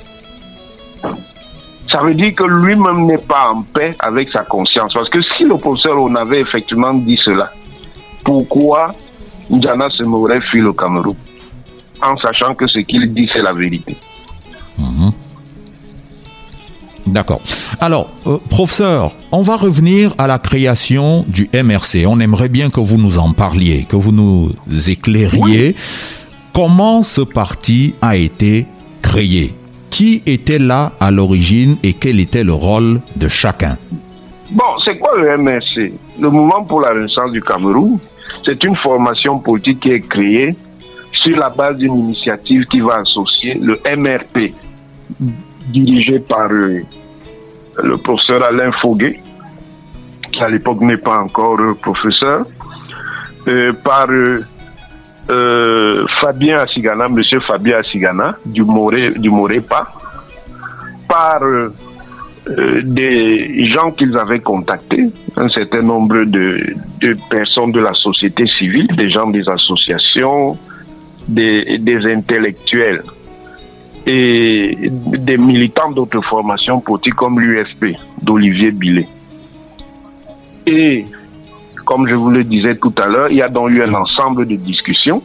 Ça 1.92 2.02
veut 2.02 2.14
dire 2.14 2.34
que 2.36 2.44
lui-même 2.44 3.06
n'est 3.06 3.18
pas 3.18 3.52
en 3.52 3.64
paix 3.64 3.96
avec 4.00 4.30
sa 4.30 4.42
conscience. 4.42 4.94
Parce 4.94 5.10
que 5.10 5.20
si 5.36 5.44
le 5.44 5.58
professeur 5.58 6.02
on 6.02 6.14
avait 6.16 6.40
effectivement 6.40 6.94
dit 6.94 7.20
cela, 7.22 7.52
pourquoi 8.24 8.94
Ndjana 9.50 9.90
se 9.90 10.04
m'aurait 10.04 10.42
fui 10.42 10.62
le 10.62 10.72
Cameroun? 10.74 11.16
En 12.02 12.18
sachant 12.18 12.56
que 12.56 12.68
ce 12.68 12.80
qu'il 12.80 13.12
dit, 13.12 13.30
c'est 13.34 13.42
la 13.42 13.54
vérité. 13.54 13.96
Mhm. 14.78 15.12
D'accord. 17.08 17.42
Alors, 17.80 18.10
euh, 18.28 18.38
professeur, 18.50 19.12
on 19.32 19.42
va 19.42 19.58
revenir 19.58 20.14
à 20.18 20.28
la 20.28 20.40
création 20.40 21.26
du 21.28 21.50
MRC. 21.54 22.06
On 22.08 22.20
aimerait 22.20 22.50
bien 22.50 22.70
que 22.70 22.80
vous 22.80 22.98
nous 22.98 23.18
en 23.18 23.34
parliez, 23.34 23.86
que 23.88 23.96
vous 23.96 24.12
nous 24.12 24.50
éclairiez. 24.88 25.76
comment 26.54 27.02
ce 27.02 27.22
parti 27.22 27.94
a 28.02 28.16
été 28.16 28.66
créé? 29.02 29.54
Qui 29.90 30.24
était 30.26 30.60
là 30.60 30.94
à 31.00 31.12
l'origine 31.12 31.78
et 31.84 31.94
quel 31.94 32.20
était 32.20 32.44
le 32.44 32.54
rôle 32.54 33.02
de 33.18 33.28
chacun? 33.28 33.78
Bon, 34.52 34.64
c'est 34.84 34.98
quoi 34.98 35.18
le 35.18 35.38
MRC 35.38 35.94
Le 36.20 36.30
Mouvement 36.30 36.64
pour 36.64 36.82
la 36.82 36.90
Renaissance 36.90 37.32
du 37.32 37.42
Cameroun, 37.42 38.00
c'est 38.46 38.64
une 38.64 38.76
formation 38.76 39.40
politique 39.40 39.80
qui 39.82 39.92
est 39.92 40.02
créée 40.02 40.56
sur 41.14 41.38
la 41.38 41.50
base 41.50 41.78
d'une 41.78 41.96
initiative 41.96 42.66
qui 42.66 42.80
va 42.80 42.98
associer 43.02 43.54
le 43.62 43.80
MRP, 43.96 44.54
dirigé 45.70 46.20
par 46.20 46.52
euh, 46.52 46.82
le 47.82 47.98
professeur 47.98 48.44
Alain 48.44 48.72
Foguet, 48.72 49.20
qui 50.32 50.42
à 50.42 50.50
l'époque 50.50 50.82
n'est 50.82 50.98
pas 50.98 51.20
encore 51.20 51.60
euh, 51.60 51.74
professeur, 51.76 52.46
euh, 53.48 53.74
par 53.84 54.08
Fabien 56.20 56.58
Assigana, 56.58 57.08
monsieur 57.08 57.40
Fabien 57.40 57.78
Assigana, 57.78 58.36
du 58.46 58.64
Moré, 58.64 59.12
du 59.12 59.32
par 61.08 61.42
des 62.84 63.72
gens 63.74 63.92
qu'ils 63.92 64.18
avaient 64.18 64.40
contactés, 64.42 65.06
un 65.38 65.48
certain 65.50 65.84
nombre 65.84 66.26
de, 66.26 66.76
de, 67.00 67.16
personnes 67.30 67.72
de 67.72 67.80
la 67.80 67.94
société 67.94 68.46
civile, 68.48 68.88
des 68.88 69.10
gens 69.10 69.30
des 69.30 69.48
associations, 69.48 70.58
des, 71.30 71.78
des 71.78 72.06
intellectuels 72.12 73.04
et 74.06 74.78
des 74.90 75.38
militants 75.38 75.92
d'autres 75.92 76.22
formations 76.22 76.80
politiques 76.80 77.16
comme 77.16 77.40
l'UFP 77.40 77.98
d'Olivier 78.22 78.72
Billet. 78.72 79.08
Et 80.66 81.06
comme 81.86 82.08
je 82.08 82.16
vous 82.16 82.30
le 82.30 82.44
disais 82.44 82.76
tout 82.76 82.94
à 82.98 83.08
l'heure, 83.08 83.28
il 83.30 83.38
y 83.38 83.42
a 83.42 83.50
donc 83.50 83.70
eu 83.72 83.82
un 83.84 83.94
ensemble 83.94 84.46
de 84.46 84.56
discussions 84.56 85.22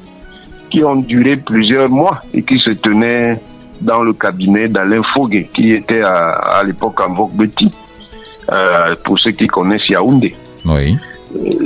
qui 0.70 0.82
ont 0.82 0.96
duré 0.96 1.36
plusieurs 1.36 1.88
mois 1.88 2.18
et 2.34 2.42
qui 2.42 2.58
se 2.58 2.70
tenaient 2.70 3.40
dans 3.80 4.02
le 4.02 4.12
cabinet 4.12 4.68
d'Alain 4.68 5.02
Foguet, 5.02 5.48
qui 5.52 5.72
était 5.72 6.02
à, 6.02 6.62
l'époque 6.64 7.00
en 7.00 7.12
Vogue 7.12 7.50
euh, 8.50 8.94
pour 9.04 9.18
ceux 9.18 9.32
qui 9.32 9.46
connaissent 9.46 9.88
Yaoundé. 9.88 10.34
Oui. 10.64 10.96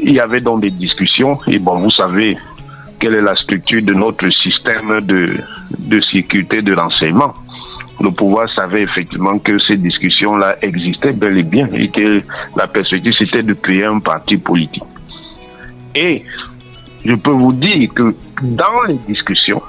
Il 0.03 0.13
y 0.13 0.21
avait 0.21 0.41
donc 0.41 0.63
des 0.63 0.71
discussions, 0.71 1.39
et 1.47 1.59
bon, 1.59 1.77
vous 1.77 1.91
savez, 1.91 2.37
quelle 3.01 3.15
est 3.15 3.23
la 3.23 3.35
structure 3.35 3.83
de 3.83 3.95
notre 3.95 4.31
système 4.31 5.01
de, 5.01 5.39
de 5.79 6.01
sécurité 6.13 6.63
de 6.63 6.73
l'enseignement. 6.75 7.33
Le 8.01 8.11
pouvoir 8.11 8.51
savait 8.53 8.83
effectivement 8.83 9.39
que 9.39 9.59
ces 9.59 9.77
discussions-là 9.77 10.57
existaient 10.63 11.13
bel 11.13 11.39
et 11.39 11.43
bien 11.43 11.67
et 11.73 11.89
que 11.89 12.23
la 12.57 12.67
perspective 12.67 13.13
c'était 13.19 13.43
de 13.43 13.55
créer 13.55 13.85
un 13.85 13.99
parti 13.99 14.37
politique. 14.37 14.85
Et 15.95 16.25
je 17.05 17.15
peux 17.15 17.31
vous 17.31 17.53
dire 17.53 17.93
que 17.93 18.15
dans 18.43 18.83
les 18.87 18.95
discussions, 19.07 19.63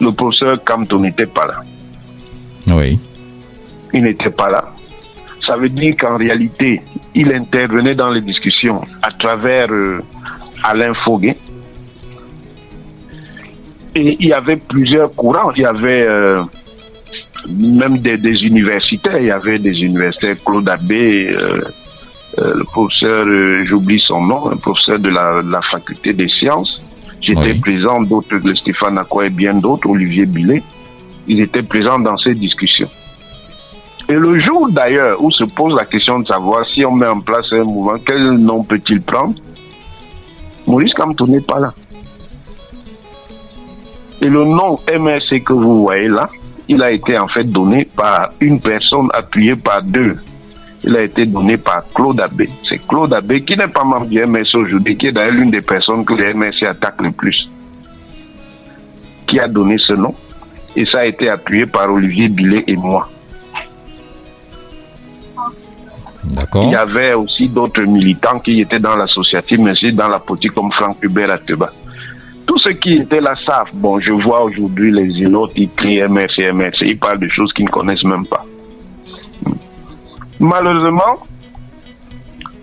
le 0.00 0.12
professeur 0.12 0.62
Campton 0.64 1.00
n'était 1.00 1.26
pas 1.26 1.46
là. 1.46 1.62
Oui. 2.74 2.98
Il 3.92 4.02
n'était 4.02 4.30
pas 4.30 4.50
là. 4.50 4.72
Ça 5.46 5.56
veut 5.56 5.68
dire 5.68 5.96
qu'en 5.98 6.16
réalité, 6.16 6.80
il 7.14 7.32
intervenait 7.32 7.94
dans 7.94 8.10
les 8.10 8.20
discussions 8.20 8.80
à 9.02 9.10
travers 9.10 9.70
euh, 9.70 10.00
Alain 10.62 10.94
Foguet. 10.94 11.36
Et 13.94 14.16
il 14.20 14.28
y 14.28 14.32
avait 14.32 14.56
plusieurs 14.56 15.10
courants. 15.10 15.52
Il 15.56 15.62
y 15.62 15.66
avait 15.66 16.06
euh, 16.06 16.42
même 17.48 17.98
des, 17.98 18.16
universitaires. 18.46 19.18
Il 19.18 19.26
y 19.26 19.30
avait 19.30 19.58
des 19.58 19.82
universitaires, 19.82 20.36
Claude 20.44 20.68
Abbé, 20.68 21.28
euh, 21.30 21.60
le 22.38 22.64
professeur, 22.64 23.26
j'oublie 23.64 24.00
son 24.00 24.22
nom, 24.22 24.50
un 24.50 24.56
professeur 24.56 24.98
de 24.98 25.10
la, 25.10 25.60
faculté 25.70 26.12
des 26.12 26.28
sciences. 26.28 26.80
J'étais 27.20 27.54
présent, 27.54 28.00
d'autres, 28.00 28.40
Stéphane 28.54 28.96
Akwa 28.96 29.26
et 29.26 29.30
bien 29.30 29.54
d'autres, 29.54 29.88
Olivier 29.88 30.24
Billet. 30.24 30.62
Ils 31.28 31.40
étaient 31.40 31.62
présents 31.62 31.98
dans 31.98 32.16
ces 32.16 32.34
discussions. 32.34 32.88
Et 34.08 34.14
le 34.14 34.40
jour 34.40 34.68
d'ailleurs 34.70 35.22
où 35.22 35.30
se 35.30 35.44
pose 35.44 35.74
la 35.74 35.84
question 35.84 36.18
de 36.18 36.26
savoir 36.26 36.68
si 36.68 36.84
on 36.84 36.92
met 36.92 37.06
en 37.06 37.20
place 37.20 37.52
un 37.52 37.64
mouvement, 37.64 37.98
quel 38.04 38.32
nom 38.32 38.62
peut-il 38.62 39.00
prendre? 39.00 39.34
Maurice 40.66 40.92
Kamto 40.94 41.26
n'est 41.26 41.40
pas 41.40 41.60
là. 41.60 41.72
Et 44.20 44.28
le 44.28 44.44
nom 44.44 44.78
MRC 44.88 45.42
que 45.42 45.52
vous 45.52 45.82
voyez 45.82 46.08
là, 46.08 46.28
il 46.68 46.82
a 46.82 46.90
été 46.92 47.18
en 47.18 47.28
fait 47.28 47.44
donné 47.44 47.84
par 47.84 48.30
une 48.40 48.60
personne 48.60 49.08
appuyée 49.12 49.56
par 49.56 49.82
deux. 49.82 50.16
Il 50.84 50.96
a 50.96 51.02
été 51.02 51.26
donné 51.26 51.56
par 51.56 51.84
Claude 51.92 52.20
Abbé. 52.20 52.48
C'est 52.68 52.86
Claude 52.86 53.12
Abbé 53.14 53.42
qui 53.42 53.56
n'est 53.56 53.68
pas 53.68 53.84
membre 53.84 54.06
du 54.06 54.24
MRC 54.24 54.54
aujourd'hui, 54.54 54.96
qui 54.96 55.08
est 55.08 55.12
d'ailleurs 55.12 55.34
l'une 55.34 55.50
des 55.50 55.60
personnes 55.60 56.04
que 56.04 56.14
le 56.14 56.34
MRC 56.34 56.64
attaque 56.64 57.00
le 57.02 57.12
plus, 57.12 57.50
qui 59.26 59.38
a 59.38 59.48
donné 59.48 59.76
ce 59.78 59.92
nom. 59.92 60.14
Et 60.74 60.86
ça 60.86 61.00
a 61.00 61.06
été 61.06 61.28
appuyé 61.28 61.66
par 61.66 61.92
Olivier 61.92 62.28
Billet 62.28 62.64
et 62.66 62.76
moi. 62.76 63.08
Il 66.54 66.70
y 66.70 66.76
avait 66.76 67.14
aussi 67.14 67.48
d'autres 67.48 67.82
militants 67.82 68.38
qui 68.38 68.60
étaient 68.60 68.78
dans 68.78 68.96
l'associative, 68.96 69.60
mais 69.60 69.72
aussi 69.72 69.92
dans 69.92 70.08
la 70.08 70.18
politique, 70.18 70.52
comme 70.52 70.72
Franck 70.72 70.96
Hubert 71.02 71.30
Ateba. 71.30 71.70
Tous 72.46 72.58
ceux 72.58 72.72
qui 72.72 72.94
étaient 72.94 73.20
là 73.20 73.34
savent. 73.36 73.68
Bon, 73.74 74.00
je 74.00 74.12
vois 74.12 74.42
aujourd'hui 74.42 74.90
les 74.90 75.26
autres 75.34 75.54
qui 75.54 75.68
crient 75.68 76.02
MRC, 76.02 76.52
MRC. 76.52 76.82
Ils 76.82 76.98
parlent 76.98 77.18
de 77.18 77.28
choses 77.28 77.52
qu'ils 77.52 77.66
ne 77.66 77.70
connaissent 77.70 78.04
même 78.04 78.26
pas. 78.26 78.44
Malheureusement, 80.40 81.18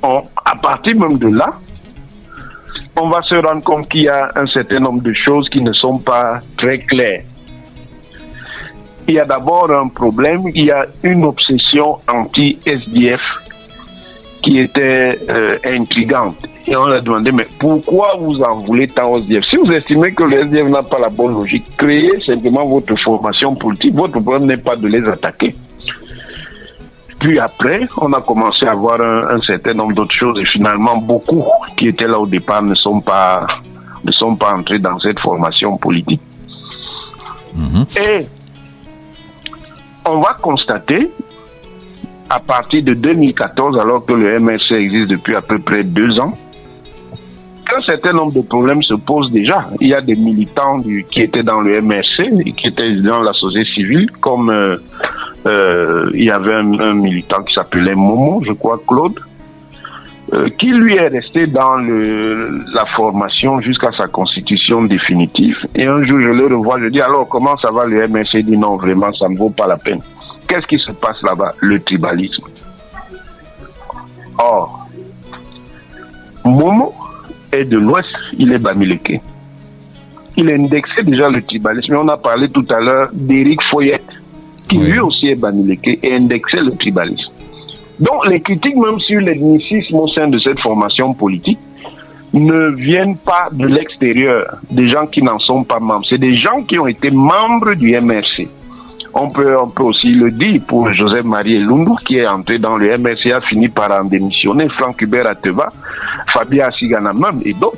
à 0.03 0.55
partir 0.55 0.95
même 0.97 1.17
de 1.17 1.27
là, 1.27 1.53
on 2.95 3.07
va 3.07 3.21
se 3.21 3.35
rendre 3.35 3.63
compte 3.63 3.87
qu'il 3.87 4.01
y 4.01 4.09
a 4.09 4.31
un 4.35 4.47
certain 4.47 4.79
nombre 4.79 5.01
de 5.01 5.13
choses 5.13 5.47
qui 5.49 5.61
ne 5.61 5.71
sont 5.73 5.99
pas 5.99 6.41
très 6.57 6.79
claires. 6.79 7.23
Il 9.07 9.15
y 9.15 9.19
a 9.19 9.25
d'abord 9.25 9.71
un 9.71 9.87
problème, 9.87 10.43
il 10.53 10.65
y 10.65 10.71
a 10.71 10.85
une 11.03 11.23
obsession 11.23 11.97
anti-SDF 12.07 13.21
qui 14.41 14.59
était 14.59 15.19
euh, 15.29 15.57
intrigante. 15.65 16.37
Et 16.67 16.75
on 16.75 16.85
a 16.85 17.01
demandé, 17.01 17.31
mais 17.31 17.47
pourquoi 17.57 18.15
vous 18.19 18.41
en 18.41 18.55
voulez 18.57 18.87
tant 18.87 19.11
au 19.11 19.19
SDF 19.19 19.43
Si 19.45 19.57
vous 19.57 19.71
estimez 19.71 20.11
que 20.13 20.23
le 20.23 20.41
SDF 20.41 20.69
n'a 20.69 20.83
pas 20.83 20.99
la 20.99 21.09
bonne 21.09 21.33
logique, 21.33 21.65
créez 21.77 22.19
simplement 22.21 22.65
votre 22.65 22.95
formation 22.99 23.55
politique. 23.55 23.95
Votre 23.95 24.19
problème 24.19 24.45
n'est 24.45 24.57
pas 24.57 24.75
de 24.75 24.87
les 24.87 25.05
attaquer. 25.07 25.55
Puis 27.19 27.37
après, 27.37 27.81
on 27.97 28.13
a 28.13 28.21
commencé 28.21 28.65
à 28.65 28.73
voir 28.73 29.01
un, 29.01 29.39
certain 29.41 29.73
nombre 29.73 29.93
d'autres 29.93 30.15
choses 30.15 30.39
et 30.39 30.45
finalement 30.45 30.95
beaucoup 30.95 31.43
qui 31.75 31.89
étaient 31.89 32.07
là 32.07 32.17
au 32.17 32.25
départ 32.25 32.63
ne 32.63 32.75
sont 32.75 33.01
pas 33.01 33.45
ne 34.05 34.11
sont 34.13 34.35
pas 34.35 34.53
entrés 34.55 34.79
dans 34.79 34.97
cette 34.99 35.19
formation 35.19 35.75
politique. 35.75 36.21
Mhm. 37.53 37.85
Et 37.97 38.25
on 40.05 40.19
va 40.19 40.37
constater 40.41 41.11
à 42.29 42.39
partir 42.39 42.83
de 42.83 42.93
2014, 42.93 43.79
alors 43.79 44.05
que 44.05 44.13
le 44.13 44.39
MSC 44.39 44.71
existe 44.71 45.09
depuis 45.09 45.35
à 45.35 45.41
peu 45.41 45.59
près 45.59 45.83
deux 45.83 46.19
ans, 46.19 46.33
un 47.75 47.81
certain 47.81 48.13
nombre 48.13 48.33
de 48.33 48.41
problèmes 48.41 48.83
se 48.83 48.93
posent 48.93 49.31
déjà. 49.31 49.67
Il 49.79 49.87
y 49.87 49.93
a 49.93 50.01
des 50.01 50.15
militants 50.15 50.81
qui 51.09 51.21
étaient 51.21 51.43
dans 51.43 51.61
le 51.61 51.81
MSC 51.81 52.21
et 52.45 52.51
qui 52.51 52.67
étaient 52.67 52.93
dans 52.93 53.21
la 53.21 53.33
société 53.33 53.69
civile, 53.71 54.09
comme 54.19 54.49
euh, 54.49 54.77
euh, 55.45 56.09
il 56.13 56.25
y 56.25 56.31
avait 56.31 56.55
un, 56.55 56.93
militant 56.93 57.43
qui 57.43 57.53
s'appelait 57.53 57.95
Momo, 57.95 58.41
je 58.45 58.53
crois, 58.53 58.79
Claude, 58.87 59.19
euh, 60.33 60.49
qui 60.59 60.67
lui 60.67 60.95
est 60.95 61.07
resté 61.07 61.47
dans 61.47 61.77
la 61.77 62.85
formation 62.95 63.59
jusqu'à 63.59 63.91
sa 63.95 64.07
constitution 64.07 64.83
définitive. 64.83 65.57
Et 65.75 65.85
un 65.85 66.03
jour, 66.03 66.19
je 66.19 66.29
le 66.29 66.47
revois, 66.47 66.79
je 66.79 66.87
dis 66.87 67.01
alors 67.01 67.27
comment 67.27 67.55
ça 67.57 67.71
va 67.71 67.85
le 67.85 68.07
MSC 68.07 68.35
Il 68.35 68.45
dit 68.45 68.57
non, 68.57 68.77
vraiment, 68.77 69.13
ça 69.13 69.29
ne 69.29 69.37
vaut 69.37 69.49
pas 69.49 69.67
la 69.67 69.77
peine. 69.77 70.01
Qu'est-ce 70.49 70.65
qui 70.65 70.79
se 70.79 70.91
passe 70.91 71.21
là-bas? 71.21 71.51
Le 71.59 71.79
tribalisme. 71.79 72.43
Or, 74.39 74.87
Momo 76.43 76.91
est 77.51 77.65
de 77.65 77.77
l'Ouest, 77.77 78.09
il 78.35 78.51
est 78.51 78.57
Bamileke. 78.57 79.21
Il 80.37 80.49
a 80.49 80.53
indexé 80.53 81.03
déjà 81.03 81.29
le 81.29 81.43
tribalisme. 81.43 81.95
On 81.97 82.07
a 82.07 82.17
parlé 82.17 82.49
tout 82.49 82.65
à 82.69 82.79
l'heure 82.79 83.09
d'Éric 83.13 83.61
Foyette, 83.69 84.09
qui 84.67 84.79
lui 84.79 84.99
aussi 84.99 85.27
est 85.27 85.35
Bamileke 85.35 85.99
et 86.01 86.15
indexé 86.15 86.57
le 86.57 86.71
tribalisme. 86.71 87.31
Donc 87.99 88.25
les 88.27 88.41
critiques 88.41 88.77
même 88.77 88.99
sur 89.01 89.19
l'ethnicisme 89.19 89.97
au 89.97 90.07
sein 90.07 90.29
de 90.29 90.39
cette 90.39 90.59
formation 90.61 91.13
politique 91.13 91.59
ne 92.33 92.69
viennent 92.69 93.17
pas 93.17 93.49
de 93.51 93.67
l'extérieur, 93.67 94.55
des 94.71 94.89
gens 94.89 95.05
qui 95.05 95.21
n'en 95.21 95.37
sont 95.37 95.63
pas 95.63 95.79
membres. 95.79 96.05
C'est 96.09 96.17
des 96.17 96.37
gens 96.37 96.63
qui 96.63 96.79
ont 96.79 96.87
été 96.87 97.11
membres 97.11 97.75
du 97.75 97.99
MRC. 97.99 98.47
On 99.13 99.29
peut, 99.29 99.57
on 99.59 99.67
peut 99.67 99.83
aussi 99.83 100.11
le 100.11 100.31
dire 100.31 100.61
pour 100.67 100.91
Joseph 100.91 101.23
Marie 101.25 101.59
Lundu, 101.59 101.91
qui 102.05 102.17
est 102.17 102.27
entré 102.27 102.59
dans 102.59 102.77
le 102.77 102.97
MSC, 102.97 103.31
a 103.31 103.41
fini 103.41 103.67
par 103.67 103.91
en 103.91 104.05
démissionner, 104.05 104.69
Franck 104.69 105.01
Hubert 105.01 105.27
Ateba, 105.27 105.71
Fabien 106.31 106.65
Asigana 106.67 107.13
même 107.13 107.41
et 107.43 107.53
d'autres. 107.53 107.77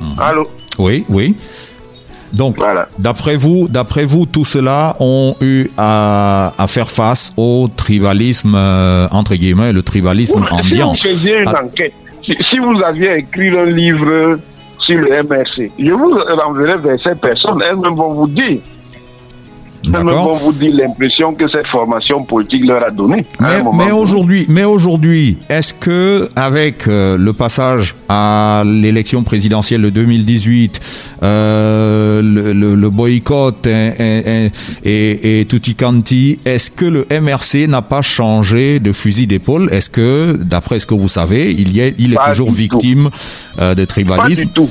Mhm. 0.00 0.14
Allô? 0.18 0.50
Oui, 0.78 1.04
oui. 1.08 1.36
Donc, 2.32 2.56
d'après 2.98 3.36
vous, 3.36 3.66
d'après 3.68 4.04
vous, 4.04 4.24
tout 4.24 4.44
cela 4.44 4.96
ont 5.00 5.34
eu 5.40 5.68
à, 5.76 6.52
faire 6.68 6.88
face 6.88 7.32
au 7.36 7.68
tribalisme 7.76 8.54
euh, 8.54 9.08
entre 9.10 9.34
guillemets, 9.34 9.72
le 9.72 9.82
tribalisme 9.82 10.46
ambiant. 10.50 10.94
Si 10.94 11.08
on 11.08 11.10
faisait 11.10 11.42
une 11.42 11.48
ah. 11.48 11.64
enquête, 11.64 11.92
si, 12.22 12.58
vous 12.58 12.80
aviez 12.84 13.16
écrit 13.16 13.48
un 13.56 13.64
livre 13.64 14.38
sur 14.78 14.98
le 14.98 15.22
MRC, 15.22 15.72
je 15.78 15.90
vous 15.90 16.14
renverrai 16.44 16.78
vers 16.78 17.00
ces 17.00 17.14
personnes, 17.16 17.62
elles-mêmes 17.68 17.96
vont 17.96 18.12
vous 18.12 18.28
dire 18.28 18.58
vous 19.84 20.54
l'impression 20.60 21.34
que 21.34 21.48
cette 21.48 21.66
formation 21.66 22.22
politique 22.24 22.66
leur 22.66 22.84
a 22.84 22.90
donné. 22.90 23.24
Mais, 23.40 23.90
aujourd'hui, 23.90 24.46
mais 24.48 24.64
aujourd'hui, 24.64 25.38
est-ce 25.48 25.74
que 25.74 26.28
avec 26.36 26.86
euh, 26.86 27.16
le 27.16 27.32
passage 27.32 27.94
à 28.08 28.62
l'élection 28.64 29.22
présidentielle 29.22 29.82
de 29.82 29.90
2018, 29.90 30.80
euh, 31.22 32.22
le, 32.22 32.90
boycott 32.90 33.66
et, 33.66 34.50
et, 34.84 35.44
tutti 35.46 35.74
quanti, 35.74 36.38
est-ce 36.44 36.70
que 36.70 36.84
le 36.84 37.06
MRC 37.10 37.68
n'a 37.68 37.82
pas 37.82 38.02
changé 38.02 38.80
de 38.80 38.92
fusil 38.92 39.26
d'épaule? 39.26 39.68
Est-ce 39.72 39.90
que, 39.90 40.36
d'après 40.36 40.78
ce 40.78 40.86
que 40.86 40.94
vous 40.94 41.08
savez, 41.08 41.52
il, 41.52 41.74
y 41.74 41.80
est, 41.80 41.94
il 41.98 42.14
est 42.14 42.28
toujours 42.28 42.50
victime 42.50 43.10
euh, 43.60 43.74
de 43.74 43.84
tribalisme 43.84 44.42
Pas 44.42 44.46
du 44.46 44.52
tout. 44.52 44.70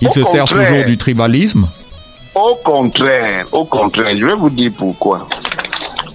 Il 0.00 0.10
se 0.10 0.24
sert 0.24 0.46
toujours 0.46 0.84
du 0.86 0.96
tribalisme? 0.96 1.66
Au 2.34 2.54
contraire, 2.64 3.46
au 3.52 3.64
contraire, 3.64 4.16
je 4.16 4.24
vais 4.24 4.34
vous 4.34 4.50
dire 4.50 4.72
pourquoi. 4.76 5.26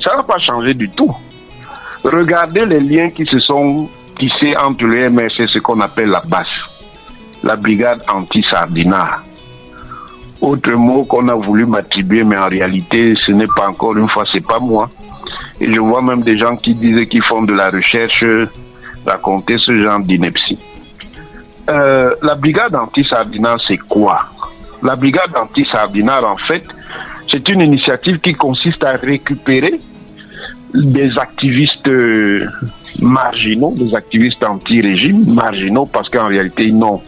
Ça 0.03 0.16
n'a 0.16 0.24
pas 0.24 0.38
changé 0.38 0.74
du 0.74 0.89
tout. 0.89 1.13
Regardez 2.03 2.66
les 2.66 2.80
liens 2.80 3.09
qui 3.09 3.26
se 3.26 3.39
sont 3.39 3.89
tissés 4.18 4.55
entre 4.55 4.86
le 4.86 5.09
MRC 5.09 5.47
ce 5.47 5.59
qu'on 5.59 5.82
appelle 5.82 6.09
la 6.09 6.22
BAS, 6.22 6.45
la 7.43 7.55
brigade 7.55 8.01
anti-sardinat. 8.13 9.24
Autre 10.41 10.72
mot 10.72 11.03
qu'on 11.05 11.28
a 11.28 11.34
voulu 11.36 11.66
m'attribuer, 11.66 12.24
mais 12.24 12.38
en 12.38 12.47
réalité, 12.47 13.16
ce 13.26 13.32
n'est 13.32 13.47
pas 13.47 13.70
encore 13.70 13.97
une 13.97 14.07
fois, 14.07 14.24
c'est 14.32 14.45
pas 14.45 14.59
moi. 14.59 14.89
Et 15.59 15.74
je 15.74 15.80
vois 15.80 16.01
même 16.01 16.22
des 16.22 16.38
gens 16.38 16.55
qui 16.55 16.76
disaient 16.76 17.07
qu'ils 17.07 17.24
font 17.24 17.41
de 17.41 17.53
la 17.53 17.70
recherche 17.70 18.24
raconter 19.05 19.57
ce 19.57 19.84
genre 19.84 19.99
d'ineptie. 19.99 20.59
Euh, 21.70 22.13
la 22.22 22.36
brigade 22.36 22.76
anti-sardinat, 22.76 23.55
c'est 23.66 23.78
quoi? 23.78 24.20
La 24.86 24.95
brigade 24.95 25.36
anti-sardinat, 25.36 26.23
en 26.23 26.38
fait, 26.38 26.63
c'est 27.31 27.49
une 27.49 27.61
initiative 27.61 28.19
qui 28.19 28.33
consiste 28.33 28.83
à 28.83 28.91
récupérer 28.91 29.79
des 30.73 31.17
activistes 31.17 31.88
euh, 31.88 32.45
marginaux, 33.01 33.73
des 33.75 33.95
activistes 33.95 34.43
anti-régime, 34.43 35.33
marginaux 35.33 35.86
parce 35.86 36.07
qu'en 36.09 36.27
réalité, 36.27 36.65
ils 36.65 36.77
n'ont 36.77 37.01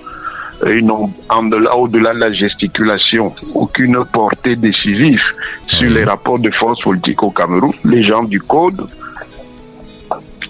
au-delà 1.75 2.13
de 2.13 2.19
la 2.19 2.31
gesticulation, 2.31 3.31
aucune 3.53 4.03
portée 4.11 4.55
décisive 4.55 5.21
sur 5.67 5.91
les 5.91 6.03
rapports 6.03 6.39
de 6.39 6.49
force 6.49 6.81
politique 6.81 7.21
au 7.21 7.29
Cameroun. 7.29 7.73
Les 7.85 8.03
gens 8.03 8.23
du 8.23 8.41
Code, 8.41 8.87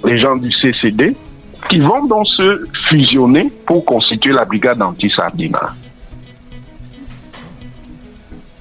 les 0.05 0.17
gens 0.17 0.37
du 0.37 0.51
CCD, 0.53 1.13
qui 1.69 1.79
vont 1.79 2.05
donc 2.05 2.25
se 2.27 2.63
fusionner 2.87 3.51
pour 3.65 3.83
constituer 3.83 4.31
la 4.31 4.45
brigade 4.45 4.81
anti-sardinat 4.81 5.73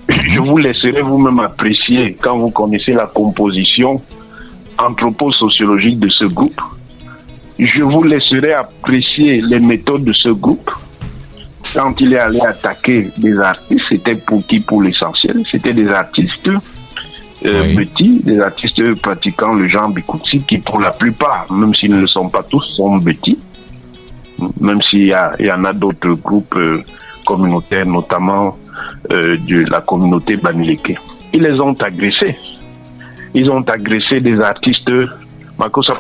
je 0.09 0.39
vous 0.39 0.59
laisserai 0.59 1.03
vous-même 1.03 1.41
apprécier 1.41 2.17
quand 2.21 2.37
vous 2.39 2.51
connaissez 2.51 2.93
la 2.93 3.07
composition 3.07 4.01
anthroposociologique 4.79 5.99
de 5.99 6.09
ce 6.09 6.25
groupe. 6.25 6.61
Je 7.59 7.83
vous 7.83 8.03
laisserai 8.03 8.53
apprécier 8.53 9.41
les 9.41 9.59
méthodes 9.59 10.05
de 10.05 10.13
ce 10.13 10.29
groupe. 10.29 10.71
Quand 11.75 11.99
il 12.01 12.13
est 12.13 12.19
allé 12.19 12.41
attaquer 12.41 13.11
des 13.17 13.39
artistes, 13.39 13.85
c'était 13.89 14.15
pour 14.15 14.47
qui 14.47 14.61
Pour 14.61 14.83
l'essentiel, 14.83 15.43
c'était 15.51 15.73
des 15.73 15.89
artistes 15.89 16.51
euh, 17.45 17.75
petits, 17.75 18.21
des 18.25 18.41
artistes 18.41 18.95
pratiquant 18.95 19.55
le 19.55 19.69
genre 19.69 19.89
Bikutsi, 19.89 20.41
qui 20.43 20.59
pour 20.59 20.81
la 20.81 20.91
plupart, 20.91 21.51
même 21.53 21.75
s'ils 21.75 21.95
ne 21.95 22.01
le 22.01 22.07
sont 22.07 22.29
pas 22.29 22.43
tous, 22.43 22.63
sont 22.77 22.99
petits. 23.01 23.39
Même 24.61 24.81
s'il 24.91 25.07
y, 25.07 25.43
y, 25.43 25.51
en 25.53 25.65
a 25.65 25.73
d'autres 25.73 26.13
groupes 26.15 26.57
euh, 26.57 26.83
communautaires, 27.25 27.87
notamment 27.87 28.57
euh, 29.11 29.37
de 29.39 29.71
la 29.71 29.81
communauté 29.81 30.37
Bamileke. 30.37 30.99
Ils 31.33 31.43
les 31.43 31.61
ont 31.61 31.75
agressés. 31.81 32.37
Ils 33.35 33.51
ont 33.51 33.63
agressé 33.63 34.21
des 34.21 34.41
artistes. 34.41 34.91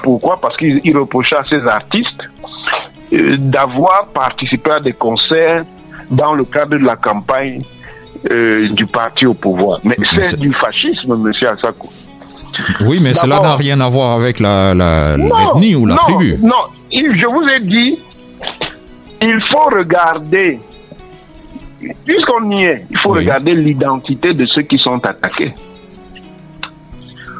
Pourquoi? 0.02 0.38
Parce 0.40 0.56
qu'ils 0.56 0.96
reprochaient 0.96 1.36
à 1.36 1.44
ces 1.48 1.66
artistes 1.66 2.22
euh, 3.12 3.36
d'avoir 3.38 4.06
participé 4.12 4.70
à 4.70 4.80
des 4.80 4.92
concerts 4.92 5.64
dans 6.10 6.34
le 6.34 6.44
cadre 6.44 6.78
de 6.78 6.84
la 6.84 6.96
campagne 6.96 7.62
euh, 8.30 8.68
du 8.70 8.86
parti 8.86 9.26
au 9.26 9.34
pouvoir. 9.34 9.80
Mais, 9.84 9.96
c'est 10.12 10.38
du 10.38 10.52
fascisme, 10.52 11.16
monsieur 11.16 11.50
Assako. 11.50 11.88
Oui, 12.80 12.98
mais 13.00 13.14
cela 13.14 13.40
n'a 13.40 13.54
rien 13.54 13.80
à 13.80 13.88
voir 13.88 14.12
avec 14.12 14.40
la, 14.40 14.74
l'ethnie 15.16 15.74
ou 15.74 15.86
la 15.86 15.96
tribu. 15.96 16.38
Non, 16.42 16.54
je 16.90 17.28
vous 17.28 17.46
ai 17.48 17.60
dit, 17.60 17.98
il 19.20 19.40
faut 19.50 19.68
regarder 19.70 20.58
puisqu'on 22.04 22.50
y 22.50 22.64
est, 22.64 22.86
il 22.90 22.98
faut 22.98 23.10
regarder 23.10 23.54
l'identité 23.54 24.34
de 24.34 24.44
ceux 24.46 24.62
qui 24.62 24.78
sont 24.78 25.04
attaqués. 25.04 25.52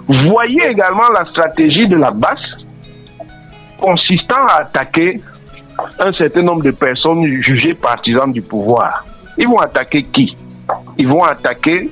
Voyez 0.07 0.67
également 0.71 1.09
la 1.13 1.25
stratégie 1.27 1.89
de 1.89 1.97
la 1.97 2.11
base 2.11 2.65
consistant 3.79 4.47
à 4.49 4.61
attaquer 4.63 5.21
un 5.99 6.13
certain 6.13 6.43
nombre 6.43 6.63
de 6.63 6.71
personnes 6.71 7.25
jugées 7.25 7.75
partisans 7.75 8.33
du 8.33 8.41
pouvoir. 8.41 9.05
Ils 9.37 9.49
vont 9.49 9.59
attaquer 9.59 10.05
qui? 10.05 10.37
Ils 10.97 11.09
vont 11.09 11.25
attaquer 11.25 11.91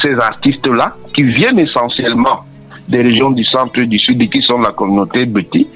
ces 0.00 0.14
artistes-là 0.14 0.94
qui 1.14 1.22
viennent 1.22 1.58
essentiellement 1.58 2.44
des 2.88 3.02
régions 3.02 3.30
du 3.30 3.44
centre 3.44 3.78
et 3.78 3.86
du 3.86 3.98
sud 3.98 4.20
et 4.22 4.28
qui 4.28 4.40
sont 4.42 4.58
la 4.58 4.70
communauté 4.72 5.26
Betty. 5.26 5.68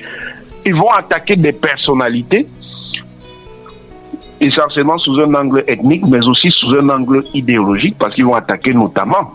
Ils 0.64 0.74
vont 0.74 0.90
attaquer 0.90 1.36
des 1.36 1.52
personnalités 1.52 2.46
essentiellement 4.42 4.98
sous 4.98 5.18
un 5.20 5.34
angle 5.34 5.64
ethnique, 5.68 6.04
mais 6.06 6.24
aussi 6.26 6.50
sous 6.50 6.74
un 6.74 6.88
angle 6.88 7.24
idéologique, 7.34 7.96
parce 7.98 8.14
qu'ils 8.14 8.24
vont 8.24 8.34
attaquer 8.34 8.74
notamment, 8.74 9.32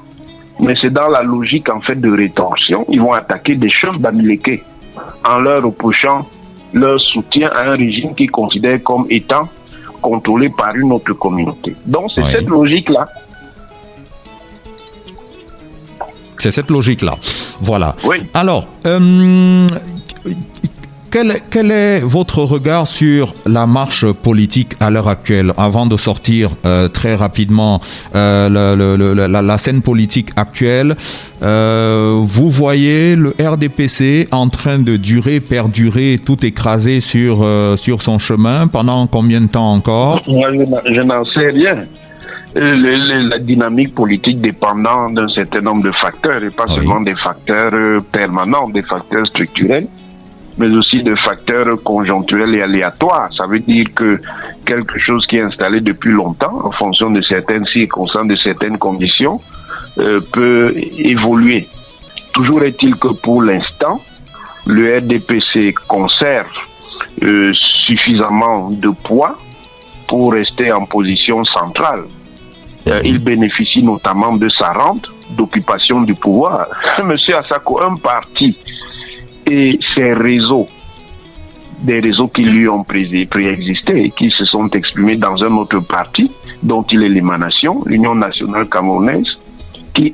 mais 0.60 0.76
c'est 0.82 0.90
dans 0.92 1.08
la 1.08 1.24
logique 1.24 1.70
en 1.70 1.82
fait 1.82 1.96
de 2.00 2.12
rétorsion, 2.12 2.86
ils 2.90 3.02
vont 3.02 3.14
attaquer 3.14 3.56
des 3.56 3.70
chefs 3.70 4.00
d'Amileke 4.00 4.64
en 5.28 5.40
leur 5.40 5.64
reprochant 5.64 6.28
leur 6.74 7.00
soutien 7.00 7.50
à 7.56 7.70
un 7.70 7.76
régime 7.76 8.14
qu'ils 8.16 8.32
considèrent 8.32 8.84
comme 8.84 9.06
étant 9.10 9.48
contrôlé 10.02 10.50
par 10.50 10.76
une 10.76 10.92
autre 10.92 11.14
communauté. 11.14 11.76
Donc 11.86 12.12
c'est 12.14 12.24
cette 12.24 12.48
logique-là. 12.48 13.06
C'est 16.38 16.52
cette 16.52 16.70
logique-là. 16.70 17.16
Voilà. 17.62 17.96
Oui. 18.04 18.18
Alors, 18.34 18.68
euh, 18.86 19.68
quel, 21.12 21.72
est 21.72 22.00
votre 22.00 22.40
regard 22.44 22.88
sur 22.88 23.34
la 23.46 23.68
marche 23.68 24.06
politique 24.12 24.74
à 24.80 24.90
l'heure 24.90 25.08
actuelle 25.08 25.54
Avant 25.58 25.86
de 25.86 25.98
sortir 25.98 26.52
euh, 26.66 26.88
très 26.88 27.16
rapidement 27.16 27.80
euh, 28.16 29.28
la, 29.28 29.58
scène 29.58 29.82
politique 29.82 30.30
actuelle, 30.36 30.96
euh, 31.42 32.20
vous 32.22 32.50
voyez 32.50 33.16
le 33.16 33.34
RDPC 33.40 34.28
en 34.32 34.50
train 34.50 34.80
de 34.80 34.98
durer, 34.98 35.40
perdurer, 35.40 36.20
tout 36.24 36.46
écraser 36.46 37.00
sur, 37.00 37.46
sur 37.78 38.02
son 38.02 38.20
chemin 38.20 38.68
pendant 38.68 39.08
combien 39.08 39.42
de 39.42 39.48
temps 39.48 39.74
encore? 39.74 40.22
Je 40.26 41.02
n'en 41.02 41.26
sais 41.26 41.50
rien. 41.50 41.86
la 42.56 43.40
dynamique 43.40 43.94
politique 43.94 44.40
dépendant 44.42 45.10
d'un 45.10 45.28
certain 45.28 45.62
nombre 45.62 45.84
de 45.84 45.92
facteurs 45.92 46.44
et 46.44 46.50
pas 46.50 46.68
seulement 46.68 47.02
des 47.02 47.16
facteurs 47.16 48.04
permanents, 48.12 48.70
des 48.70 48.84
facteurs 48.84 49.26
structurels 49.28 49.88
mais 50.58 50.70
aussi 50.76 51.04
de 51.04 51.16
facteurs 51.16 51.82
conjoncturels 51.84 52.56
et 52.56 52.62
aléatoires. 52.62 53.30
Ça 53.34 53.46
veut 53.46 53.60
dire 53.60 53.88
que 53.96 54.20
quelque 54.66 55.00
chose 55.00 55.26
qui 55.28 55.38
est 55.38 55.42
installé 55.42 55.82
depuis 55.82 56.12
longtemps, 56.12 56.66
en 56.66 56.72
fonction 56.72 57.12
de 57.12 57.22
certaines 57.22 57.66
circonstances, 57.66 58.28
de 58.28 58.36
certaines 58.36 58.78
conditions, 58.78 59.40
euh, 60.00 60.20
peut 60.20 60.74
évoluer. 60.98 61.68
Toujours 62.34 62.64
est-il 62.64 62.96
que 62.96 63.10
pour 63.10 63.42
l'instant, 63.42 64.02
le 64.66 64.98
RDPC 64.98 65.74
conserve 65.88 66.52
euh, 67.24 67.54
suffisamment 67.54 68.70
de 68.70 68.90
poids 68.90 69.38
pour 70.08 70.34
rester 70.34 70.72
en 70.72 70.86
position 70.86 71.44
centrale. 71.44 72.04
Euh, 72.88 73.02
il 73.04 73.20
bénéficie 73.20 73.84
notamment 73.84 74.34
de 74.34 74.48
sa 74.50 74.72
rente 74.72 75.08
d'occupation 75.32 76.02
du 76.02 76.16
pouvoir. 76.16 76.68
Monsieur 77.04 77.36
Asako, 77.38 77.82
un 77.82 77.96
parti 77.96 78.58
et 79.48 79.80
ces 79.96 80.14
réseaux, 80.14 80.68
des 81.80 82.00
réseaux 82.00 82.28
qui 82.28 82.44
lui 82.44 82.68
ont 82.68 82.84
préexisté 82.84 84.06
et 84.06 84.12
qui 84.12 84.30
se 84.30 84.46
sont 84.46 84.68
exprimés 84.70 85.16
dans 85.16 85.44
un 85.44 85.56
autre 85.56 85.80
parti 85.80 86.30
dont 86.64 86.84
il 86.92 87.04
est 87.04 87.10
l'émanation, 87.10 87.84
l'Union 87.86 88.16
nationale 88.16 88.68
camerounaise, 88.68 89.38
qui 89.94 90.14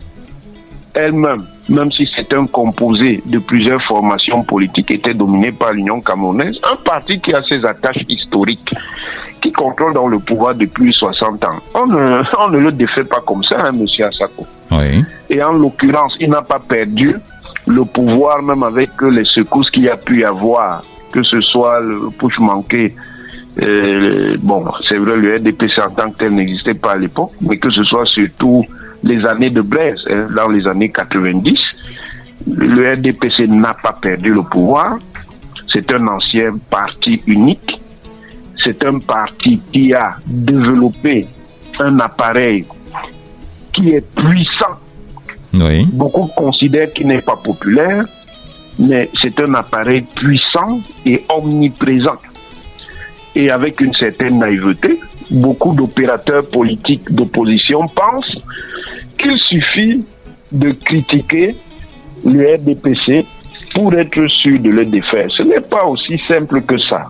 elle-même, 0.93 1.43
même 1.69 1.91
si 1.91 2.07
c'est 2.15 2.31
un 2.34 2.45
composé 2.45 3.23
de 3.25 3.39
plusieurs 3.39 3.81
formations 3.81 4.43
politiques, 4.43 4.91
était 4.91 5.15
dominée 5.15 5.51
par 5.51 5.73
l'Union 5.73 5.99
camerounaise, 6.01 6.59
un 6.71 6.75
parti 6.75 7.19
qui 7.19 7.34
a 7.34 7.41
ses 7.43 7.65
attaches 7.65 8.03
historiques, 8.07 8.75
qui 9.41 9.51
contrôle 9.51 9.93
dans 9.93 10.07
le 10.07 10.19
pouvoir 10.19 10.53
depuis 10.53 10.93
60 10.93 11.43
ans. 11.45 11.59
On 11.73 11.88
ne, 11.88 12.23
on 12.39 12.49
ne 12.49 12.59
le 12.59 12.71
défait 12.71 13.05
pas 13.05 13.21
comme 13.25 13.43
ça, 13.43 13.55
hein, 13.59 13.71
monsieur 13.71 14.05
Assako. 14.05 14.45
Et 15.29 15.41
en 15.41 15.53
l'occurrence, 15.53 16.15
il 16.19 16.29
n'a 16.29 16.43
pas 16.43 16.59
perdu 16.59 17.15
le 17.68 17.86
pouvoir, 17.86 18.41
même 18.41 18.64
avec 18.64 18.89
les 19.01 19.24
secousses 19.24 19.70
qu'il 19.70 19.84
y 19.84 19.89
a 19.89 19.97
pu 19.97 20.20
y 20.20 20.24
avoir 20.24 20.84
que 21.14 21.22
ce 21.22 21.39
soit 21.41 21.80
le 21.80 22.09
push 22.18 22.39
manqué, 22.39 22.93
euh, 23.61 24.36
bon, 24.39 24.66
c'est 24.89 24.97
vrai, 24.97 25.16
le 25.16 25.36
RDPC 25.36 25.80
en 25.80 25.91
tant 25.91 26.09
que 26.09 26.18
tel 26.18 26.34
n'existait 26.34 26.74
pas 26.74 26.93
à 26.93 26.97
l'époque, 26.97 27.34
mais 27.39 27.57
que 27.57 27.70
ce 27.70 27.84
soit 27.84 28.07
surtout 28.07 28.66
les 29.03 29.24
années 29.26 29.51
de 29.51 29.61
Blaise, 29.61 29.99
hein, 30.09 30.28
dans 30.36 30.49
les 30.49 30.68
années 30.68 30.89
90, 30.89 31.59
le 32.47 32.93
RDPC 32.93 33.47
n'a 33.47 33.74
pas 33.76 33.93
perdu 33.93 34.34
le 34.34 34.41
pouvoir. 34.41 34.97
C'est 35.72 35.91
un 35.91 36.07
ancien 36.07 36.55
parti 36.70 37.22
unique. 37.28 37.80
C'est 38.64 38.84
un 38.86 38.99
parti 38.99 39.61
qui 39.72 39.93
a 39.93 40.16
développé 40.26 41.28
un 41.80 41.99
appareil 41.99 42.66
qui 43.74 43.89
est 43.91 44.16
puissant. 44.16 44.80
Beaucoup 45.91 46.28
considèrent 46.36 46.91
qu'il 46.91 47.08
n'est 47.08 47.22
pas 47.22 47.36
populaire, 47.36 48.06
mais 48.80 49.10
c'est 49.22 49.39
un 49.39 49.54
appareil 49.54 50.01
puissant 50.01 50.82
et 51.06 51.24
omniprésent. 51.30 52.18
Et 53.36 53.49
avec 53.49 53.82
une 53.82 53.93
certaine 53.93 54.39
naïveté, 54.39 54.99
beaucoup 55.30 55.74
d'opérateurs 55.74 56.47
politiques 56.47 57.12
d'opposition 57.12 57.88
pensent 57.88 58.43
qu'il 59.18 59.38
suffit 59.38 60.04
de 60.51 60.72
critiquer 60.72 61.56
le 62.26 62.56
RDPC 62.56 63.26
pour 63.74 63.93
être 63.93 64.28
sûr 64.28 64.60
de 64.60 64.70
le 64.70 64.86
défaire. 64.86 65.30
Ce 65.32 65.43
n'est 65.43 65.62
pas 65.62 65.86
aussi 65.86 66.20
simple 66.28 66.62
que 66.62 66.78
ça. 66.80 67.10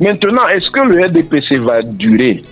Maintenant, 0.00 0.46
est-ce 0.48 0.70
que 0.70 0.80
le 0.80 1.06
RDPC 1.06 1.58
va 1.58 1.82
durer? 1.82 2.42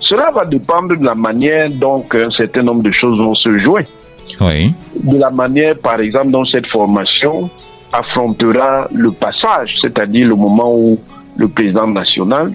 Cela 0.00 0.30
va 0.32 0.44
dépendre 0.44 0.96
de 0.96 1.04
la 1.04 1.14
manière 1.14 1.70
dont 1.70 2.04
un 2.12 2.30
certain 2.30 2.62
nombre 2.62 2.82
de 2.82 2.90
choses 2.90 3.18
vont 3.18 3.34
se 3.34 3.56
jouer. 3.58 3.86
Oui. 4.42 4.72
De 5.02 5.16
la 5.18 5.30
manière, 5.30 5.76
par 5.78 6.00
exemple, 6.00 6.30
dont 6.30 6.44
cette 6.44 6.66
formation 6.66 7.48
affrontera 7.92 8.88
le 8.92 9.10
passage, 9.12 9.76
c'est-à-dire 9.80 10.28
le 10.28 10.34
moment 10.34 10.74
où 10.74 10.98
le 11.36 11.48
président 11.48 11.86
national 11.86 12.52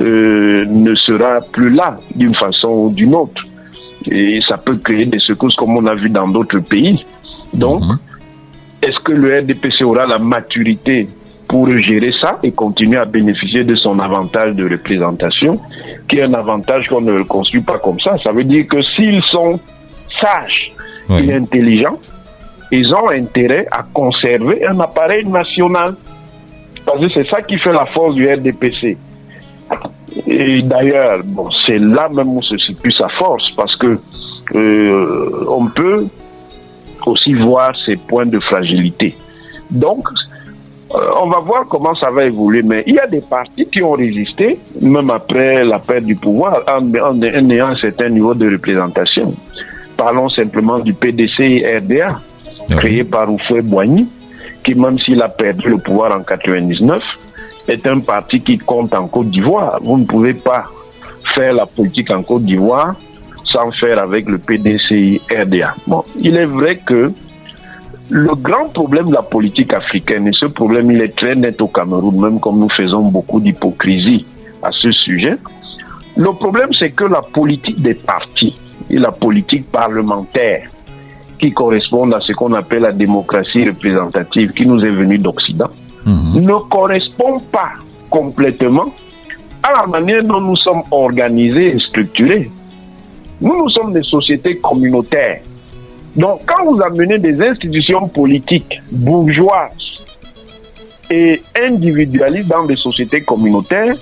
euh, 0.00 0.64
ne 0.66 0.94
sera 0.94 1.40
plus 1.52 1.70
là 1.70 1.96
d'une 2.14 2.34
façon 2.34 2.68
ou 2.68 2.90
d'une 2.90 3.14
autre. 3.14 3.42
Et 4.10 4.40
ça 4.46 4.56
peut 4.58 4.76
créer 4.76 5.06
des 5.06 5.18
secousses 5.20 5.54
comme 5.54 5.76
on 5.76 5.86
a 5.86 5.94
vu 5.94 6.10
dans 6.10 6.28
d'autres 6.28 6.58
pays. 6.58 7.04
Donc, 7.52 7.82
Mhm. 7.82 7.98
est-ce 8.82 8.98
que 9.00 9.12
le 9.12 9.38
RDPC 9.40 9.84
aura 9.84 10.04
la 10.06 10.18
maturité 10.18 11.08
pour 11.48 11.68
gérer 11.78 12.12
ça 12.20 12.38
et 12.42 12.50
continuer 12.52 12.98
à 12.98 13.04
bénéficier 13.04 13.64
de 13.64 13.74
son 13.74 13.98
avantage 14.00 14.54
de 14.54 14.68
représentation, 14.68 15.58
qui 16.08 16.16
est 16.16 16.22
un 16.22 16.34
avantage 16.34 16.88
qu'on 16.88 17.00
ne 17.00 17.12
le 17.12 17.24
construit 17.24 17.60
pas 17.62 17.78
comme 17.78 18.00
ça? 18.00 18.18
Ça 18.22 18.32
veut 18.32 18.44
dire 18.44 18.66
que 18.66 18.82
s'ils 18.82 19.22
sont 19.22 19.58
sages 20.20 20.72
Oui. 21.08 21.32
intelligents, 21.32 21.98
ils 22.70 22.92
ont 22.94 23.08
intérêt 23.10 23.66
à 23.70 23.82
conserver 23.92 24.66
un 24.66 24.78
appareil 24.80 25.24
national. 25.26 25.94
Parce 26.86 27.00
que 27.00 27.08
c'est 27.10 27.28
ça 27.28 27.40
qui 27.42 27.56
fait 27.58 27.72
la 27.72 27.86
force 27.86 28.14
du 28.14 28.30
RDPC. 28.30 28.96
Et 30.26 30.62
d'ailleurs, 30.62 31.20
bon, 31.24 31.48
c'est 31.66 31.78
là 31.78 32.08
même 32.14 32.28
où 32.36 32.42
se 32.42 32.56
situe 32.58 32.92
sa 32.92 33.08
force, 33.08 33.50
parce 33.56 33.74
que 33.76 33.98
euh, 34.54 35.46
on 35.48 35.66
peut 35.66 36.06
aussi 37.06 37.32
voir 37.34 37.72
ses 37.84 37.96
points 37.96 38.26
de 38.26 38.38
fragilité. 38.38 39.16
Donc, 39.70 40.06
euh, 40.94 40.98
on 41.22 41.28
va 41.28 41.40
voir 41.40 41.64
comment 41.68 41.94
ça 41.94 42.10
va 42.10 42.24
évoluer, 42.26 42.62
mais 42.62 42.82
il 42.86 42.94
y 42.94 42.98
a 42.98 43.06
des 43.06 43.22
partis 43.22 43.66
qui 43.66 43.82
ont 43.82 43.92
résisté, 43.92 44.58
même 44.80 45.10
après 45.10 45.64
la 45.64 45.78
perte 45.78 46.04
du 46.04 46.14
pouvoir, 46.14 46.60
en- 46.68 46.94
en 46.94 47.22
ayant 47.22 47.68
un 47.68 47.76
certain 47.76 48.08
niveau 48.10 48.34
de 48.34 48.50
représentation. 48.50 49.34
Parlons 49.96 50.28
simplement 50.28 50.78
du 50.78 50.92
PDC 50.92 51.40
et 51.40 51.78
RDA, 51.78 52.16
Oui. 52.70 52.76
créé 52.76 53.04
par 53.04 53.30
Oufoué 53.32 53.62
Boigny, 53.62 54.06
qui 54.62 54.74
même 54.74 54.98
s'il 54.98 55.20
a 55.22 55.28
perdu 55.28 55.68
le 55.68 55.76
pouvoir 55.76 56.16
en 56.16 56.22
99, 56.22 57.02
est 57.68 57.86
un 57.86 58.00
parti 58.00 58.40
qui 58.40 58.58
compte 58.58 58.94
en 58.94 59.06
Côte 59.06 59.30
d'Ivoire. 59.30 59.78
Vous 59.82 59.98
ne 59.98 60.04
pouvez 60.04 60.34
pas 60.34 60.64
faire 61.34 61.52
la 61.54 61.66
politique 61.66 62.10
en 62.10 62.22
Côte 62.22 62.44
d'Ivoire 62.44 62.94
sans 63.44 63.70
faire 63.70 63.98
avec 63.98 64.28
le 64.28 64.38
PDCI 64.38 65.20
RDA. 65.30 65.74
Bon, 65.86 66.04
il 66.18 66.36
est 66.36 66.44
vrai 66.44 66.76
que 66.76 67.12
le 68.10 68.34
grand 68.34 68.68
problème 68.72 69.08
de 69.08 69.14
la 69.14 69.22
politique 69.22 69.72
africaine, 69.72 70.26
et 70.28 70.32
ce 70.32 70.46
problème 70.46 70.90
il 70.90 71.00
est 71.00 71.16
très 71.16 71.34
net 71.34 71.60
au 71.60 71.68
Cameroun, 71.68 72.20
même 72.20 72.40
comme 72.40 72.58
nous 72.58 72.70
faisons 72.70 73.02
beaucoup 73.02 73.40
d'hypocrisie 73.40 74.26
à 74.62 74.70
ce 74.72 74.90
sujet, 74.90 75.36
le 76.16 76.32
problème 76.32 76.70
c'est 76.78 76.90
que 76.90 77.04
la 77.04 77.22
politique 77.22 77.80
des 77.80 77.94
partis 77.94 78.54
et 78.90 78.98
la 78.98 79.10
politique 79.10 79.70
parlementaire 79.70 80.68
qui 81.38 81.52
correspondent 81.52 82.14
à 82.14 82.20
ce 82.20 82.32
qu'on 82.32 82.52
appelle 82.52 82.82
la 82.82 82.92
démocratie 82.92 83.66
représentative 83.66 84.52
qui 84.52 84.66
nous 84.66 84.84
est 84.84 84.90
venue 84.90 85.18
d'Occident, 85.18 85.68
Mhm. 86.06 86.40
ne 86.42 86.54
correspond 86.68 87.40
pas 87.50 87.72
complètement 88.10 88.92
à 89.62 89.72
la 89.80 89.86
manière 89.86 90.22
dont 90.22 90.40
nous 90.40 90.56
sommes 90.56 90.82
organisés 90.90 91.74
et 91.74 91.78
structurés. 91.78 92.50
Nous, 93.40 93.56
nous 93.56 93.70
sommes 93.70 93.92
des 93.92 94.02
sociétés 94.02 94.58
communautaires. 94.58 95.40
Donc, 96.14 96.42
quand 96.46 96.64
vous 96.64 96.80
amenez 96.82 97.18
des 97.18 97.40
institutions 97.42 98.06
politiques 98.06 98.80
bourgeoises 98.92 100.04
et 101.10 101.42
individualistes 101.60 102.48
dans 102.48 102.64
des 102.64 102.76
sociétés 102.76 103.22
communautaires, 103.22 103.96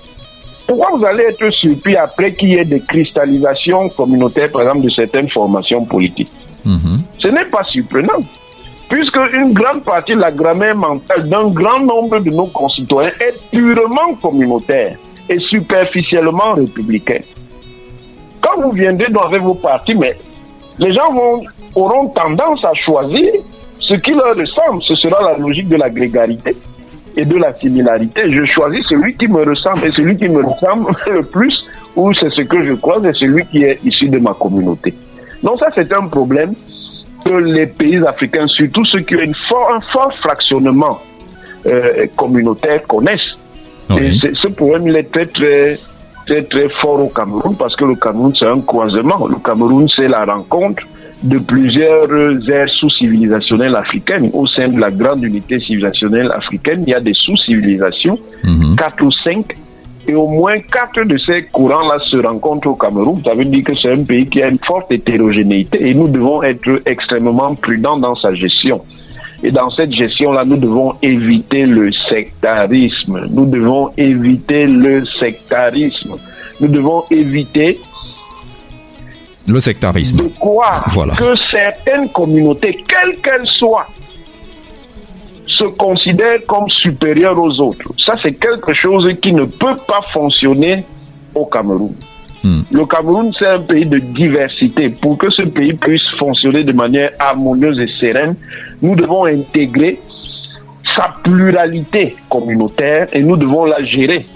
pourquoi 0.66 0.96
vous 0.96 1.04
allez 1.04 1.24
être 1.24 1.50
surpris 1.50 1.96
après 1.96 2.32
qu'il 2.32 2.50
y 2.50 2.54
ait 2.56 2.64
des 2.64 2.80
cristallisations 2.80 3.88
communautaires, 3.90 4.50
par 4.50 4.62
exemple, 4.62 4.82
de 4.82 4.90
certaines 4.90 5.28
formations 5.30 5.84
politiques 5.84 6.30
Mhm. 6.64 7.02
ce 7.18 7.28
n'est 7.28 7.44
pas 7.46 7.64
surprenant, 7.64 8.22
puisque 8.88 9.18
une 9.32 9.52
grande 9.52 9.82
partie 9.82 10.14
de 10.14 10.20
la 10.20 10.30
grammaire 10.30 10.76
mentale 10.76 11.28
d'un 11.28 11.48
grand 11.48 11.80
nombre 11.80 12.20
de 12.20 12.30
nos 12.30 12.46
concitoyens 12.46 13.10
est 13.20 13.34
purement 13.50 14.14
communautaire 14.20 14.96
et 15.28 15.38
superficiellement 15.40 16.52
républicain. 16.54 17.18
Quand 18.40 18.60
vous 18.62 18.70
viendrez 18.72 19.08
dans 19.10 19.28
vos 19.40 19.54
partis, 19.54 19.94
mais 19.94 20.16
les 20.78 20.92
gens 20.92 21.12
vont, 21.12 21.42
auront 21.74 22.08
tendance 22.08 22.64
à 22.64 22.72
choisir 22.74 23.32
ce 23.80 23.94
qui 23.94 24.12
leur 24.12 24.36
ressemble. 24.36 24.82
Ce 24.82 24.94
sera 24.94 25.20
la 25.32 25.38
logique 25.38 25.68
de 25.68 25.76
la 25.76 25.90
grégarité 25.90 26.54
et 27.16 27.24
de 27.24 27.36
la 27.36 27.52
similarité. 27.54 28.22
Je 28.30 28.44
choisis 28.44 28.84
celui 28.88 29.14
qui 29.14 29.28
me 29.28 29.42
ressemble 29.48 29.86
et 29.86 29.90
celui 29.90 30.16
qui 30.16 30.28
me 30.28 30.42
ressemble 30.44 30.92
le 31.10 31.22
plus, 31.22 31.64
ou 31.96 32.12
c'est 32.14 32.30
ce 32.30 32.42
que 32.42 32.64
je 32.64 32.72
crois, 32.74 32.98
c'est 33.02 33.14
celui 33.14 33.44
qui 33.46 33.64
est 33.64 33.78
issu 33.84 34.08
de 34.08 34.18
ma 34.18 34.32
communauté. 34.32 34.94
Donc 35.42 35.58
ça, 35.58 35.68
c'est 35.74 35.92
un 35.92 36.06
problème 36.06 36.54
que 37.24 37.30
les 37.34 37.66
pays 37.66 38.04
africains, 38.06 38.46
surtout 38.48 38.84
ceux 38.84 39.00
qui 39.00 39.14
ont 39.16 39.20
une 39.20 39.34
fort- 39.34 39.72
un 39.74 39.80
fort 39.80 40.12
fractionnement 40.14 41.00
euh, 41.66 42.06
communautaire, 42.16 42.82
connaissent. 42.86 43.36
Et 43.90 43.94
Oui. 43.94 44.20
ce 44.34 44.48
problème, 44.48 44.88
il 44.88 44.96
est 44.96 45.10
très, 45.12 45.26
très, 45.26 45.78
très, 46.26 46.42
très 46.42 46.68
fort 46.68 47.00
au 47.04 47.08
Cameroun 47.08 47.54
parce 47.56 47.76
que 47.76 47.84
le 47.84 47.94
Cameroun, 47.94 48.32
c'est 48.38 48.46
un 48.46 48.60
croisement. 48.60 49.26
Le 49.28 49.36
Cameroun, 49.36 49.86
c'est 49.94 50.08
la 50.08 50.24
rencontre 50.24 50.82
de 51.22 51.38
plusieurs 51.38 52.08
aires 52.50 52.68
sous-civilisationnelles 52.68 53.76
africaines. 53.76 54.30
Au 54.32 54.46
sein 54.46 54.68
de 54.68 54.80
la 54.80 54.90
grande 54.90 55.22
unité 55.22 55.58
civilisationnelle 55.58 56.30
africaine, 56.32 56.84
il 56.86 56.90
y 56.90 56.94
a 56.94 57.00
des 57.00 57.14
sous-civilisations, 57.14 58.18
Mhm. 58.44 58.76
quatre 58.76 59.02
ou 59.04 59.12
cinq, 59.12 59.56
et 60.08 60.14
au 60.14 60.26
moins 60.26 60.58
quatre 60.60 61.04
de 61.06 61.16
ces 61.16 61.44
courants-là 61.44 61.98
se 62.10 62.16
rencontrent 62.16 62.68
au 62.68 62.74
Cameroun. 62.74 63.20
Ça 63.24 63.34
veut 63.34 63.44
dire 63.44 63.62
que 63.62 63.74
c'est 63.76 63.92
un 63.92 64.02
pays 64.02 64.26
qui 64.26 64.42
a 64.42 64.48
une 64.48 64.58
forte 64.58 64.90
hétérogénéité 64.90 65.88
et 65.88 65.94
nous 65.94 66.08
devons 66.08 66.42
être 66.42 66.82
extrêmement 66.86 67.54
prudents 67.54 67.98
dans 67.98 68.16
sa 68.16 68.34
gestion. 68.34 68.80
Et 69.44 69.50
dans 69.50 69.70
cette 69.70 69.92
gestion-là, 69.92 70.44
nous 70.44 70.56
devons 70.56 70.94
éviter 71.02 71.66
le 71.66 71.90
sectarisme. 72.08 73.26
Nous 73.30 73.46
devons 73.46 73.90
éviter 73.96 74.66
le 74.66 75.04
sectarisme. 75.04 76.14
Nous 76.60 76.68
devons 76.68 77.02
éviter 77.10 77.78
Le 79.48 79.60
sectarisme. 79.60 80.18
de 80.18 80.28
croire 80.28 80.84
Voilà. 80.88 81.14
que 81.14 81.34
certaines 81.50 82.08
communautés, 82.10 82.82
quelles 82.88 83.16
qu'elles 83.20 83.46
soient, 83.46 83.88
se 85.46 85.64
considèrent 85.64 86.44
comme 86.46 86.68
supérieures 86.70 87.38
aux 87.38 87.60
autres. 87.60 87.90
Ça, 88.04 88.14
c'est 88.22 88.32
quelque 88.34 88.72
chose 88.72 89.12
qui 89.20 89.32
ne 89.32 89.44
peut 89.44 89.76
pas 89.86 90.00
fonctionner 90.12 90.84
au 91.34 91.44
Cameroun. 91.46 91.92
Hmm. 92.44 92.62
Le 92.72 92.84
Cameroun, 92.86 93.32
c'est 93.38 93.46
un 93.46 93.60
pays 93.60 93.86
de 93.86 93.98
diversité. 93.98 94.88
Pour 94.90 95.16
que 95.18 95.30
ce 95.30 95.42
pays 95.42 95.74
puisse 95.74 96.08
fonctionner 96.18 96.64
de 96.64 96.72
manière 96.72 97.10
harmonieuse 97.18 97.78
et 97.78 97.86
sereine, 98.00 98.34
nous 98.80 98.94
devons 98.96 99.26
intégrer 99.26 100.00
sa 100.96 101.12
pluralité 101.22 102.16
communautaire 102.28 103.06
et 103.12 103.22
nous 103.22 103.36
devons 103.36 103.64
la 103.64 103.84
gérer 103.84 104.26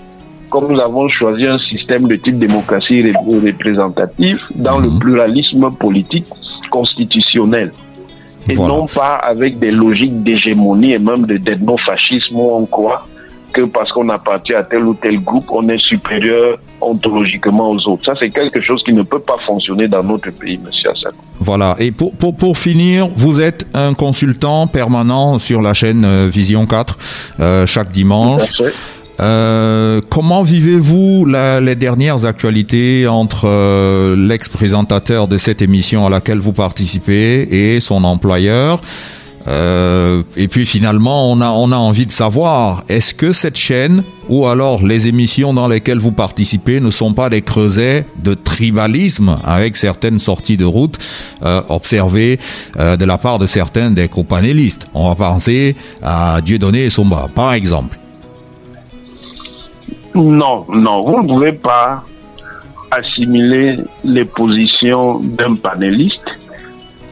comme 0.51 0.73
nous 0.73 0.81
avons 0.81 1.09
choisi 1.09 1.45
un 1.47 1.59
système 1.59 2.07
de 2.09 2.17
type 2.17 2.39
démocratie 2.39 3.03
ré- 3.03 3.13
représentative 3.49 4.39
dans 4.55 4.79
le 4.79 4.89
pluralisme 4.99 5.69
politique 5.79 6.27
constitutionnel 6.71 7.73
et 8.49 8.55
Voilà. 8.55 8.75
non 8.75 8.87
pas 8.87 9.15
avec 9.17 9.59
des 9.59 9.71
logiques 9.73 10.23
d'hégémonie 10.23 10.93
et 10.93 10.99
même 10.99 11.27
de 11.27 11.37
d'ethnofascisme 11.37 12.37
où 12.37 12.51
on 12.55 12.67
croit 12.67 13.07
que 13.53 13.63
parce 13.63 13.91
qu'on 13.91 14.09
appartient 14.11 14.55
à 14.55 14.63
tel 14.63 14.85
ou 14.85 14.93
tel 14.95 15.19
groupe, 15.23 15.47
on 15.51 15.67
est 15.69 15.79
supérieur 15.79 16.59
ontologiquement 16.81 17.71
aux 17.71 17.89
autres. 17.89 18.05
Ça, 18.05 18.13
c'est 18.21 18.29
quelque 18.29 18.61
chose 18.61 18.83
qui 18.85 18.93
ne 18.93 19.03
peut 19.03 19.19
pas 19.19 19.37
fonctionner 19.47 19.89
dans 19.89 20.03
notre 20.03 20.31
pays, 20.31 20.59
monsieur 20.63 20.91
Hassan. 20.91 21.13
Voilà. 21.41 21.75
Et 21.79 21.91
pour, 21.91 22.13
pour, 22.19 22.37
pour, 22.37 22.59
finir, 22.59 23.09
vous 23.17 23.41
êtes 23.41 23.67
un 23.73 23.95
consultant 23.95 24.67
permanent 24.67 25.39
sur 25.39 25.63
la 25.63 25.73
chaîne 25.73 26.05
euh, 26.05 26.29
Vision 26.31 26.67
4 26.67 26.99
euh, 27.41 27.65
chaque 27.67 27.91
dimanche. 27.93 28.43
Euh, 29.19 30.01
comment 30.11 30.43
vivez-vous 30.43 31.27
les 31.27 31.75
dernières 31.75 32.27
actualités 32.27 33.07
entre 33.07 33.47
euh, 33.47 34.15
l'ex-présentateur 34.17 35.27
de 35.27 35.39
cette 35.39 35.63
émission 35.63 36.07
à 36.07 36.11
laquelle 36.11 36.39
vous 36.39 36.53
participez 36.53 37.75
et 37.75 37.81
son 37.81 38.05
employeur 38.05 38.81
euh, 39.49 40.23
et 40.37 40.49
puis 40.49 40.67
finalement, 40.67 41.31
on 41.31 41.41
a, 41.41 41.51
on 41.51 41.71
a 41.71 41.77
envie 41.77 42.07
de 42.07 42.13
savoir, 42.13 42.83
est-ce 42.89 43.15
que 43.15 43.33
cette 43.33 43.57
chaîne 43.57 44.03
ou 44.29 44.47
alors 44.47 44.85
les 44.85 45.07
émissions 45.07 45.55
dans 45.55 45.69
lesquelles 45.69 45.99
vous 45.99 46.11
participez 46.11 46.81
ne 46.81 46.91
sont 46.91 47.13
pas 47.13 47.31
des 47.31 47.43
creusets 47.43 48.05
de 48.25 48.35
tribalisme 48.35 49.37
avec 49.45 49.77
certaines 49.77 50.19
sorties 50.19 50.57
de 50.57 50.65
route 50.65 50.99
euh, 51.45 51.61
observées 51.69 52.41
euh, 52.79 52.97
de 52.97 53.05
la 53.05 53.19
part 53.19 53.39
de 53.39 53.47
certains 53.47 53.93
des 53.93 54.09
copanélistes 54.09 54.89
On 54.95 55.09
va 55.09 55.15
penser 55.15 55.77
à 56.03 56.41
Dieudonné 56.41 56.87
et 56.87 56.91
Somba, 56.91 57.29
par 57.33 57.53
exemple. 57.53 57.99
Non, 60.17 60.65
non, 60.69 61.03
vous 61.03 61.23
ne 61.23 61.29
pouvez 61.29 61.53
pas 61.53 62.03
assimiler 62.91 63.77
les 64.03 64.25
positions 64.25 65.21
d'un 65.21 65.55
panéliste 65.55 66.39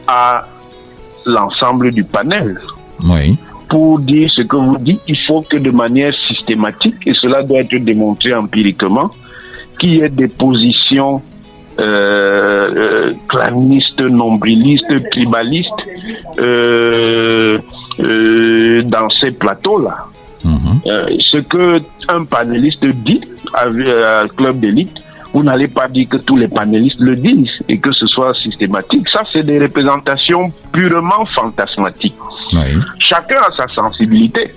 à 0.07 0.45
l'ensemble 1.25 1.91
du 1.91 2.03
panel. 2.03 2.57
Oui. 3.03 3.37
Pour 3.69 3.99
dire 3.99 4.29
ce 4.33 4.41
que 4.41 4.55
vous 4.55 4.77
dites, 4.77 5.01
il 5.07 5.17
faut 5.17 5.41
que 5.41 5.57
de 5.57 5.71
manière 5.71 6.13
systématique, 6.27 6.95
et 7.05 7.13
cela 7.13 7.43
doit 7.43 7.59
être 7.59 7.75
démontré 7.75 8.33
empiriquement, 8.33 9.09
qu'il 9.79 9.95
y 9.95 10.01
ait 10.01 10.09
des 10.09 10.27
positions 10.27 11.21
euh, 11.77 12.71
euh 12.75 13.13
clanistes, 13.27 13.99
nombrilistes, 13.99 15.09
tribalistes 15.11 15.69
euh, 16.39 17.57
euh, 17.99 18.81
dans 18.83 19.09
ces 19.09 19.31
plateaux-là. 19.31 20.07
Mhm. 20.45 20.79
ce 21.19 21.37
que 21.37 21.81
un 22.07 22.23
panéliste 22.23 22.85
dit 22.85 23.21
à, 23.53 23.63
à 23.63 24.27
Club 24.27 24.59
d'élite, 24.59 24.95
vous 25.35 25.43
n'allez 25.43 25.67
pas 25.67 25.89
dire 25.89 26.07
que 26.07 26.15
tous 26.15 26.37
les 26.37 26.47
panélistes 26.47 26.99
le 26.99 27.15
disent 27.15 27.61
et 27.67 27.77
que 27.77 27.91
ce 27.91 28.07
soit 28.07 28.33
systématique. 28.35 29.05
Ça, 29.09 29.23
c'est 29.31 29.45
des 29.45 29.59
représentations 29.59 30.49
purement 30.71 31.25
fantasmatiques. 31.25 32.15
Chacun 32.99 33.41
a 33.41 33.51
sa 33.57 33.67
sensibilité. 33.73 34.53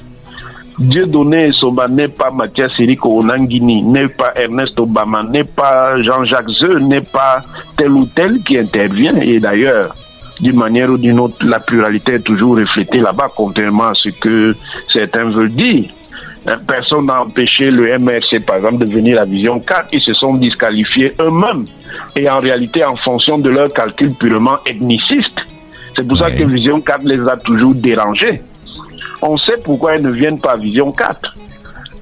Dieu 0.79 1.07
donné 1.07 1.51
Soba 1.51 1.89
n'est 1.89 2.07
pas 2.07 2.31
Mathias 2.31 2.71
Eriko 2.79 3.19
Onangini, 3.19 3.83
n'est 3.83 4.07
pas 4.07 4.33
Ernest 4.37 4.79
Obama, 4.79 5.25
n'est 5.25 5.43
pas 5.43 6.01
Jean-Jacques 6.01 6.51
Zeux, 6.51 6.79
n'est 6.79 7.01
pas 7.01 7.43
tel 7.77 7.91
ou 7.91 8.07
tel 8.07 8.41
qui 8.45 8.57
intervient. 8.57 9.17
Et 9.17 9.41
d'ailleurs, 9.41 9.97
d'une 10.41 10.57
manière 10.57 10.91
ou 10.91 10.99
d'une 10.99 11.19
autre, 11.21 11.37
la 11.45 11.61
pluralité 11.61 12.15
est 12.15 12.21
toujours 12.21 12.57
reflétée 12.57 12.99
là-bas, 12.99 13.29
contrairement 13.35 13.89
à 13.89 13.95
ce 13.95 14.09
que 14.11 14.55
certains 14.93 15.31
veulent 15.31 15.51
dire. 15.51 15.91
Personne 16.67 17.07
n'a 17.07 17.23
empêché 17.23 17.71
le 17.71 17.99
MRC, 17.99 18.41
par 18.47 18.57
exemple, 18.57 18.79
de 18.79 18.91
venir 18.91 19.21
à 19.21 19.25
Vision 19.25 19.61
4. 19.61 19.89
Ils 19.93 20.01
se 20.01 20.15
sont 20.15 20.35
disqualifiés 20.35 21.13
eux-mêmes. 21.21 21.67
Et 22.17 22.31
en 22.31 22.39
réalité, 22.39 22.85
en 22.85 22.97
fonction 22.97 23.39
de 23.39 23.51
leur 23.51 23.73
calcul 23.73 24.15
purement 24.15 24.57
ethniciste. 24.65 25.41
C'est 25.95 26.07
pour 26.07 26.17
ça 26.17 26.31
que 26.31 26.45
Vision 26.45 26.81
4 26.81 27.05
les 27.05 27.29
a 27.29 27.37
toujours 27.37 27.75
dérangés. 27.75 28.41
On 29.21 29.37
sait 29.37 29.57
pourquoi 29.63 29.97
ils 29.97 30.03
ne 30.03 30.11
viennent 30.11 30.41
pas 30.41 30.53
à 30.53 30.57
Vision 30.57 30.93
4. 30.93 31.35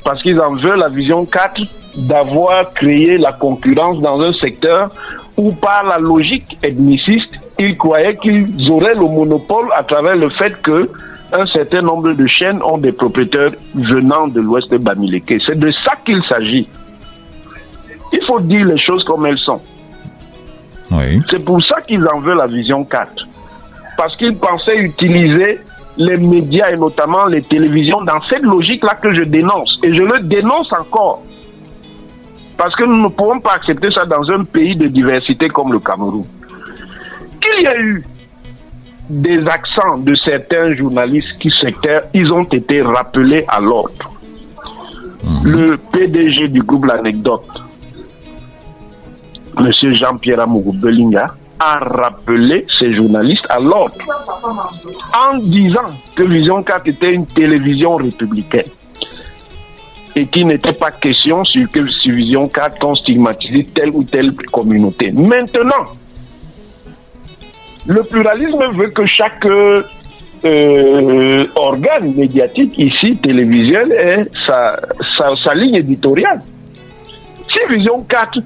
Parce 0.04 0.22
qu'ils 0.22 0.40
en 0.40 0.54
veulent 0.54 0.78
la 0.78 0.90
Vision 0.90 1.24
4 1.24 1.62
d'avoir 1.96 2.72
créé 2.74 3.18
la 3.18 3.32
concurrence 3.32 4.00
dans 4.00 4.20
un 4.20 4.32
secteur 4.34 4.90
où 5.36 5.52
par 5.52 5.84
la 5.84 5.98
logique 5.98 6.58
ethniciste, 6.62 7.32
ils 7.58 7.76
croyaient 7.76 8.16
qu'ils 8.16 8.70
auraient 8.70 8.94
le 8.94 9.00
monopole 9.00 9.68
à 9.76 9.82
travers 9.82 10.16
le 10.16 10.28
fait 10.30 10.60
que 10.62 10.90
un 11.32 11.46
certain 11.46 11.82
nombre 11.82 12.12
de 12.12 12.26
chaînes 12.26 12.62
ont 12.62 12.78
des 12.78 12.92
propriétaires 12.92 13.52
venant 13.74 14.28
de 14.28 14.40
l'ouest 14.40 14.70
de 14.70 14.78
Bamileke. 14.78 15.34
C'est 15.44 15.58
de 15.58 15.70
ça 15.84 15.94
qu'il 16.04 16.22
s'agit. 16.28 16.68
Il 18.12 18.22
faut 18.24 18.40
dire 18.40 18.64
les 18.64 18.78
choses 18.78 19.04
comme 19.04 19.26
elles 19.26 19.38
sont. 19.38 19.60
C'est 21.28 21.44
pour 21.44 21.62
ça 21.64 21.80
qu'ils 21.80 22.06
en 22.08 22.20
veulent 22.20 22.38
la 22.38 22.46
vision 22.46 22.84
4. 22.84 23.26
Parce 23.98 24.14
qu'ils 24.16 24.36
pensaient 24.36 24.78
utiliser 24.78 25.58
les 25.96 26.16
médias 26.16 26.70
et 26.70 26.76
notamment 26.76 27.26
les 27.26 27.42
télévisions 27.42 28.02
dans 28.02 28.20
cette 28.28 28.42
logique-là 28.42 28.94
que 28.94 29.12
je 29.12 29.22
dénonce. 29.22 29.78
Et 29.82 29.92
je 29.92 30.02
le 30.02 30.20
dénonce 30.20 30.72
encore. 30.72 31.22
Parce 32.56 32.74
que 32.74 32.84
nous 32.84 33.02
ne 33.02 33.08
pouvons 33.08 33.40
pas 33.40 33.54
accepter 33.54 33.88
ça 33.92 34.04
dans 34.04 34.30
un 34.30 34.44
pays 34.44 34.76
de 34.76 34.86
diversité 34.86 35.48
comme 35.48 35.72
le 35.72 35.78
Cameroun. 35.78 36.24
Qu'il 37.40 37.62
y 37.62 37.66
a 37.66 37.78
eu 37.78 38.04
des 39.10 39.46
accents 39.46 39.98
de 39.98 40.14
certains 40.16 40.72
journalistes 40.72 41.36
qui 41.38 41.50
sectaires, 41.60 42.02
ils 42.14 42.32
ont 42.32 42.44
été 42.44 42.82
rappelés 42.82 43.44
à 43.48 43.60
l'ordre. 43.60 44.12
Mhm. 45.22 45.50
Le 45.50 45.76
PDG 45.76 46.48
du 46.48 46.62
groupe 46.62 46.86
L'Anecdote, 46.86 47.48
M. 49.58 49.70
Jean-Pierre 49.94 50.40
Amourou 50.40 50.72
Belinga, 50.72 51.34
a 51.58 51.78
rappelé 51.78 52.66
ces 52.78 52.92
journalistes 52.92 53.46
à 53.48 53.58
l'ordre 53.58 53.96
en 55.14 55.38
disant 55.38 55.90
que 56.14 56.22
Vision 56.22 56.62
4 56.62 56.86
était 56.88 57.12
une 57.12 57.26
télévision 57.26 57.96
républicaine 57.96 58.66
et 60.16 60.26
qu'il 60.26 60.46
n'était 60.46 60.72
pas 60.72 60.90
question 60.90 61.44
sur 61.44 61.70
que 61.70 61.80
Vision 62.10 62.48
4 62.48 62.78
qu'on 62.78 62.94
stigmatisait 62.94 63.66
telle 63.74 63.90
ou 63.90 64.02
telle 64.02 64.32
communauté. 64.50 65.10
Maintenant, 65.12 65.84
le 67.86 68.02
pluralisme 68.02 68.64
veut 68.74 68.88
que 68.88 69.06
chaque 69.06 69.44
euh, 69.44 71.46
organe 71.54 72.14
médiatique 72.14 72.78
ici, 72.78 73.18
télévisuel, 73.18 73.92
ait 73.92 74.24
sa, 74.46 74.80
sa, 75.44 75.54
ligne 75.54 75.76
éditoriale. 75.76 76.40
Si 77.48 77.74
Vision 77.74 78.02
4 78.08 78.38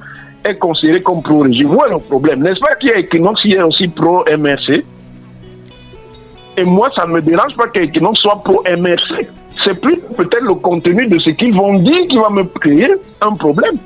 est 0.44 0.56
considérée 0.56 1.00
comme 1.00 1.22
pro-régime, 1.22 1.68
est 1.68 1.90
le 1.90 1.98
problème? 1.98 2.42
N'est-ce 2.42 2.60
pas 2.60 2.74
qu'il 2.74 2.90
y 2.90 2.92
a 2.92 2.98
Equinox 2.98 3.42
qui 3.42 3.52
est 3.52 3.62
aussi 3.62 3.86
pro-MRC 3.86 4.84
Et 6.60 6.64
moi, 6.64 6.90
ça 6.94 7.06
ne 7.06 7.12
me 7.12 7.22
dérange 7.22 7.56
pas 7.56 7.68
qu'Equinox 7.68 8.20
soit 8.20 8.42
pro-MRC. 8.44 9.28
C'est 9.64 9.80
plus 9.80 9.98
peut-être 10.16 10.42
le 10.42 10.54
contenu 10.54 11.06
de 11.06 11.18
ce 11.18 11.30
qu'ils 11.30 11.54
vont 11.54 11.74
dire 11.78 12.06
qui 12.08 12.18
va 12.18 12.28
me 12.28 12.44
créer 12.44 12.90
un 13.20 13.34
problème. 13.34 13.76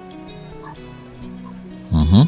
Mm 1.93 2.25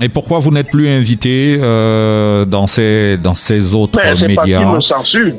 et 0.00 0.08
pourquoi 0.08 0.38
vous 0.38 0.52
n'êtes 0.52 0.70
plus 0.70 0.88
invité 0.88 1.58
euh, 1.60 2.44
dans, 2.44 2.68
ces, 2.68 3.16
dans 3.16 3.34
ces 3.34 3.74
autres 3.74 3.98
Mais 4.00 4.28
médias 4.28 4.72
me 4.72 4.80
censure. 4.80 5.32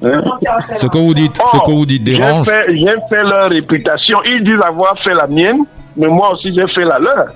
Ce 0.00 0.86
que 0.86 0.96
vous 0.96 1.12
dites, 1.12 1.36
ce 1.36 1.58
que 1.58 1.70
vous 1.70 1.84
dites 1.84 2.04
dérange. 2.04 2.46
J'ai 2.68 2.86
fait, 3.10 3.22
leur 3.22 3.50
réputation. 3.50 4.16
Ils 4.24 4.42
disent 4.42 4.62
avoir 4.64 4.98
fait 4.98 5.12
la 5.12 5.26
mienne, 5.26 5.58
mais 5.94 6.06
moi 6.06 6.32
aussi 6.32 6.54
j'ai 6.54 6.66
fait 6.68 6.84
la 6.84 6.98
leur. 6.98 7.26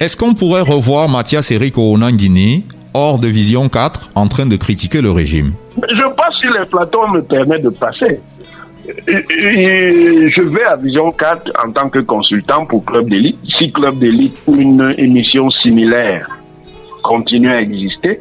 Est-ce 0.00 0.16
qu'on 0.16 0.32
pourrait 0.32 0.62
revoir 0.62 1.10
Mathias 1.10 1.50
Eric 1.50 1.76
Onangini 1.76 2.64
hors 2.94 3.18
de 3.18 3.28
Vision 3.28 3.68
4 3.68 4.12
en 4.14 4.28
train 4.28 4.46
de 4.46 4.56
critiquer 4.56 5.02
le 5.02 5.10
régime? 5.10 5.52
Je 5.76 6.02
pense 6.02 6.40
que 6.42 6.58
les 6.58 6.64
plateaux 6.64 7.06
me 7.08 7.20
permettent 7.20 7.64
de 7.64 7.68
passer 7.68 8.18
je 9.06 10.42
vais 10.42 10.64
à 10.64 10.76
Vision 10.76 11.12
4 11.12 11.52
en 11.64 11.70
tant 11.70 11.90
que 11.90 11.98
consultant 12.00 12.64
pour 12.64 12.84
Club 12.84 13.08
d'élite. 13.10 13.38
Si 13.58 13.70
Club 13.70 13.98
d'élite 13.98 14.36
ou 14.46 14.56
une 14.56 14.94
émission 14.96 15.50
similaire 15.50 16.40
continue 17.02 17.50
à 17.50 17.60
exister 17.60 18.20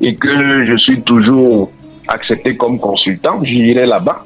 et 0.00 0.14
que 0.14 0.64
je 0.64 0.76
suis 0.76 1.02
toujours 1.02 1.70
accepté 2.08 2.56
comme 2.56 2.78
consultant, 2.78 3.42
j'irai 3.42 3.84
là-bas. 3.84 4.24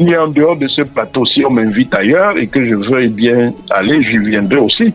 Et 0.00 0.16
en 0.16 0.28
dehors 0.28 0.56
de 0.56 0.68
ce 0.68 0.82
plateau, 0.82 1.26
si 1.26 1.44
on 1.44 1.50
m'invite 1.50 1.94
ailleurs 1.94 2.38
et 2.38 2.46
que 2.46 2.64
je 2.64 2.74
veux 2.74 3.08
bien 3.08 3.52
aller, 3.70 4.02
j'y 4.02 4.18
viendrai 4.18 4.58
aussi. 4.58 4.94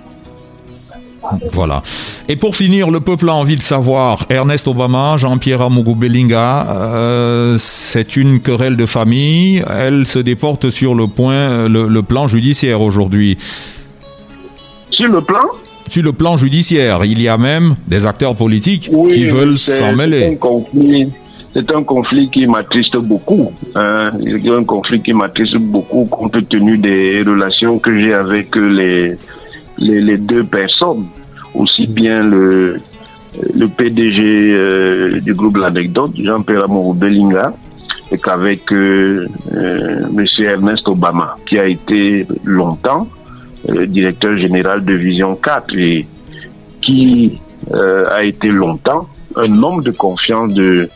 Voilà. 1.51 1.81
Et 2.27 2.35
pour 2.35 2.55
finir, 2.55 2.89
le 2.91 2.99
peuple 2.99 3.29
a 3.29 3.35
envie 3.35 3.55
de 3.55 3.61
savoir, 3.61 4.25
Ernest 4.29 4.67
Obama, 4.67 5.15
Jean-Pierre 5.17 5.61
Amougou 5.61 5.95
Belinga, 5.95 6.67
euh, 6.69 7.55
c'est 7.57 8.15
une 8.15 8.39
querelle 8.39 8.77
de 8.77 8.85
famille, 8.85 9.63
elle 9.69 10.05
se 10.05 10.19
déporte 10.19 10.69
sur 10.69 10.95
le 10.95 11.07
point, 11.07 11.67
le, 11.67 12.01
plan 12.01 12.27
judiciaire 12.27 12.81
aujourd'hui. 12.81 13.37
Sur 14.91 15.07
le 15.07 15.21
plan? 15.21 15.39
Sur 15.87 16.03
le 16.03 16.13
plan 16.13 16.37
judiciaire, 16.37 17.05
il 17.05 17.21
y 17.21 17.27
a 17.27 17.37
même 17.37 17.75
des 17.87 18.05
acteurs 18.05 18.35
politiques 18.35 18.89
qui 19.09 19.25
veulent 19.25 19.57
s'en 19.57 19.93
mêler. 19.95 20.37
C'est 21.53 21.69
un 21.71 21.83
conflit 21.83 22.29
qui 22.29 22.47
m'attriste 22.47 22.97
beaucoup. 22.97 23.51
Hein. 23.75 24.09
C'est 24.23 24.49
un 24.49 24.63
conflit 24.63 25.01
qui 25.03 25.13
m'attriste 25.13 25.57
beaucoup 25.57 26.05
compte 26.05 26.49
tenu 26.49 26.79
des 26.79 27.21
relations 27.21 27.77
que 27.77 27.95
j'ai 27.99 28.11
avec 28.11 28.55
les, 28.55 29.17
les, 29.77 30.17
deux 30.17 30.43
personnes, 30.43 31.07
aussi 31.53 31.87
bien 31.87 32.21
le, 32.23 32.79
le 33.55 33.67
PDG 33.67 34.21
euh, 34.23 35.19
du 35.19 35.33
groupe 35.33 35.57
L'Anecdote, 35.57 36.11
Jean-Pierre 36.17 36.65
Amourou 36.65 36.93
Bellinga, 36.93 37.53
qu'avec 38.23 38.71
euh, 38.71 39.27
euh, 39.53 40.01
M. 40.15 40.25
Ernest 40.39 40.87
Obama, 40.87 41.37
qui 41.45 41.57
a 41.57 41.65
été 41.65 42.27
longtemps 42.43 43.07
directeur 43.87 44.35
général 44.35 44.83
de 44.83 44.93
Vision 44.93 45.35
4 45.37 45.77
et 45.77 46.05
qui 46.81 47.39
a 47.71 48.21
été 48.21 48.49
longtemps 48.49 49.07
un 49.37 49.63
homme 49.63 49.81
de 49.81 49.91
confiance 49.91 50.53
de, 50.53 50.89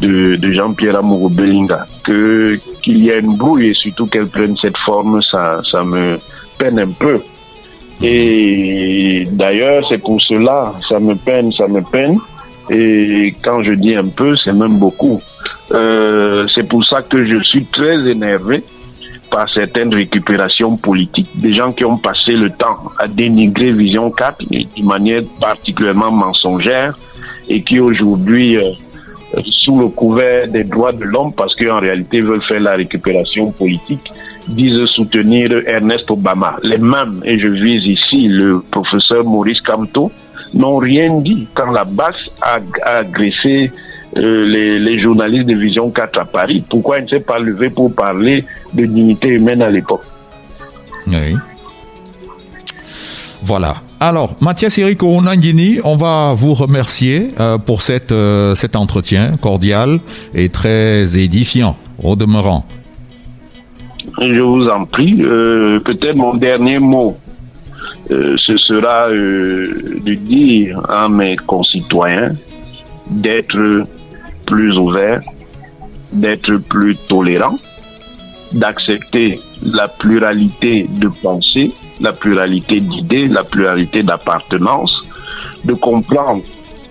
de, 0.00 0.52
Jean-Pierre 0.52 0.96
Amourou 0.96 1.28
Belinga. 1.28 1.86
Que, 2.04 2.58
qu'il 2.82 2.98
y 2.98 3.10
ait 3.10 3.20
une 3.20 3.36
brouille 3.36 3.68
et 3.68 3.74
surtout 3.74 4.06
qu'elle 4.06 4.28
prenne 4.28 4.56
cette 4.56 4.78
forme, 4.78 5.20
ça, 5.30 5.60
ça 5.70 5.82
me 5.84 6.18
peine 6.58 6.78
un 6.78 6.88
peu. 6.88 7.20
Et 8.02 9.26
d'ailleurs, 9.30 9.86
c'est 9.88 9.98
pour 9.98 10.20
cela, 10.20 10.74
ça 10.88 11.00
me 11.00 11.14
peine, 11.14 11.52
ça 11.52 11.66
me 11.66 11.80
peine. 11.80 12.18
Et 12.68 13.34
quand 13.42 13.62
je 13.62 13.72
dis 13.72 13.94
un 13.94 14.08
peu, 14.08 14.36
c'est 14.36 14.52
même 14.52 14.78
beaucoup. 14.78 15.20
Euh, 15.72 16.46
c'est 16.54 16.68
pour 16.68 16.84
ça 16.84 17.02
que 17.02 17.24
je 17.24 17.42
suis 17.42 17.64
très 17.64 18.06
énervé 18.08 18.62
par 19.30 19.52
certaines 19.52 19.92
récupérations 19.92 20.76
politiques, 20.76 21.28
des 21.34 21.52
gens 21.52 21.72
qui 21.72 21.84
ont 21.84 21.98
passé 21.98 22.32
le 22.32 22.50
temps 22.50 22.92
à 22.98 23.08
dénigrer 23.08 23.72
Vision 23.72 24.10
4 24.10 24.38
d'une 24.48 24.86
manière 24.86 25.22
particulièrement 25.40 26.12
mensongère 26.12 26.96
et 27.48 27.62
qui 27.62 27.80
aujourd'hui, 27.80 28.56
euh, 28.56 28.72
sous 29.64 29.78
le 29.78 29.88
couvert 29.88 30.48
des 30.48 30.64
droits 30.64 30.92
de 30.92 31.04
l'homme, 31.04 31.32
parce 31.32 31.54
qu'en 31.54 31.80
réalité 31.80 32.20
veulent 32.20 32.42
faire 32.42 32.60
la 32.60 32.72
récupération 32.72 33.50
politique, 33.52 34.12
disent 34.48 34.84
soutenir 34.94 35.50
Ernest 35.66 36.10
Obama. 36.10 36.56
Les 36.62 36.78
mêmes, 36.78 37.20
et 37.24 37.38
je 37.38 37.48
vise 37.48 37.84
ici 37.84 38.28
le 38.28 38.60
professeur 38.70 39.24
Maurice 39.24 39.60
Camteau, 39.60 40.10
n'ont 40.54 40.78
rien 40.78 41.20
dit 41.20 41.46
quand 41.54 41.70
la 41.70 41.84
base 41.84 42.14
a, 42.40 42.58
agressé 42.98 43.70
euh, 44.16 44.78
les, 44.78 44.98
journalistes 44.98 45.46
de 45.46 45.54
Vision 45.54 45.90
4 45.90 46.18
à 46.18 46.24
Paris. 46.24 46.64
Pourquoi 46.68 46.98
il 46.98 47.04
ne 47.04 47.08
s'est 47.08 47.20
pas 47.20 47.38
levé 47.38 47.70
pour 47.70 47.94
parler 47.94 48.44
de 48.72 48.86
dignité 48.86 49.28
humaine 49.28 49.62
à 49.62 49.70
l'époque? 49.70 50.02
Oui. 51.06 51.36
Voilà. 53.42 53.76
Alors, 54.00 54.34
Mathias 54.40 54.78
Erico 54.78 55.20
Nangini, 55.22 55.78
on 55.84 55.96
va 55.96 56.34
vous 56.34 56.54
remercier 56.54 57.28
euh, 57.38 57.58
pour 57.58 57.80
euh, 58.10 58.54
cet 58.54 58.76
entretien 58.76 59.36
cordial 59.40 60.00
et 60.34 60.48
très 60.48 61.16
édifiant 61.16 61.76
au 62.02 62.16
demeurant. 62.16 62.66
Je 64.20 64.40
vous 64.40 64.66
en 64.68 64.84
prie. 64.84 65.16
Peut-être 65.22 66.16
mon 66.16 66.34
dernier 66.34 66.78
mot 66.78 67.16
euh, 68.10 68.36
ce 68.38 68.56
sera 68.56 69.08
euh, 69.08 69.98
de 70.04 70.14
dire 70.14 70.80
à 70.88 71.08
mes 71.08 71.34
concitoyens 71.34 72.36
d'être 73.10 73.84
plus 74.46 74.78
ouverts, 74.78 75.22
d'être 76.12 76.56
plus 76.68 76.96
tolérants, 77.08 77.58
d'accepter 78.52 79.40
la 79.64 79.88
pluralité 79.88 80.86
de 80.88 81.08
pensée, 81.08 81.72
la 82.00 82.12
pluralité 82.12 82.78
d'idées, 82.78 83.26
la 83.26 83.42
pluralité 83.42 84.04
d'appartenance, 84.04 85.04
de 85.64 85.74
comprendre 85.74 86.42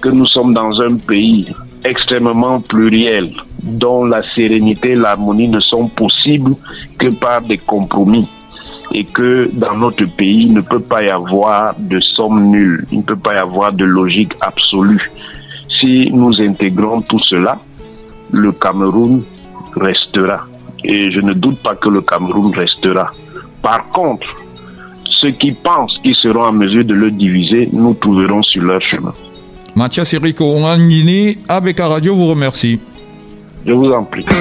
que 0.02 0.10
nous 0.10 0.26
sommes 0.26 0.54
dans 0.54 0.82
un 0.82 0.96
pays 0.96 1.48
extrêmement 1.86 2.60
pluriel, 2.62 3.32
dont 3.64 4.06
la 4.06 4.22
sérénité 4.34 4.92
et 4.92 4.96
l'harmonie 4.96 5.48
ne 5.48 5.60
sont 5.60 5.88
possibles 5.88 6.56
que 6.98 7.14
par 7.14 7.42
des 7.42 7.58
compromis 7.58 8.28
et 8.94 9.04
que 9.04 9.50
dans 9.54 9.76
notre 9.76 10.06
pays, 10.06 10.46
il 10.46 10.54
ne 10.54 10.62
peut 10.62 10.80
pas 10.80 11.04
y 11.04 11.10
avoir 11.10 11.76
de 11.78 12.00
somme 12.00 12.50
nulle, 12.50 12.86
il 12.92 13.00
ne 13.00 13.04
peut 13.04 13.16
pas 13.16 13.36
y 13.36 13.38
avoir 13.38 13.72
de 13.74 13.86
logique 13.86 14.34
absolue. 14.42 15.12
Si 15.68 16.10
nous 16.12 16.40
intégrons 16.42 17.02
tout 17.02 17.20
cela, 17.20 17.58
le 18.32 18.52
Cameroun 18.52 19.24
restera. 19.76 20.46
Et 20.84 21.12
je 21.12 21.20
ne 21.20 21.34
doute 21.34 21.62
pas 21.62 21.76
que 21.76 21.90
le 21.90 22.02
Cameroun 22.02 22.54
restera. 22.54 23.12
Par 23.62 23.88
contre, 23.90 24.28
ceux 25.06 25.32
qui 25.32 25.52
pensent 25.52 25.98
qu'ils 26.04 26.16
seront 26.16 26.44
en 26.44 26.54
mesure 26.54 26.86
de 26.86 26.94
le 26.94 27.12
diviser, 27.12 27.70
nous 27.74 27.94
trouverons 27.96 28.44
sur 28.44 28.64
leur 28.64 28.82
chemin. 28.82 29.14
Mathias 29.76 30.14
Erico 30.14 30.46
Onangini, 30.46 31.38
ABK 31.48 31.80
Radio 31.80 32.16
vous 32.16 32.28
remercie. 32.28 32.80
Je 33.66 33.74
vous 33.74 33.92
en 33.92 34.04
prie. 34.04 34.26